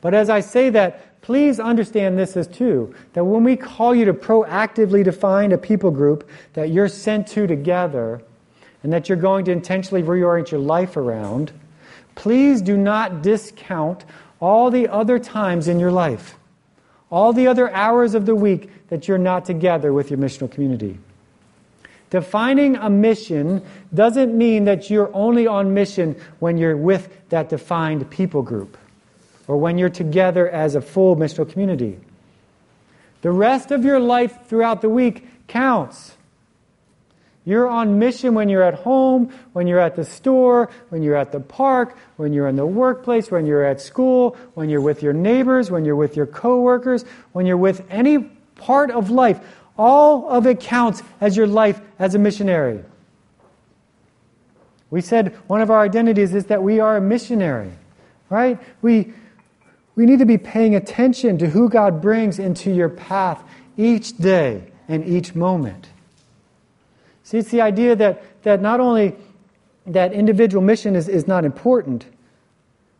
But 0.00 0.14
as 0.14 0.30
I 0.30 0.40
say 0.40 0.70
that, 0.70 1.07
please 1.28 1.60
understand 1.60 2.18
this 2.18 2.38
as 2.38 2.46
too 2.46 2.94
that 3.12 3.22
when 3.22 3.44
we 3.44 3.54
call 3.54 3.94
you 3.94 4.06
to 4.06 4.14
proactively 4.14 5.04
define 5.04 5.52
a 5.52 5.58
people 5.58 5.90
group 5.90 6.26
that 6.54 6.70
you're 6.70 6.88
sent 6.88 7.26
to 7.26 7.46
together 7.46 8.22
and 8.82 8.90
that 8.90 9.10
you're 9.10 9.18
going 9.18 9.44
to 9.44 9.52
intentionally 9.52 10.02
reorient 10.02 10.50
your 10.50 10.58
life 10.58 10.96
around, 10.96 11.52
please 12.14 12.62
do 12.62 12.78
not 12.78 13.20
discount 13.20 14.06
all 14.40 14.70
the 14.70 14.88
other 14.88 15.18
times 15.18 15.68
in 15.68 15.78
your 15.78 15.92
life, 15.92 16.38
all 17.10 17.34
the 17.34 17.46
other 17.46 17.70
hours 17.74 18.14
of 18.14 18.24
the 18.24 18.34
week 18.34 18.70
that 18.88 19.06
you're 19.06 19.18
not 19.18 19.44
together 19.44 19.92
with 19.92 20.10
your 20.10 20.18
missional 20.18 20.50
community. 20.50 20.98
Defining 22.08 22.74
a 22.76 22.88
mission 22.88 23.62
doesn't 23.92 24.34
mean 24.34 24.64
that 24.64 24.88
you're 24.88 25.14
only 25.14 25.46
on 25.46 25.74
mission 25.74 26.18
when 26.38 26.56
you're 26.56 26.74
with 26.74 27.10
that 27.28 27.50
defined 27.50 28.08
people 28.10 28.40
group 28.40 28.78
or 29.48 29.56
when 29.56 29.78
you're 29.78 29.88
together 29.88 30.48
as 30.48 30.76
a 30.76 30.80
full 30.80 31.16
missional 31.16 31.50
community. 31.50 31.98
The 33.22 33.32
rest 33.32 33.72
of 33.72 33.84
your 33.84 33.98
life 33.98 34.46
throughout 34.46 34.82
the 34.82 34.88
week 34.88 35.26
counts. 35.48 36.14
You're 37.44 37.66
on 37.66 37.98
mission 37.98 38.34
when 38.34 38.50
you're 38.50 38.62
at 38.62 38.74
home, 38.74 39.32
when 39.54 39.66
you're 39.66 39.80
at 39.80 39.96
the 39.96 40.04
store, 40.04 40.68
when 40.90 41.02
you're 41.02 41.16
at 41.16 41.32
the 41.32 41.40
park, 41.40 41.96
when 42.16 42.34
you're 42.34 42.46
in 42.46 42.56
the 42.56 42.66
workplace, 42.66 43.30
when 43.30 43.46
you're 43.46 43.64
at 43.64 43.80
school, 43.80 44.36
when 44.52 44.68
you're 44.68 44.82
with 44.82 45.02
your 45.02 45.14
neighbors, 45.14 45.70
when 45.70 45.86
you're 45.86 45.96
with 45.96 46.14
your 46.14 46.26
coworkers, 46.26 47.06
when 47.32 47.46
you're 47.46 47.56
with 47.56 47.84
any 47.88 48.18
part 48.56 48.90
of 48.90 49.08
life. 49.08 49.40
All 49.78 50.28
of 50.28 50.46
it 50.46 50.60
counts 50.60 51.02
as 51.22 51.38
your 51.38 51.46
life 51.46 51.80
as 51.98 52.14
a 52.14 52.18
missionary. 52.18 52.84
We 54.90 55.00
said 55.00 55.34
one 55.46 55.62
of 55.62 55.70
our 55.70 55.80
identities 55.80 56.34
is 56.34 56.46
that 56.46 56.62
we 56.62 56.80
are 56.80 56.96
a 56.96 57.00
missionary, 57.00 57.72
right? 58.28 58.58
We, 58.82 59.14
we 59.98 60.06
need 60.06 60.20
to 60.20 60.26
be 60.26 60.38
paying 60.38 60.76
attention 60.76 61.38
to 61.38 61.48
who 61.48 61.68
God 61.68 62.00
brings 62.00 62.38
into 62.38 62.70
your 62.72 62.88
path 62.88 63.42
each 63.76 64.16
day 64.16 64.62
and 64.86 65.04
each 65.04 65.34
moment. 65.34 65.88
See, 67.24 67.38
it's 67.38 67.50
the 67.50 67.62
idea 67.62 67.96
that, 67.96 68.22
that 68.44 68.62
not 68.62 68.78
only 68.78 69.16
that 69.86 70.12
individual 70.12 70.62
mission 70.62 70.94
is, 70.94 71.08
is 71.08 71.26
not 71.26 71.44
important, 71.44 72.06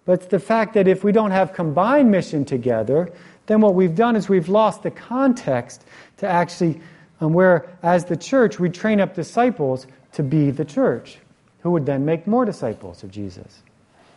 but 0.06 0.14
it's 0.14 0.26
the 0.26 0.40
fact 0.40 0.74
that 0.74 0.88
if 0.88 1.04
we 1.04 1.12
don't 1.12 1.30
have 1.30 1.52
combined 1.52 2.10
mission 2.10 2.44
together, 2.44 3.12
then 3.46 3.60
what 3.60 3.76
we've 3.76 3.94
done 3.94 4.16
is 4.16 4.28
we've 4.28 4.48
lost 4.48 4.82
the 4.82 4.90
context 4.90 5.84
to 6.16 6.26
actually, 6.26 6.80
um, 7.20 7.32
where 7.32 7.68
as 7.80 8.06
the 8.06 8.16
church, 8.16 8.58
we 8.58 8.70
train 8.70 9.00
up 9.00 9.14
disciples 9.14 9.86
to 10.14 10.24
be 10.24 10.50
the 10.50 10.64
church, 10.64 11.18
who 11.60 11.70
would 11.70 11.86
then 11.86 12.04
make 12.04 12.26
more 12.26 12.44
disciples 12.44 13.04
of 13.04 13.12
Jesus. 13.12 13.62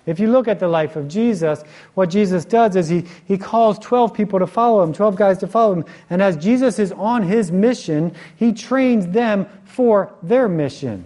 If 0.05 0.19
you 0.19 0.31
look 0.31 0.47
at 0.47 0.59
the 0.59 0.67
life 0.67 0.95
of 0.95 1.07
Jesus, 1.07 1.63
what 1.93 2.09
Jesus 2.09 2.43
does 2.43 2.75
is 2.75 2.89
he, 2.89 3.05
he 3.25 3.37
calls 3.37 3.77
12 3.79 4.13
people 4.13 4.39
to 4.39 4.47
follow 4.47 4.81
him, 4.81 4.93
12 4.93 5.15
guys 5.15 5.37
to 5.39 5.47
follow 5.47 5.73
him. 5.73 5.85
And 6.09 6.21
as 6.21 6.37
Jesus 6.37 6.79
is 6.79 6.91
on 6.93 7.23
his 7.23 7.51
mission, 7.51 8.15
he 8.35 8.51
trains 8.51 9.07
them 9.07 9.47
for 9.65 10.11
their 10.23 10.47
mission. 10.47 11.05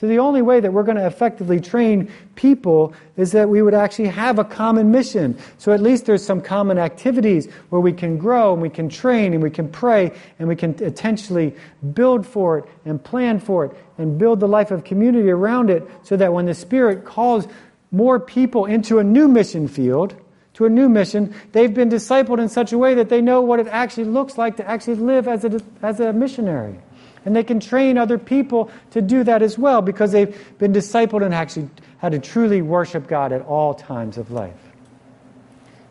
So 0.00 0.06
the 0.06 0.20
only 0.20 0.42
way 0.42 0.60
that 0.60 0.72
we're 0.72 0.84
going 0.84 0.96
to 0.96 1.06
effectively 1.06 1.60
train 1.60 2.08
people 2.36 2.92
is 3.16 3.32
that 3.32 3.48
we 3.48 3.62
would 3.62 3.74
actually 3.74 4.06
have 4.08 4.38
a 4.38 4.44
common 4.44 4.92
mission. 4.92 5.36
So 5.58 5.72
at 5.72 5.80
least 5.80 6.06
there's 6.06 6.24
some 6.24 6.40
common 6.40 6.78
activities 6.78 7.50
where 7.70 7.80
we 7.80 7.92
can 7.92 8.16
grow 8.16 8.52
and 8.52 8.62
we 8.62 8.70
can 8.70 8.88
train 8.88 9.34
and 9.34 9.42
we 9.42 9.50
can 9.50 9.68
pray 9.68 10.12
and 10.38 10.46
we 10.46 10.54
can 10.54 10.80
intentionally 10.80 11.52
build 11.94 12.24
for 12.24 12.58
it 12.58 12.64
and 12.84 13.02
plan 13.02 13.40
for 13.40 13.64
it 13.64 13.76
and 13.98 14.18
build 14.18 14.38
the 14.38 14.46
life 14.46 14.70
of 14.70 14.84
community 14.84 15.30
around 15.30 15.68
it 15.68 15.82
so 16.04 16.16
that 16.16 16.32
when 16.32 16.46
the 16.46 16.54
Spirit 16.54 17.04
calls 17.04 17.48
more 17.90 18.20
people 18.20 18.66
into 18.66 18.98
a 18.98 19.04
new 19.04 19.28
mission 19.28 19.68
field, 19.68 20.14
to 20.54 20.66
a 20.66 20.68
new 20.68 20.88
mission, 20.88 21.34
they've 21.52 21.72
been 21.72 21.88
discipled 21.88 22.40
in 22.40 22.48
such 22.48 22.72
a 22.72 22.78
way 22.78 22.94
that 22.94 23.08
they 23.08 23.20
know 23.20 23.40
what 23.40 23.60
it 23.60 23.68
actually 23.68 24.04
looks 24.04 24.36
like 24.36 24.56
to 24.56 24.68
actually 24.68 24.96
live 24.96 25.28
as 25.28 25.44
a, 25.44 25.60
as 25.82 26.00
a 26.00 26.12
missionary. 26.12 26.78
And 27.24 27.34
they 27.36 27.44
can 27.44 27.60
train 27.60 27.98
other 27.98 28.18
people 28.18 28.70
to 28.92 29.00
do 29.00 29.22
that 29.24 29.42
as 29.42 29.58
well 29.58 29.82
because 29.82 30.12
they've 30.12 30.36
been 30.58 30.72
discipled 30.72 31.24
and 31.24 31.34
actually 31.34 31.68
how 31.98 32.08
to 32.08 32.18
truly 32.18 32.62
worship 32.62 33.06
God 33.06 33.32
at 33.32 33.42
all 33.42 33.74
times 33.74 34.18
of 34.18 34.30
life. 34.30 34.54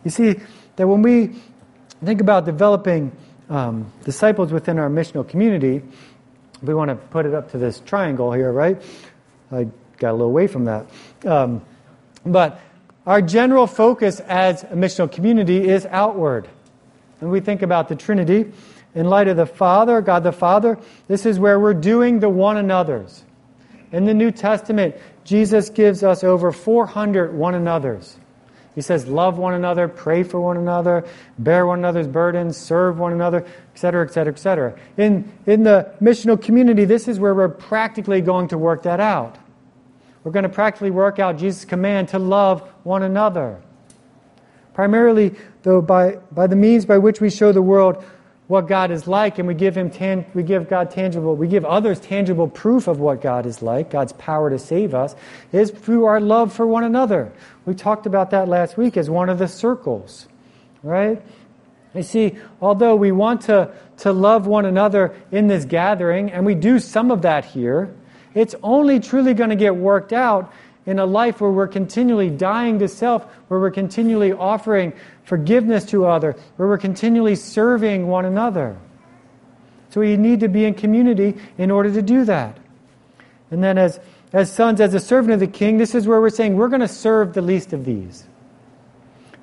You 0.04 0.12
see, 0.12 0.36
that 0.78 0.88
when 0.88 1.02
we 1.02 1.36
think 2.04 2.22
about 2.22 2.46
developing 2.46 3.12
um, 3.50 3.92
disciples 4.04 4.52
within 4.52 4.80
our 4.80 4.90
missional 4.90 5.28
community, 5.28 5.82
we 6.62 6.74
want 6.74 6.90
to 6.90 6.96
put 6.96 7.26
it 7.26 7.34
up 7.34 7.52
to 7.52 7.58
this 7.58 7.80
triangle 7.82 8.32
here, 8.32 8.52
right? 8.52 8.82
I 9.52 9.68
got 9.98 10.12
a 10.12 10.14
little 10.14 10.28
away 10.28 10.48
from 10.48 10.66
that. 10.66 10.88
Um, 11.26 11.66
but 12.32 12.60
our 13.06 13.22
general 13.22 13.68
focus 13.68 14.20
as 14.20 14.64
a 14.64 14.76
missional 14.76 15.12
community 15.12 15.68
is 15.68 15.86
outward. 15.88 16.48
And 17.22 17.32
we 17.32 17.40
think 17.40 17.62
about 17.62 17.88
the 17.88 17.96
Trinity 17.96 18.52
in 18.94 19.06
light 19.06 19.28
of 19.28 19.38
the 19.38 19.46
Father, 19.46 20.02
God 20.02 20.24
the 20.24 20.32
Father, 20.32 20.78
this 21.08 21.26
is 21.26 21.40
where 21.40 21.60
we're 21.60 21.74
doing 21.74 22.20
the 22.20 22.30
one 22.30 22.58
another's. 22.58 23.24
In 23.92 24.06
the 24.06 24.14
New 24.14 24.32
Testament, 24.32 24.96
Jesus 25.24 25.70
gives 25.70 26.04
us 26.04 26.24
over 26.24 26.52
400 26.52 27.34
one 27.34 27.56
another's. 27.56 28.18
He 28.76 28.82
says, 28.82 29.08
love 29.08 29.40
one 29.40 29.56
another, 29.56 29.88
pray 29.88 30.22
for 30.22 30.40
one 30.40 30.58
another, 30.58 31.04
bear 31.40 31.66
one 31.66 31.80
another's 31.80 32.08
burdens, 32.08 32.58
serve 32.58 33.00
one 33.00 33.12
another, 33.12 33.46
etc., 33.74 34.06
etc., 34.06 34.34
etc. 34.34 34.80
In, 34.98 35.32
in 35.48 35.64
the 35.64 35.92
missional 36.00 36.40
community, 36.40 36.86
this 36.86 37.08
is 37.08 37.20
where 37.20 37.34
we're 37.34 37.50
practically 37.50 38.22
going 38.22 38.50
to 38.50 38.58
work 38.58 38.84
that 38.84 39.00
out. 39.00 39.38
We're 40.28 40.34
going 40.34 40.44
to 40.44 40.50
practically 40.50 40.92
work 40.92 41.20
out 41.20 41.38
Jesus' 41.38 41.64
command 41.64 42.10
to 42.10 42.20
love 42.20 42.60
one 42.84 43.02
another. 43.02 43.62
Primarily, 44.74 45.34
though, 45.64 45.82
by, 45.82 46.18
by 46.34 46.48
the 46.48 46.56
means 46.58 46.86
by 46.86 46.98
which 46.98 47.22
we 47.22 47.30
show 47.30 47.54
the 47.54 47.62
world 47.62 48.04
what 48.48 48.68
God 48.68 48.92
is 48.92 49.08
like, 49.08 49.40
and 49.40 49.48
we 49.48 49.54
give 49.54 49.78
him 49.78 49.90
tan- 49.90 50.26
we 50.34 50.44
give 50.44 50.68
God 50.68 50.92
tangible, 50.92 51.38
we 51.38 51.48
give 51.48 51.64
others 51.64 52.02
tangible 52.02 52.50
proof 52.50 52.90
of 52.90 53.00
what 53.00 53.22
God 53.22 53.46
is 53.46 53.62
like, 53.62 53.90
God's 53.90 54.12
power 54.12 54.50
to 54.50 54.60
save 54.60 54.94
us, 54.94 55.16
is 55.54 55.72
through 55.72 56.04
our 56.04 56.20
love 56.20 56.52
for 56.52 56.68
one 56.68 56.84
another. 56.84 57.32
We 57.66 57.74
talked 57.74 58.06
about 58.06 58.32
that 58.32 58.50
last 58.50 58.76
week 58.76 58.98
as 58.98 59.10
one 59.10 59.30
of 59.30 59.40
the 59.40 59.48
circles, 59.48 60.28
right? 60.84 61.22
You 61.96 62.04
see, 62.04 62.36
although 62.60 62.98
we 62.98 63.14
want 63.14 63.44
to, 63.44 63.74
to 64.00 64.12
love 64.12 64.46
one 64.46 64.66
another 64.66 65.16
in 65.32 65.48
this 65.48 65.64
gathering, 65.64 66.34
and 66.34 66.46
we 66.46 66.54
do 66.54 66.80
some 66.80 67.12
of 67.12 67.22
that 67.22 67.46
here, 67.46 67.96
it's 68.38 68.56
only 68.62 69.00
truly 69.00 69.34
going 69.34 69.50
to 69.50 69.56
get 69.56 69.76
worked 69.76 70.14
out 70.14 70.54
in 70.86 71.00
a 71.00 71.06
life 71.06 71.42
where 71.42 71.52
we're 71.52 71.68
continually 71.68 72.30
dying 72.30 72.80
to 72.80 72.88
self, 72.88 73.26
where 73.48 73.60
we're 73.60 73.72
continually 73.72 74.32
offering 74.32 74.94
forgiveness 75.24 75.86
to 75.86 76.06
other, 76.06 76.36
where 76.56 76.68
we're 76.68 76.78
continually 76.78 77.36
serving 77.36 78.08
one 78.08 78.26
another. 78.26 78.78
So 79.90 80.02
we 80.02 80.16
need 80.18 80.40
to 80.42 80.48
be 80.48 80.66
in 80.66 80.74
community 80.74 81.36
in 81.58 81.72
order 81.72 81.92
to 81.92 82.02
do 82.02 82.26
that. 82.26 82.58
And 83.52 83.64
then 83.64 83.78
as, 83.78 84.00
as 84.34 84.52
sons, 84.52 84.80
as 84.82 84.94
a 84.94 85.00
servant 85.00 85.34
of 85.34 85.40
the 85.40 85.48
king, 85.48 85.78
this 85.78 85.96
is 85.96 86.08
where 86.08 86.22
we're 86.22 86.30
saying 86.30 86.56
we're 86.56 86.68
going 86.68 86.82
to 86.82 86.88
serve 86.88 87.34
the 87.34 87.42
least 87.42 87.74
of 87.74 87.86
these. 87.86 88.26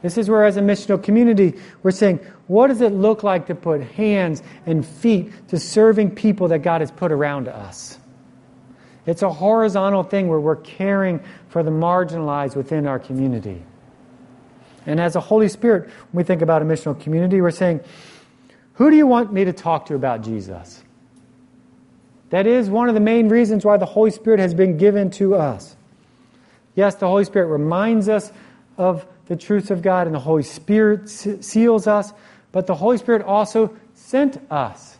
This 0.02 0.18
is 0.18 0.28
where, 0.28 0.44
as 0.44 0.58
a 0.58 0.60
missional 0.60 1.02
community, 1.02 1.54
we're 1.82 1.90
saying, 1.90 2.20
what 2.46 2.66
does 2.66 2.82
it 2.82 2.92
look 2.92 3.22
like 3.22 3.46
to 3.46 3.54
put 3.54 3.80
hands 3.80 4.42
and 4.66 4.84
feet 4.84 5.32
to 5.48 5.58
serving 5.58 6.14
people 6.14 6.48
that 6.48 6.58
God 6.58 6.82
has 6.82 6.90
put 6.90 7.10
around 7.10 7.48
us? 7.48 7.98
It's 9.06 9.22
a 9.22 9.30
horizontal 9.30 10.02
thing 10.02 10.28
where 10.28 10.40
we're 10.40 10.56
caring 10.56 11.20
for 11.48 11.62
the 11.62 11.70
marginalized 11.70 12.56
within 12.56 12.86
our 12.86 12.98
community. 12.98 13.62
And 14.86 15.00
as 15.00 15.16
a 15.16 15.20
Holy 15.20 15.48
Spirit, 15.48 15.84
when 15.84 16.22
we 16.22 16.24
think 16.24 16.42
about 16.42 16.62
a 16.62 16.64
missional 16.64 16.98
community, 16.98 17.40
we're 17.40 17.50
saying, 17.50 17.80
Who 18.74 18.90
do 18.90 18.96
you 18.96 19.06
want 19.06 19.32
me 19.32 19.44
to 19.44 19.52
talk 19.52 19.86
to 19.86 19.94
about 19.94 20.22
Jesus? 20.22 20.82
That 22.30 22.46
is 22.46 22.68
one 22.68 22.88
of 22.88 22.94
the 22.94 23.00
main 23.00 23.28
reasons 23.28 23.64
why 23.64 23.76
the 23.76 23.86
Holy 23.86 24.10
Spirit 24.10 24.40
has 24.40 24.54
been 24.54 24.76
given 24.76 25.10
to 25.12 25.34
us. 25.34 25.76
Yes, 26.74 26.96
the 26.96 27.06
Holy 27.06 27.24
Spirit 27.24 27.46
reminds 27.46 28.08
us 28.08 28.32
of 28.76 29.06
the 29.26 29.36
truths 29.36 29.70
of 29.70 29.82
God, 29.82 30.06
and 30.06 30.14
the 30.14 30.20
Holy 30.20 30.42
Spirit 30.42 31.08
seals 31.08 31.86
us, 31.86 32.12
but 32.52 32.66
the 32.66 32.74
Holy 32.74 32.98
Spirit 32.98 33.22
also 33.22 33.74
sent 33.94 34.38
us. 34.50 34.93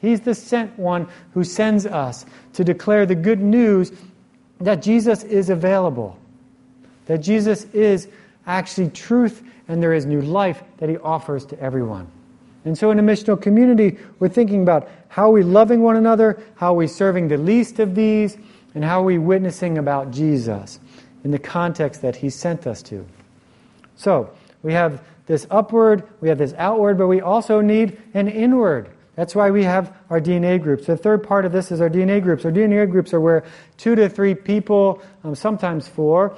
He's 0.00 0.20
the 0.20 0.34
sent 0.34 0.78
one 0.78 1.08
who 1.32 1.44
sends 1.44 1.86
us 1.86 2.24
to 2.54 2.64
declare 2.64 3.06
the 3.06 3.14
good 3.14 3.40
news 3.40 3.92
that 4.60 4.82
Jesus 4.82 5.24
is 5.24 5.50
available, 5.50 6.18
that 7.06 7.18
Jesus 7.18 7.64
is 7.72 8.08
actually 8.46 8.90
truth 8.90 9.42
and 9.68 9.82
there 9.82 9.92
is 9.92 10.06
new 10.06 10.22
life 10.22 10.62
that 10.78 10.88
he 10.88 10.96
offers 10.98 11.44
to 11.46 11.60
everyone. 11.60 12.10
And 12.64 12.76
so 12.76 12.90
in 12.90 12.98
a 12.98 13.02
missional 13.02 13.40
community, 13.40 13.98
we're 14.18 14.28
thinking 14.28 14.62
about 14.62 14.88
how 15.08 15.28
are 15.28 15.32
we 15.32 15.42
loving 15.42 15.82
one 15.82 15.96
another, 15.96 16.42
how 16.56 16.72
are 16.72 16.76
we 16.76 16.86
serving 16.86 17.28
the 17.28 17.38
least 17.38 17.78
of 17.78 17.94
these, 17.94 18.36
and 18.74 18.84
how 18.84 19.00
are 19.00 19.04
we 19.04 19.18
witnessing 19.18 19.78
about 19.78 20.10
Jesus 20.10 20.80
in 21.24 21.30
the 21.30 21.38
context 21.38 22.02
that 22.02 22.16
he 22.16 22.30
sent 22.30 22.66
us 22.66 22.82
to. 22.84 23.06
So 23.96 24.30
we 24.62 24.72
have 24.72 25.02
this 25.26 25.46
upward, 25.50 26.04
we 26.20 26.28
have 26.28 26.38
this 26.38 26.54
outward, 26.56 26.98
but 26.98 27.06
we 27.06 27.20
also 27.20 27.60
need 27.60 28.00
an 28.14 28.28
inward. 28.28 28.88
That's 29.18 29.34
why 29.34 29.50
we 29.50 29.64
have 29.64 29.92
our 30.10 30.20
DNA 30.20 30.62
groups. 30.62 30.86
The 30.86 30.96
third 30.96 31.24
part 31.24 31.44
of 31.44 31.50
this 31.50 31.72
is 31.72 31.80
our 31.80 31.90
DNA 31.90 32.22
groups. 32.22 32.44
Our 32.44 32.52
DNA 32.52 32.88
groups 32.88 33.12
are 33.12 33.20
where 33.20 33.42
two 33.76 33.96
to 33.96 34.08
three 34.08 34.36
people, 34.36 35.02
um, 35.24 35.34
sometimes 35.34 35.88
four, 35.88 36.36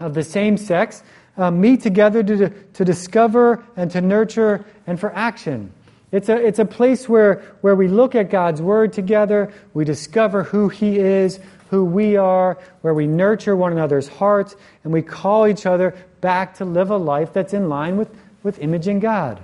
of 0.00 0.14
the 0.14 0.24
same 0.24 0.56
sex 0.56 1.02
uh, 1.36 1.50
meet 1.50 1.82
together 1.82 2.22
to, 2.22 2.48
to 2.48 2.84
discover 2.86 3.62
and 3.76 3.90
to 3.90 4.00
nurture 4.00 4.64
and 4.86 4.98
for 4.98 5.14
action. 5.14 5.70
It's 6.10 6.30
a, 6.30 6.36
it's 6.42 6.58
a 6.58 6.64
place 6.64 7.06
where, 7.06 7.42
where 7.60 7.74
we 7.74 7.86
look 7.86 8.14
at 8.14 8.30
God's 8.30 8.62
Word 8.62 8.94
together, 8.94 9.52
we 9.74 9.84
discover 9.84 10.42
who 10.42 10.70
He 10.70 10.96
is, 10.98 11.38
who 11.68 11.84
we 11.84 12.16
are, 12.16 12.56
where 12.80 12.94
we 12.94 13.06
nurture 13.06 13.54
one 13.54 13.72
another's 13.72 14.08
hearts, 14.08 14.56
and 14.84 14.92
we 14.94 15.02
call 15.02 15.46
each 15.46 15.66
other 15.66 15.94
back 16.22 16.54
to 16.54 16.64
live 16.64 16.88
a 16.88 16.96
life 16.96 17.34
that's 17.34 17.52
in 17.52 17.68
line 17.68 17.98
with, 17.98 18.08
with 18.42 18.58
imaging 18.60 19.00
God. 19.00 19.38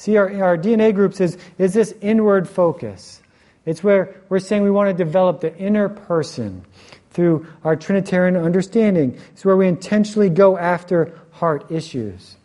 See, 0.00 0.16
our, 0.16 0.32
our 0.42 0.56
DNA 0.56 0.94
groups 0.94 1.20
is, 1.20 1.36
is 1.58 1.74
this 1.74 1.94
inward 2.00 2.48
focus. 2.48 3.20
It's 3.66 3.84
where 3.84 4.16
we're 4.30 4.38
saying 4.38 4.62
we 4.62 4.70
want 4.70 4.88
to 4.88 4.94
develop 5.04 5.42
the 5.42 5.54
inner 5.58 5.90
person 5.90 6.64
through 7.10 7.46
our 7.64 7.76
Trinitarian 7.76 8.34
understanding. 8.34 9.20
It's 9.32 9.44
where 9.44 9.58
we 9.58 9.68
intentionally 9.68 10.30
go 10.30 10.56
after 10.56 11.20
heart 11.32 11.70
issues. 11.70 12.38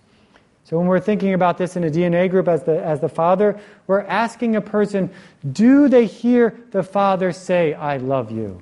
So 0.65 0.77
when 0.77 0.87
we're 0.87 0.99
thinking 0.99 1.33
about 1.33 1.57
this 1.57 1.77
in 1.77 1.85
a 1.85 1.89
DNA 1.89 2.29
group 2.29 2.49
as 2.49 2.63
the, 2.63 2.83
as 2.83 2.99
the 2.99 3.07
Father, 3.07 3.57
we're 3.87 4.01
asking 4.01 4.57
a 4.57 4.61
person, 4.61 5.09
do 5.49 5.87
they 5.87 6.07
hear 6.07 6.59
the 6.71 6.83
Father 6.83 7.31
say, 7.31 7.73
I 7.73 7.95
love 7.95 8.33
you? 8.33 8.61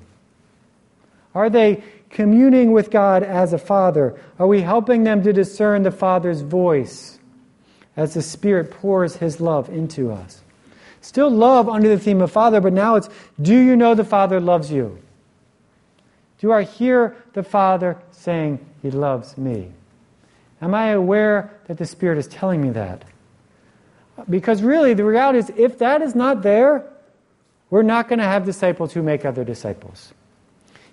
Are 1.34 1.50
they 1.50 1.82
communing 2.10 2.70
with 2.70 2.92
God 2.92 3.24
as 3.24 3.52
a 3.52 3.58
Father? 3.58 4.16
Are 4.38 4.46
we 4.46 4.60
helping 4.60 5.02
them 5.02 5.24
to 5.24 5.32
discern 5.32 5.82
the 5.82 5.90
Father's 5.90 6.42
voice 6.42 7.13
as 7.96 8.14
the 8.14 8.22
Spirit 8.22 8.70
pours 8.70 9.16
His 9.16 9.40
love 9.40 9.68
into 9.68 10.12
us? 10.12 10.40
Still 11.00 11.30
love 11.30 11.68
under 11.68 11.88
the 11.88 11.98
theme 11.98 12.22
of 12.22 12.32
Father, 12.32 12.60
but 12.60 12.72
now 12.72 12.96
it's, 12.96 13.08
do 13.40 13.54
you 13.54 13.76
know 13.76 13.94
the 13.94 14.04
Father 14.04 14.40
loves 14.40 14.70
you? 14.72 14.98
Do 16.38 16.52
I 16.52 16.62
hear 16.62 17.16
the 17.34 17.42
Father 17.42 17.98
saying, 18.10 18.58
He 18.82 18.90
loves 18.90 19.36
me? 19.36 19.70
Am 20.60 20.74
I 20.74 20.88
aware 20.88 21.58
that 21.66 21.78
the 21.78 21.86
Spirit 21.86 22.18
is 22.18 22.26
telling 22.26 22.62
me 22.62 22.70
that? 22.70 23.04
Because 24.30 24.62
really, 24.62 24.94
the 24.94 25.04
reality 25.04 25.38
is, 25.38 25.52
if 25.56 25.78
that 25.78 26.00
is 26.00 26.14
not 26.14 26.42
there, 26.42 26.88
we're 27.70 27.82
not 27.82 28.08
going 28.08 28.18
to 28.18 28.24
have 28.24 28.44
disciples 28.44 28.92
who 28.92 29.02
make 29.02 29.24
other 29.24 29.44
disciples. 29.44 30.14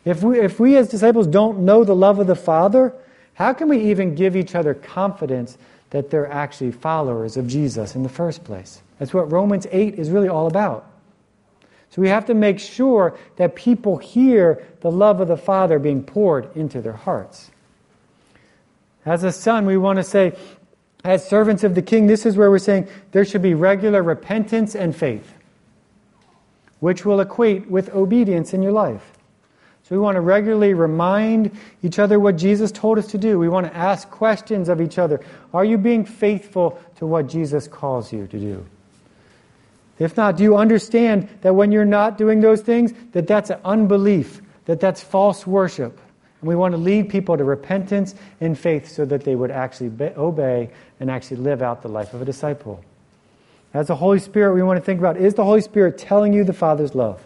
If 0.03 0.23
we, 0.23 0.39
if 0.39 0.59
we 0.59 0.77
as 0.77 0.89
disciples 0.89 1.27
don't 1.27 1.59
know 1.59 1.83
the 1.83 1.95
love 1.95 2.19
of 2.19 2.27
the 2.27 2.35
Father, 2.35 2.93
how 3.35 3.53
can 3.53 3.69
we 3.69 3.79
even 3.91 4.15
give 4.15 4.35
each 4.35 4.55
other 4.55 4.73
confidence 4.73 5.57
that 5.91 6.09
they're 6.09 6.31
actually 6.31 6.71
followers 6.71 7.37
of 7.37 7.47
Jesus 7.47 7.95
in 7.95 8.03
the 8.03 8.09
first 8.09 8.43
place? 8.43 8.81
That's 8.99 9.13
what 9.13 9.31
Romans 9.31 9.67
8 9.71 9.95
is 9.95 10.09
really 10.09 10.27
all 10.27 10.47
about. 10.47 10.87
So 11.89 12.01
we 12.01 12.07
have 12.07 12.25
to 12.25 12.33
make 12.33 12.59
sure 12.59 13.17
that 13.35 13.55
people 13.55 13.97
hear 13.97 14.65
the 14.79 14.89
love 14.89 15.19
of 15.19 15.27
the 15.27 15.37
Father 15.37 15.77
being 15.77 16.03
poured 16.03 16.55
into 16.55 16.81
their 16.81 16.93
hearts. 16.93 17.51
As 19.05 19.23
a 19.23 19.31
son, 19.31 19.65
we 19.65 19.77
want 19.77 19.97
to 19.97 20.03
say, 20.03 20.37
as 21.03 21.27
servants 21.27 21.63
of 21.63 21.75
the 21.75 21.81
King, 21.81 22.07
this 22.07 22.25
is 22.25 22.37
where 22.37 22.49
we're 22.49 22.59
saying 22.59 22.87
there 23.11 23.25
should 23.25 23.41
be 23.41 23.53
regular 23.53 24.01
repentance 24.03 24.75
and 24.75 24.95
faith, 24.95 25.33
which 26.79 27.03
will 27.03 27.19
equate 27.19 27.69
with 27.69 27.89
obedience 27.89 28.53
in 28.53 28.61
your 28.61 28.71
life. 28.71 29.11
So 29.83 29.95
we 29.95 30.01
want 30.01 30.15
to 30.15 30.21
regularly 30.21 30.73
remind 30.73 31.51
each 31.83 31.99
other 31.99 32.19
what 32.19 32.37
Jesus 32.37 32.71
told 32.71 32.97
us 32.97 33.07
to 33.07 33.17
do. 33.17 33.37
We 33.37 33.49
want 33.49 33.67
to 33.67 33.75
ask 33.75 34.09
questions 34.09 34.69
of 34.69 34.79
each 34.79 34.97
other. 34.97 35.19
Are 35.53 35.65
you 35.65 35.77
being 35.77 36.05
faithful 36.05 36.79
to 36.97 37.05
what 37.05 37.27
Jesus 37.27 37.67
calls 37.67 38.13
you 38.13 38.27
to 38.27 38.39
do? 38.39 38.65
If 39.99 40.17
not, 40.17 40.37
do 40.37 40.43
you 40.43 40.57
understand 40.57 41.29
that 41.41 41.53
when 41.53 41.71
you're 41.71 41.85
not 41.85 42.17
doing 42.17 42.41
those 42.41 42.61
things, 42.61 42.93
that 43.11 43.27
that's 43.27 43.51
unbelief, 43.51 44.41
that 44.65 44.79
that's 44.79 45.03
false 45.03 45.45
worship? 45.45 45.99
And 46.41 46.47
we 46.47 46.55
want 46.55 46.71
to 46.71 46.77
lead 46.77 47.09
people 47.09 47.37
to 47.37 47.43
repentance 47.43 48.15
and 48.39 48.57
faith 48.57 48.89
so 48.89 49.05
that 49.05 49.23
they 49.23 49.35
would 49.35 49.51
actually 49.51 49.91
obey 50.17 50.71
and 50.99 51.11
actually 51.11 51.37
live 51.37 51.61
out 51.61 51.83
the 51.83 51.87
life 51.87 52.13
of 52.13 52.21
a 52.21 52.25
disciple. 52.25 52.83
As 53.73 53.87
the 53.87 53.95
Holy 53.95 54.19
Spirit, 54.19 54.55
we 54.55 54.63
want 54.63 54.77
to 54.77 54.83
think 54.83 54.99
about 54.99 55.17
is 55.17 55.35
the 55.35 55.45
Holy 55.45 55.61
Spirit 55.61 55.97
telling 55.97 56.33
you 56.33 56.43
the 56.43 56.53
Father's 56.53 56.95
love? 56.95 57.23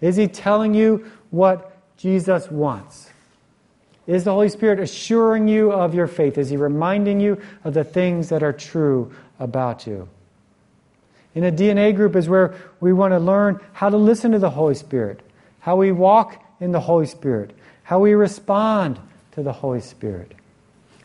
Is 0.00 0.16
He 0.16 0.28
telling 0.28 0.72
you 0.72 1.10
what 1.30 1.76
Jesus 1.96 2.50
wants? 2.50 3.10
Is 4.06 4.24
the 4.24 4.32
Holy 4.32 4.48
Spirit 4.48 4.78
assuring 4.78 5.48
you 5.48 5.72
of 5.72 5.94
your 5.94 6.06
faith? 6.06 6.38
Is 6.38 6.50
He 6.50 6.56
reminding 6.56 7.20
you 7.20 7.40
of 7.64 7.74
the 7.74 7.84
things 7.84 8.28
that 8.28 8.42
are 8.42 8.52
true 8.52 9.12
about 9.40 9.86
you? 9.86 10.08
In 11.34 11.44
a 11.44 11.52
DNA 11.52 11.94
group 11.94 12.16
is 12.16 12.28
where 12.28 12.54
we 12.80 12.92
want 12.92 13.12
to 13.12 13.18
learn 13.18 13.60
how 13.72 13.90
to 13.90 13.96
listen 13.96 14.32
to 14.32 14.38
the 14.38 14.50
Holy 14.50 14.74
Spirit, 14.74 15.20
how 15.60 15.76
we 15.76 15.92
walk 15.92 16.42
in 16.60 16.72
the 16.72 16.80
Holy 16.80 17.06
Spirit, 17.06 17.50
how 17.82 17.98
we 17.98 18.14
respond 18.14 18.98
to 19.32 19.42
the 19.42 19.52
Holy 19.52 19.80
Spirit. 19.80 20.32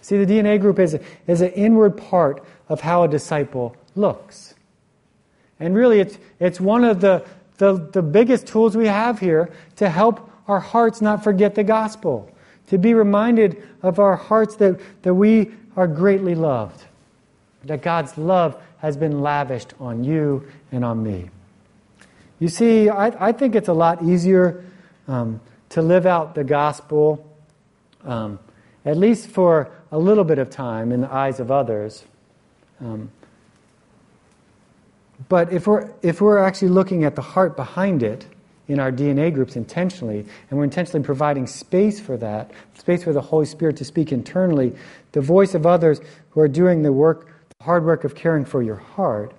See, 0.01 0.23
the 0.23 0.31
DNA 0.31 0.59
group 0.59 0.79
is, 0.79 0.97
is 1.27 1.41
an 1.41 1.51
inward 1.51 1.97
part 1.97 2.43
of 2.69 2.81
how 2.81 3.03
a 3.03 3.07
disciple 3.07 3.75
looks. 3.95 4.53
And 5.59 5.75
really, 5.75 5.99
it's, 5.99 6.17
it's 6.39 6.59
one 6.59 6.83
of 6.83 7.01
the, 7.01 7.23
the, 7.61 7.73
the 7.91 8.01
biggest 8.01 8.47
tools 8.47 8.75
we 8.75 8.87
have 8.87 9.19
here 9.19 9.51
to 9.75 9.87
help 9.87 10.27
our 10.47 10.59
hearts 10.59 10.99
not 10.99 11.23
forget 11.23 11.53
the 11.53 11.63
gospel, 11.63 12.27
to 12.69 12.79
be 12.79 12.95
reminded 12.95 13.61
of 13.83 13.99
our 13.99 14.15
hearts 14.15 14.55
that, 14.55 14.81
that 15.03 15.13
we 15.13 15.51
are 15.75 15.85
greatly 15.85 16.33
loved, 16.33 16.83
that 17.65 17.83
God's 17.83 18.17
love 18.17 18.59
has 18.79 18.97
been 18.97 19.21
lavished 19.21 19.75
on 19.79 20.03
you 20.03 20.43
and 20.71 20.83
on 20.83 21.03
me. 21.03 21.29
You 22.39 22.47
see, 22.47 22.89
I, 22.89 23.27
I 23.27 23.31
think 23.31 23.53
it's 23.53 23.67
a 23.67 23.73
lot 23.73 24.03
easier 24.03 24.65
um, 25.07 25.39
to 25.69 25.83
live 25.83 26.07
out 26.07 26.33
the 26.33 26.43
gospel, 26.43 27.23
um, 28.03 28.39
at 28.85 28.97
least 28.97 29.27
for 29.27 29.69
a 29.91 29.99
little 29.99 30.23
bit 30.23 30.39
of 30.39 30.49
time 30.49 30.91
in 30.91 31.01
the 31.01 31.13
eyes 31.13 31.39
of 31.39 31.51
others. 31.51 32.05
Um, 32.79 33.11
but 35.31 35.53
if 35.53 35.65
we're, 35.65 35.89
if 36.01 36.19
we're 36.19 36.39
actually 36.39 36.67
looking 36.67 37.05
at 37.05 37.15
the 37.15 37.21
heart 37.21 37.55
behind 37.55 38.03
it 38.03 38.25
in 38.67 38.81
our 38.81 38.91
DNA 38.91 39.33
groups 39.33 39.55
intentionally, 39.55 40.25
and 40.49 40.59
we're 40.59 40.65
intentionally 40.65 41.05
providing 41.05 41.47
space 41.47 42.01
for 42.01 42.17
that, 42.17 42.51
space 42.73 43.05
for 43.05 43.13
the 43.13 43.21
Holy 43.21 43.45
Spirit 43.45 43.77
to 43.77 43.85
speak 43.85 44.11
internally, 44.11 44.75
the 45.13 45.21
voice 45.21 45.55
of 45.55 45.65
others 45.65 46.01
who 46.31 46.41
are 46.41 46.49
doing 46.49 46.83
the 46.83 46.91
work, 46.91 47.29
the 47.57 47.63
hard 47.63 47.85
work 47.85 48.03
of 48.03 48.13
caring 48.13 48.43
for 48.43 48.61
your 48.61 48.75
heart, 48.75 49.33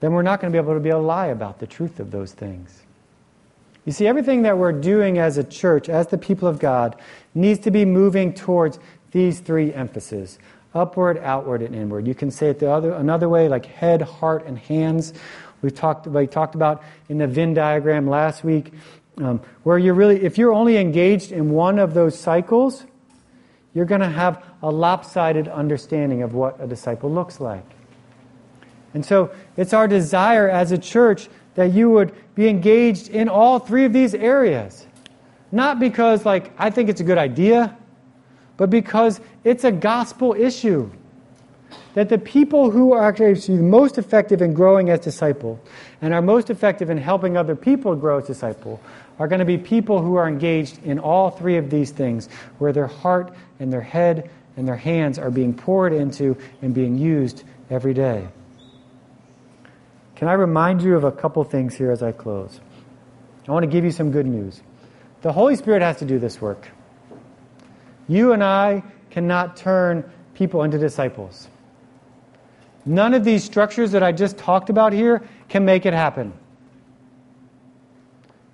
then 0.00 0.12
we're 0.12 0.22
not 0.22 0.40
going 0.40 0.52
to 0.52 0.56
be 0.56 0.60
able 0.60 0.74
to 0.74 0.80
be 0.80 0.88
a 0.88 0.98
lie 0.98 1.28
about 1.28 1.60
the 1.60 1.66
truth 1.68 2.00
of 2.00 2.10
those 2.10 2.32
things. 2.32 2.82
You 3.84 3.92
see, 3.92 4.08
everything 4.08 4.42
that 4.42 4.58
we're 4.58 4.72
doing 4.72 5.18
as 5.18 5.38
a 5.38 5.44
church, 5.44 5.88
as 5.88 6.08
the 6.08 6.18
people 6.18 6.48
of 6.48 6.58
God, 6.58 7.00
needs 7.32 7.60
to 7.60 7.70
be 7.70 7.84
moving 7.84 8.34
towards 8.34 8.80
these 9.12 9.38
three 9.38 9.72
emphases 9.72 10.40
upward, 10.74 11.18
outward, 11.18 11.62
and 11.62 11.74
inward. 11.74 12.06
You 12.06 12.14
can 12.14 12.30
say 12.30 12.48
it 12.48 12.58
the 12.58 12.70
other, 12.70 12.92
another 12.92 13.28
way, 13.28 13.48
like 13.48 13.66
head, 13.66 14.02
heart, 14.02 14.46
and 14.46 14.58
hands. 14.58 15.12
We 15.62 15.70
talked, 15.70 16.06
we 16.06 16.26
talked 16.26 16.54
about 16.54 16.82
in 17.08 17.18
the 17.18 17.26
Venn 17.26 17.54
diagram 17.54 18.08
last 18.08 18.44
week, 18.44 18.72
um, 19.18 19.40
where 19.62 19.78
you're 19.78 19.94
really, 19.94 20.22
if 20.22 20.38
you're 20.38 20.52
only 20.52 20.76
engaged 20.76 21.32
in 21.32 21.50
one 21.50 21.78
of 21.78 21.92
those 21.94 22.18
cycles, 22.18 22.84
you're 23.74 23.84
going 23.84 24.00
to 24.00 24.08
have 24.08 24.44
a 24.62 24.70
lopsided 24.70 25.48
understanding 25.48 26.22
of 26.22 26.34
what 26.34 26.60
a 26.60 26.66
disciple 26.66 27.10
looks 27.10 27.40
like. 27.40 27.64
And 28.94 29.04
so 29.04 29.32
it's 29.56 29.72
our 29.72 29.86
desire 29.86 30.48
as 30.48 30.72
a 30.72 30.78
church 30.78 31.28
that 31.54 31.72
you 31.72 31.90
would 31.90 32.12
be 32.34 32.48
engaged 32.48 33.08
in 33.08 33.28
all 33.28 33.58
three 33.58 33.84
of 33.84 33.92
these 33.92 34.14
areas. 34.14 34.86
Not 35.52 35.78
because, 35.78 36.24
like, 36.24 36.52
I 36.58 36.70
think 36.70 36.88
it's 36.88 37.00
a 37.00 37.04
good 37.04 37.18
idea, 37.18 37.76
but 38.60 38.68
because 38.68 39.22
it's 39.42 39.64
a 39.64 39.72
gospel 39.72 40.34
issue. 40.34 40.90
That 41.94 42.10
the 42.10 42.18
people 42.18 42.70
who 42.70 42.92
are 42.92 43.02
actually 43.02 43.56
most 43.56 43.96
effective 43.96 44.42
in 44.42 44.52
growing 44.52 44.90
as 44.90 45.00
disciples 45.00 45.58
and 46.02 46.12
are 46.12 46.20
most 46.20 46.50
effective 46.50 46.90
in 46.90 46.98
helping 46.98 47.38
other 47.38 47.56
people 47.56 47.96
grow 47.96 48.18
as 48.18 48.26
disciples 48.26 48.78
are 49.18 49.28
going 49.28 49.38
to 49.38 49.46
be 49.46 49.56
people 49.56 50.02
who 50.02 50.16
are 50.16 50.28
engaged 50.28 50.84
in 50.84 50.98
all 50.98 51.30
three 51.30 51.56
of 51.56 51.70
these 51.70 51.90
things, 51.90 52.28
where 52.58 52.70
their 52.70 52.86
heart 52.86 53.34
and 53.60 53.72
their 53.72 53.80
head 53.80 54.28
and 54.58 54.68
their 54.68 54.76
hands 54.76 55.18
are 55.18 55.30
being 55.30 55.54
poured 55.54 55.94
into 55.94 56.36
and 56.60 56.74
being 56.74 56.98
used 56.98 57.44
every 57.70 57.94
day. 57.94 58.28
Can 60.16 60.28
I 60.28 60.34
remind 60.34 60.82
you 60.82 60.96
of 60.96 61.04
a 61.04 61.12
couple 61.12 61.42
things 61.44 61.74
here 61.74 61.90
as 61.90 62.02
I 62.02 62.12
close? 62.12 62.60
I 63.48 63.52
want 63.52 63.62
to 63.62 63.70
give 63.70 63.84
you 63.84 63.90
some 63.90 64.10
good 64.10 64.26
news. 64.26 64.60
The 65.22 65.32
Holy 65.32 65.56
Spirit 65.56 65.80
has 65.80 65.96
to 66.00 66.04
do 66.04 66.18
this 66.18 66.42
work. 66.42 66.68
You 68.10 68.32
and 68.32 68.42
I 68.42 68.82
cannot 69.10 69.56
turn 69.56 70.02
people 70.34 70.64
into 70.64 70.78
disciples. 70.78 71.46
None 72.84 73.14
of 73.14 73.22
these 73.22 73.44
structures 73.44 73.92
that 73.92 74.02
I 74.02 74.10
just 74.10 74.36
talked 74.36 74.68
about 74.68 74.92
here 74.92 75.22
can 75.48 75.64
make 75.64 75.86
it 75.86 75.92
happen. 75.92 76.32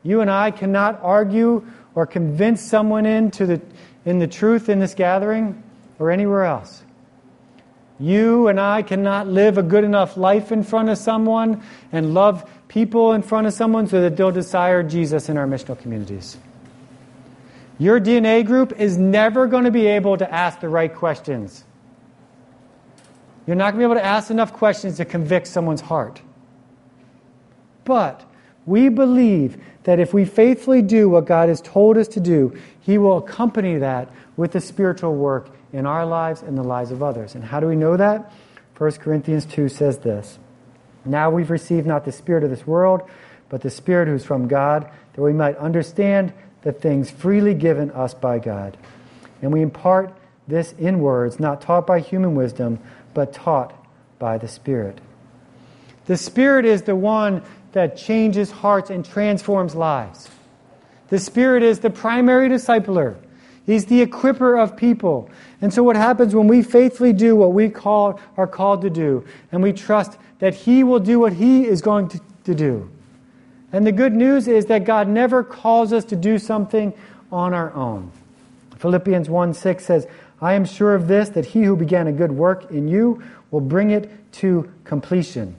You 0.02 0.20
and 0.20 0.30
I 0.30 0.50
cannot 0.50 1.00
argue 1.02 1.66
or 1.94 2.06
convince 2.06 2.60
someone 2.60 3.06
into 3.06 3.46
the, 3.46 3.62
in 4.04 4.18
the 4.18 4.26
truth 4.26 4.68
in 4.68 4.78
this 4.78 4.92
gathering 4.92 5.62
or 5.98 6.10
anywhere 6.10 6.44
else. 6.44 6.82
You 7.98 8.48
and 8.48 8.60
I 8.60 8.82
cannot 8.82 9.26
live 9.26 9.56
a 9.56 9.62
good 9.62 9.84
enough 9.84 10.18
life 10.18 10.52
in 10.52 10.64
front 10.64 10.90
of 10.90 10.98
someone 10.98 11.62
and 11.92 12.12
love 12.12 12.44
people 12.68 13.14
in 13.14 13.22
front 13.22 13.46
of 13.46 13.54
someone 13.54 13.86
so 13.86 14.02
that 14.02 14.18
they'll 14.18 14.30
desire 14.30 14.82
Jesus 14.82 15.30
in 15.30 15.38
our 15.38 15.46
missional 15.46 15.80
communities. 15.80 16.36
Your 17.78 18.00
DNA 18.00 18.44
group 18.44 18.72
is 18.78 18.96
never 18.96 19.46
going 19.46 19.64
to 19.64 19.70
be 19.70 19.86
able 19.86 20.16
to 20.16 20.32
ask 20.32 20.60
the 20.60 20.68
right 20.68 20.92
questions. 20.94 21.64
You're 23.46 23.56
not 23.56 23.72
going 23.72 23.82
to 23.82 23.88
be 23.88 23.92
able 23.92 24.00
to 24.00 24.04
ask 24.04 24.30
enough 24.30 24.52
questions 24.52 24.96
to 24.96 25.04
convict 25.04 25.46
someone's 25.46 25.82
heart. 25.82 26.20
But 27.84 28.24
we 28.64 28.88
believe 28.88 29.62
that 29.84 30.00
if 30.00 30.12
we 30.12 30.24
faithfully 30.24 30.82
do 30.82 31.08
what 31.08 31.26
God 31.26 31.48
has 31.48 31.60
told 31.60 31.96
us 31.96 32.08
to 32.08 32.20
do, 32.20 32.58
He 32.80 32.98
will 32.98 33.18
accompany 33.18 33.78
that 33.78 34.10
with 34.36 34.52
the 34.52 34.60
spiritual 34.60 35.14
work 35.14 35.50
in 35.72 35.86
our 35.86 36.04
lives 36.04 36.42
and 36.42 36.58
the 36.58 36.64
lives 36.64 36.90
of 36.90 37.02
others. 37.02 37.34
And 37.34 37.44
how 37.44 37.60
do 37.60 37.68
we 37.68 37.76
know 37.76 37.96
that? 37.96 38.32
1 38.76 38.92
Corinthians 38.92 39.46
2 39.46 39.68
says 39.68 39.98
this 39.98 40.38
Now 41.04 41.30
we've 41.30 41.50
received 41.50 41.86
not 41.86 42.04
the 42.04 42.12
Spirit 42.12 42.42
of 42.42 42.50
this 42.50 42.66
world, 42.66 43.08
but 43.48 43.60
the 43.60 43.70
Spirit 43.70 44.08
who's 44.08 44.24
from 44.24 44.48
God, 44.48 44.90
that 45.12 45.22
we 45.22 45.32
might 45.32 45.56
understand 45.58 46.32
the 46.66 46.72
things 46.72 47.08
freely 47.08 47.54
given 47.54 47.92
us 47.92 48.12
by 48.12 48.40
God. 48.40 48.76
And 49.40 49.52
we 49.52 49.62
impart 49.62 50.12
this 50.48 50.72
in 50.72 50.98
words, 50.98 51.38
not 51.38 51.60
taught 51.60 51.86
by 51.86 52.00
human 52.00 52.34
wisdom, 52.34 52.80
but 53.14 53.32
taught 53.32 53.72
by 54.18 54.36
the 54.36 54.48
Spirit. 54.48 55.00
The 56.06 56.16
Spirit 56.16 56.64
is 56.64 56.82
the 56.82 56.96
one 56.96 57.44
that 57.70 57.96
changes 57.96 58.50
hearts 58.50 58.90
and 58.90 59.04
transforms 59.04 59.76
lives. 59.76 60.28
The 61.08 61.20
Spirit 61.20 61.62
is 61.62 61.78
the 61.78 61.90
primary 61.90 62.48
discipler. 62.48 63.14
He's 63.64 63.86
the 63.86 64.04
equiper 64.04 64.60
of 64.60 64.76
people. 64.76 65.30
And 65.60 65.72
so 65.72 65.84
what 65.84 65.94
happens 65.94 66.34
when 66.34 66.48
we 66.48 66.62
faithfully 66.62 67.12
do 67.12 67.36
what 67.36 67.52
we 67.52 67.68
call, 67.68 68.18
are 68.36 68.48
called 68.48 68.82
to 68.82 68.90
do, 68.90 69.24
and 69.52 69.62
we 69.62 69.72
trust 69.72 70.18
that 70.40 70.52
He 70.52 70.82
will 70.82 70.98
do 70.98 71.20
what 71.20 71.34
He 71.34 71.64
is 71.64 71.80
going 71.80 72.08
to, 72.08 72.20
to 72.42 72.56
do, 72.56 72.90
and 73.72 73.86
the 73.86 73.92
good 73.92 74.14
news 74.14 74.48
is 74.48 74.66
that 74.66 74.84
God 74.84 75.08
never 75.08 75.42
calls 75.42 75.92
us 75.92 76.04
to 76.06 76.16
do 76.16 76.38
something 76.38 76.94
on 77.32 77.52
our 77.52 77.72
own. 77.74 78.10
Philippians 78.78 79.28
1 79.28 79.54
6 79.54 79.84
says, 79.84 80.06
I 80.40 80.52
am 80.52 80.64
sure 80.64 80.94
of 80.94 81.08
this, 81.08 81.30
that 81.30 81.46
he 81.46 81.62
who 81.62 81.76
began 81.76 82.06
a 82.06 82.12
good 82.12 82.32
work 82.32 82.70
in 82.70 82.88
you 82.88 83.22
will 83.50 83.60
bring 83.60 83.90
it 83.90 84.32
to 84.34 84.70
completion. 84.84 85.56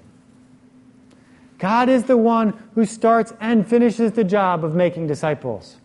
God 1.58 1.90
is 1.90 2.04
the 2.04 2.18
one 2.18 2.54
who 2.76 2.86
starts 2.86 3.34
and 3.40 3.68
finishes 3.68 4.12
the 4.12 4.24
job 4.24 4.64
of 4.64 4.76
making 4.76 5.08
disciples. 5.08 5.78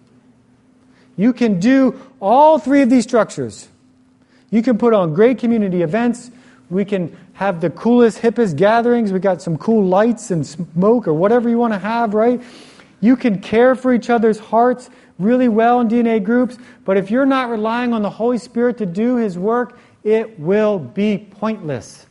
You 1.16 1.33
can 1.33 1.61
do 1.61 1.99
all 2.20 2.59
three 2.59 2.83
of 2.83 2.91
these 2.91 3.05
structures. 3.05 3.68
You 4.51 4.62
can 4.62 4.77
put 4.77 4.93
on 4.93 5.14
great 5.14 5.39
community 5.39 5.83
events. 5.83 6.31
We 6.73 6.87
can 6.87 7.14
have 7.35 7.61
the 7.61 7.68
coolest, 7.68 8.18
hippest 8.23 8.57
gatherings. 8.57 9.12
We 9.12 9.18
got 9.18 9.43
some 9.43 9.59
cool 9.59 9.85
lights 9.85 10.31
and 10.31 10.47
smoke 10.47 11.07
or 11.07 11.12
whatever 11.12 11.51
you 11.51 11.59
want 11.59 11.75
to 11.75 11.79
have, 11.79 12.14
right? 12.14 12.41
You 13.03 13.14
can 13.14 13.43
care 13.43 13.75
for 13.75 13.93
each 13.93 14.09
other's 14.09 14.39
hearts 14.39 14.89
really 15.18 15.49
well 15.49 15.81
in 15.81 15.89
DNA 15.89 16.25
groups, 16.25 16.57
but 16.87 16.97
if 16.97 17.11
you're 17.11 17.27
not 17.27 17.51
relying 17.51 17.93
on 17.93 18.01
the 18.01 18.09
Holy 18.09 18.39
Spirit 18.39 18.79
to 18.79 18.87
do 18.87 19.16
His 19.16 19.39
work, 19.39 19.79
it 20.03 20.41
will 20.41 20.79
be 20.79 21.18
pointless. 21.18 22.07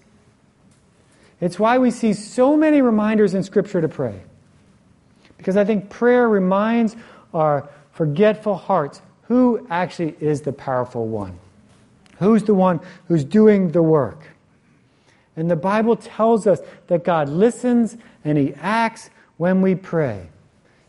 It's 1.39 1.57
why 1.57 1.79
we 1.79 1.89
see 1.89 2.13
so 2.13 2.55
many 2.55 2.83
reminders 2.83 3.33
in 3.33 3.41
Scripture 3.41 3.81
to 3.81 3.89
pray. 3.89 4.21
Because 5.37 5.57
I 5.57 5.65
think 5.65 5.89
prayer 5.89 6.29
reminds 6.29 6.95
our 7.33 7.67
forgetful 7.93 8.57
hearts 8.57 9.01
who 9.23 9.65
actually 9.71 10.15
is 10.19 10.41
the 10.41 10.53
powerful 10.53 11.07
one. 11.07 11.39
Who's 12.19 12.43
the 12.43 12.53
one 12.53 12.79
who's 13.07 13.23
doing 13.23 13.71
the 13.71 13.81
work? 13.81 14.19
And 15.35 15.49
the 15.49 15.55
Bible 15.55 15.95
tells 15.95 16.45
us 16.45 16.59
that 16.87 17.03
God 17.03 17.29
listens 17.29 17.97
and 18.23 18.37
He 18.37 18.53
acts 18.55 19.09
when 19.37 19.61
we 19.61 19.75
pray. 19.75 20.27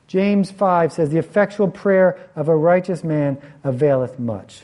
James 0.06 0.50
5 0.50 0.92
says, 0.92 1.10
The 1.10 1.18
effectual 1.18 1.70
prayer 1.70 2.18
of 2.36 2.48
a 2.48 2.56
righteous 2.56 3.02
man 3.02 3.40
availeth 3.64 4.18
much. 4.18 4.62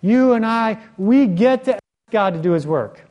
You 0.00 0.34
and 0.34 0.44
I, 0.44 0.78
we 0.98 1.26
get 1.26 1.64
to 1.64 1.74
ask 1.74 1.82
God 2.10 2.34
to 2.34 2.42
do 2.42 2.52
His 2.52 2.66
work. 2.66 3.02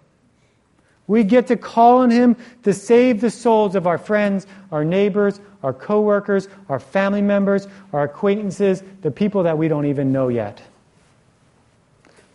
We 1.08 1.24
get 1.24 1.48
to 1.48 1.58
call 1.58 2.00
on 2.00 2.12
Him 2.12 2.36
to 2.64 2.74
save 2.74 3.22
the 3.22 3.32
souls 3.32 3.76
of 3.76 3.88
our 3.88 3.98
friends, 3.98 4.48
our 4.72 4.84
neighbors, 4.84 5.40
our 5.64 5.74
coworkers, 5.74 6.48
our 6.70 6.80
family 6.80 7.22
members, 7.22 7.68
our 7.94 8.04
acquaintances, 8.04 8.84
the 9.02 9.12
people 9.12 9.44
that 9.44 9.58
we 9.58 9.68
don't 9.68 9.86
even 9.86 10.12
know 10.12 10.28
yet. 10.28 10.62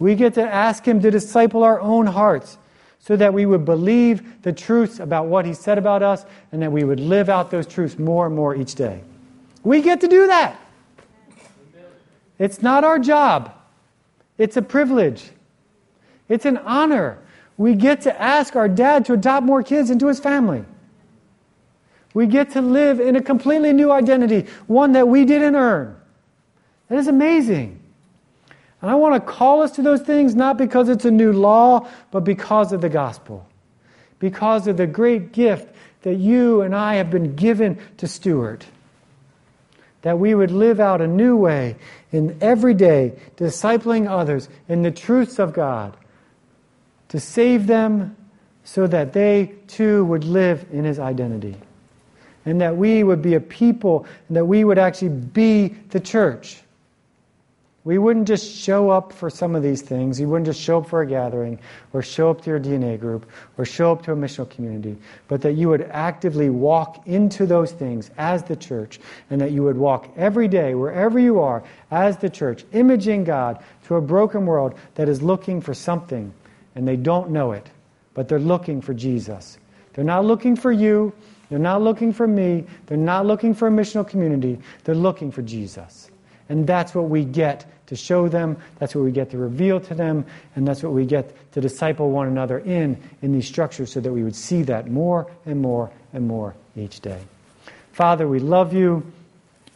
We 0.01 0.17
get 0.17 0.35
to 0.35 0.43
ask 0.43 0.85
Him 0.85 1.01
to 1.03 1.11
disciple 1.11 1.63
our 1.63 1.81
own 1.81 2.07
hearts 2.07 2.59
so 2.99 3.17
that 3.17 3.33
we 3.33 3.47
would 3.47 3.65
believe 3.65 4.43
the 4.43 4.53
truths 4.53 4.99
about 4.99 5.27
what 5.27 5.47
He 5.47 5.55
said 5.55 5.79
about 5.79 6.03
us 6.03 6.25
and 6.51 6.61
that 6.63 6.73
we 6.73 6.83
would 6.83 6.99
live 6.99 7.29
out 7.29 7.51
those 7.51 7.67
truths 7.67 7.99
more 7.99 8.27
and 8.27 8.35
more 8.35 8.57
each 8.57 8.75
day. 8.75 9.03
We 9.63 9.83
get 9.83 10.01
to 10.01 10.09
do 10.09 10.27
that. 10.27 10.59
It's 12.39 12.63
not 12.63 12.85
our 12.85 12.99
job, 12.99 13.55
it's 14.39 14.57
a 14.57 14.63
privilege, 14.63 15.31
it's 16.29 16.47
an 16.47 16.57
honor. 16.57 17.19
We 17.59 17.75
get 17.75 18.01
to 18.03 18.21
ask 18.21 18.57
our 18.57 18.69
dad 18.69 19.05
to 19.05 19.13
adopt 19.13 19.45
more 19.45 19.63
kids 19.63 19.91
into 19.91 20.07
his 20.07 20.19
family. 20.19 20.65
We 22.15 22.27
get 22.27 22.53
to 22.53 22.63
live 22.63 23.01
in 23.01 23.17
a 23.17 23.23
completely 23.23 23.75
new 23.75 23.93
identity, 23.93 24.47
one 24.67 24.93
that 24.93 25.07
we 25.07 25.27
didn't 25.27 25.55
earn. 25.55 25.95
That 26.89 26.99
is 26.99 27.07
amazing. 27.07 27.80
And 28.83 28.91
I 28.91 28.95
want 28.95 29.15
to 29.15 29.33
call 29.33 29.63
us 29.63 29.73
to 29.73 29.83
those 29.83 30.01
things 30.01 30.35
not 30.35 30.57
because 30.57 30.89
it's 30.89 31.05
a 31.05 31.11
new 31.11 31.33
law, 31.33 31.89
but 32.11 32.21
because 32.21 32.73
of 32.73 32.81
the 32.81 32.89
gospel. 32.89 33.47
Because 34.19 34.67
of 34.67 34.77
the 34.77 34.87
great 34.87 35.33
gift 35.33 35.75
that 36.03 36.15
you 36.15 36.63
and 36.63 36.75
I 36.75 36.95
have 36.95 37.11
been 37.11 37.37
given 37.37 37.79
to 37.99 38.09
steward. 38.09 38.65
That 40.03 40.19
we 40.19 40.35
would 40.35 40.51
live 40.51 40.81
out 40.81 41.03
a 41.03 41.07
new 41.07 41.37
way 41.37 41.77
in 42.11 42.39
every 42.41 42.73
day, 42.73 43.13
discipling 43.37 44.09
others 44.09 44.49
in 44.67 44.83
the 44.83 44.91
truths 44.91 45.39
of 45.39 45.53
God, 45.53 45.95
to 47.09 47.21
save 47.21 47.67
them 47.67 48.17
so 48.65 48.87
that 48.87 49.13
they 49.13 49.55
too 49.67 50.05
would 50.07 50.25
live 50.25 50.65
in 50.73 50.85
His 50.85 50.99
identity. 50.99 51.57
And 52.47 52.63
that 52.63 52.79
we 52.79 53.05
would 53.05 53.21
be 53.21 53.35
a 53.35 53.41
people, 53.41 54.07
and 54.29 54.39
that 54.39 54.47
we 54.47 54.65
would 54.65 54.79
actually 54.79 55.11
be 55.11 55.69
the 55.91 56.01
church 56.01 56.63
we 57.83 57.97
wouldn't 57.97 58.29
just 58.29 58.55
show 58.55 58.91
up 58.91 59.11
for 59.11 59.31
some 59.31 59.55
of 59.55 59.63
these 59.63 59.81
things. 59.81 60.21
You 60.21 60.29
wouldn't 60.29 60.47
just 60.47 60.61
show 60.61 60.79
up 60.79 60.89
for 60.89 61.01
a 61.01 61.07
gathering 61.07 61.59
or 61.95 62.03
show 62.03 62.31
up 62.31 62.43
to 62.43 62.51
your 62.51 62.61
DNA 62.61 63.01
group 63.01 63.25
or 63.57 63.65
show 63.65 63.91
up 63.91 64.03
to 64.03 64.13
a 64.13 64.17
missional 64.17 64.49
community, 64.51 64.99
but 65.29 65.41
that 65.43 65.53
you 65.53 65.71
would 65.71 65.89
actively 65.91 66.51
walk 66.51 67.07
into 67.07 67.47
those 67.47 67.73
things 67.73 68.11
as 68.19 68.43
the 68.43 68.57
church 68.57 69.01
and 69.31 69.41
that 69.41 69.53
you 69.53 69.63
would 69.63 69.79
walk 69.79 70.11
every 70.17 70.47
day, 70.47 70.75
wherever 70.75 71.19
you 71.19 71.41
are, 71.41 71.65
as 71.91 72.19
the 72.19 72.29
church, 72.29 72.65
imaging 72.73 73.25
God 73.25 73.63
to 73.87 73.95
a 73.95 74.01
broken 74.01 74.45
world 74.45 74.75
that 74.97 75.09
is 75.09 75.23
looking 75.23 75.63
for 75.63 75.73
something 75.73 76.35
and 76.75 76.87
they 76.87 76.97
don't 76.97 77.31
know 77.31 77.53
it, 77.53 77.67
but 78.13 78.29
they're 78.29 78.39
looking 78.39 78.83
for 78.83 78.93
Jesus. 78.93 79.57
They're 79.95 80.05
not 80.05 80.27
looking 80.27 80.55
for 80.55 80.71
you. 80.71 81.15
They're 81.49 81.59
not 81.59 81.81
looking 81.81 82.13
for 82.13 82.29
me. 82.29 82.67
They're 82.87 82.99
not 82.99 83.25
looking 83.25 83.55
for 83.55 83.69
a 83.69 83.71
missional 83.71 84.07
community. 84.07 84.59
They're 84.85 84.95
looking 84.95 85.33
for 85.33 85.41
Jesus. 85.41 86.10
And 86.51 86.67
that's 86.67 86.95
what 86.95 87.09
we 87.09 87.25
get 87.25 87.65
to 87.87 87.97
show 87.97 88.29
them, 88.29 88.57
that's 88.79 88.95
what 88.95 89.05
we 89.05 89.13
get 89.13 89.31
to 89.31 89.39
reveal 89.39 89.81
to 89.81 89.95
them, 89.95 90.27
and 90.55 90.67
that's 90.67 90.83
what 90.83 90.93
we 90.93 91.07
get 91.07 91.35
to 91.53 91.61
disciple 91.61 92.11
one 92.11 92.27
another 92.27 92.59
in, 92.59 93.01
in 93.23 93.33
these 93.33 93.47
structures, 93.47 93.93
so 93.93 94.01
that 94.01 94.13
we 94.13 94.23
would 94.23 94.37
see 94.37 94.63
that 94.65 94.91
more 94.91 95.31
and 95.47 95.61
more 95.61 95.91
and 96.13 96.29
more 96.29 96.55
each 96.77 97.01
day. 97.01 97.21
Father, 97.93 98.29
we 98.29 98.41
love 98.41 98.75
you. 98.75 99.11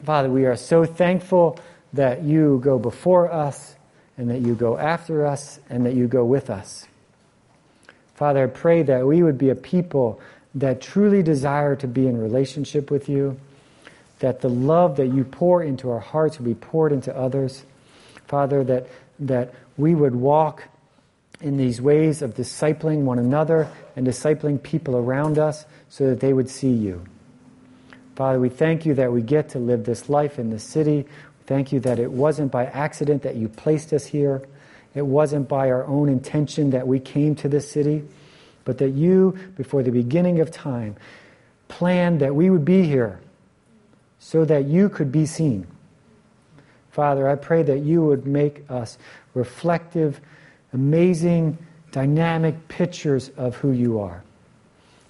Father, 0.04 0.28
we 0.28 0.46
are 0.46 0.56
so 0.56 0.84
thankful 0.84 1.58
that 1.92 2.22
you 2.22 2.60
go 2.62 2.78
before 2.78 3.32
us, 3.32 3.76
and 4.18 4.30
that 4.30 4.40
you 4.40 4.54
go 4.54 4.76
after 4.76 5.26
us, 5.26 5.58
and 5.70 5.86
that 5.86 5.94
you 5.94 6.06
go 6.06 6.24
with 6.24 6.50
us. 6.50 6.86
Father, 8.14 8.44
I 8.44 8.46
pray 8.46 8.82
that 8.82 9.06
we 9.06 9.22
would 9.22 9.38
be 9.38 9.50
a 9.50 9.56
people 9.56 10.20
that 10.56 10.80
truly 10.80 11.22
desire 11.22 11.74
to 11.76 11.88
be 11.88 12.06
in 12.06 12.20
relationship 12.20 12.90
with 12.90 13.08
you 13.08 13.38
that 14.20 14.40
the 14.40 14.48
love 14.48 14.96
that 14.96 15.08
you 15.08 15.24
pour 15.24 15.62
into 15.62 15.90
our 15.90 16.00
hearts 16.00 16.38
would 16.38 16.46
be 16.46 16.54
poured 16.54 16.92
into 16.92 17.14
others. 17.16 17.64
Father, 18.26 18.64
that, 18.64 18.86
that 19.18 19.54
we 19.76 19.94
would 19.94 20.14
walk 20.14 20.64
in 21.40 21.56
these 21.56 21.80
ways 21.80 22.22
of 22.22 22.34
discipling 22.34 23.02
one 23.02 23.18
another 23.18 23.68
and 23.96 24.06
discipling 24.06 24.62
people 24.62 24.96
around 24.96 25.38
us 25.38 25.66
so 25.88 26.08
that 26.08 26.20
they 26.20 26.32
would 26.32 26.48
see 26.48 26.70
you. 26.70 27.04
Father, 28.16 28.38
we 28.38 28.48
thank 28.48 28.86
you 28.86 28.94
that 28.94 29.12
we 29.12 29.20
get 29.20 29.50
to 29.50 29.58
live 29.58 29.84
this 29.84 30.08
life 30.08 30.38
in 30.38 30.50
this 30.50 30.62
city. 30.62 31.04
Thank 31.46 31.72
you 31.72 31.80
that 31.80 31.98
it 31.98 32.10
wasn't 32.10 32.52
by 32.52 32.66
accident 32.66 33.22
that 33.22 33.34
you 33.34 33.48
placed 33.48 33.92
us 33.92 34.06
here. 34.06 34.42
It 34.94 35.04
wasn't 35.04 35.48
by 35.48 35.70
our 35.70 35.84
own 35.84 36.08
intention 36.08 36.70
that 36.70 36.86
we 36.86 37.00
came 37.00 37.34
to 37.36 37.48
this 37.48 37.68
city, 37.68 38.04
but 38.64 38.78
that 38.78 38.90
you, 38.90 39.36
before 39.56 39.82
the 39.82 39.90
beginning 39.90 40.38
of 40.40 40.52
time, 40.52 40.94
planned 41.66 42.20
that 42.20 42.34
we 42.34 42.48
would 42.48 42.64
be 42.64 42.84
here 42.84 43.18
so 44.24 44.42
that 44.42 44.64
you 44.64 44.88
could 44.88 45.12
be 45.12 45.26
seen. 45.26 45.66
Father, 46.90 47.28
I 47.28 47.34
pray 47.34 47.62
that 47.62 47.80
you 47.80 48.02
would 48.02 48.26
make 48.26 48.64
us 48.70 48.96
reflective, 49.34 50.18
amazing, 50.72 51.58
dynamic 51.92 52.68
pictures 52.68 53.30
of 53.36 53.54
who 53.56 53.72
you 53.72 54.00
are. 54.00 54.24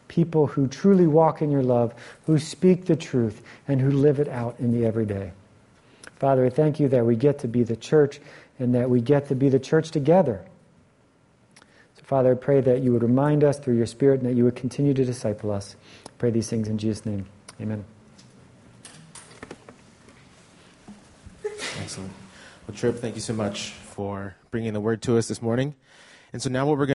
People 0.09 0.49
who 0.49 0.67
truly 0.67 1.07
walk 1.07 1.43
in 1.43 1.53
your 1.53 1.63
love, 1.63 1.95
who 2.27 2.41
speak 2.41 2.87
the 2.87 2.97
truth, 2.97 3.41
and 3.69 3.81
who 3.81 3.93
live 3.93 4.19
it 4.19 4.29
out 4.29 4.57
in 4.59 4.73
the 4.73 4.85
everyday. 4.85 5.31
Father, 6.17 6.45
I 6.45 6.51
thank 6.51 6.81
you 6.81 6.89
that 6.89 7.07
we 7.07 7.15
get 7.15 7.39
to 7.39 7.49
be 7.49 7.63
the 7.63 7.77
church 7.77 8.21
and 8.59 8.75
that 8.75 8.91
we 8.91 9.01
get 9.01 9.29
to 9.29 9.37
be 9.37 9.49
the 9.49 9.61
church 9.61 9.93
together. 9.93 10.45
So, 11.61 12.03
Father, 12.03 12.33
I 12.33 12.35
pray 12.35 12.61
that 12.63 12.83
you 12.83 12.93
would 12.93 13.05
remind 13.05 13.45
us 13.45 13.61
through 13.61 13.77
your 13.77 13.87
Spirit 13.87 14.23
and 14.23 14.29
that 14.29 14.35
you 14.35 14.43
would 14.43 14.57
continue 14.57 14.93
to 14.93 15.05
disciple 15.05 15.53
us. 15.53 15.77
I 16.05 16.11
pray 16.19 16.31
these 16.31 16.51
things 16.51 16.67
in 16.67 16.79
Jesus' 16.79 17.07
name. 17.07 17.27
Amen. 17.61 17.85
Excellent. 21.85 22.13
Well, 22.67 22.75
Trip, 22.75 22.97
thank 22.97 23.15
you 23.15 23.21
so 23.21 23.35
much 23.35 23.73
for 23.73 24.37
bringing 24.51 24.73
the 24.73 24.81
word 24.81 25.03
to 25.03 25.19
us 25.19 25.29
this 25.29 25.43
morning. 25.43 25.75
And 26.33 26.41
so 26.41 26.49
now 26.49 26.65
what 26.65 26.79
we're 26.79 26.87
going 26.87 26.93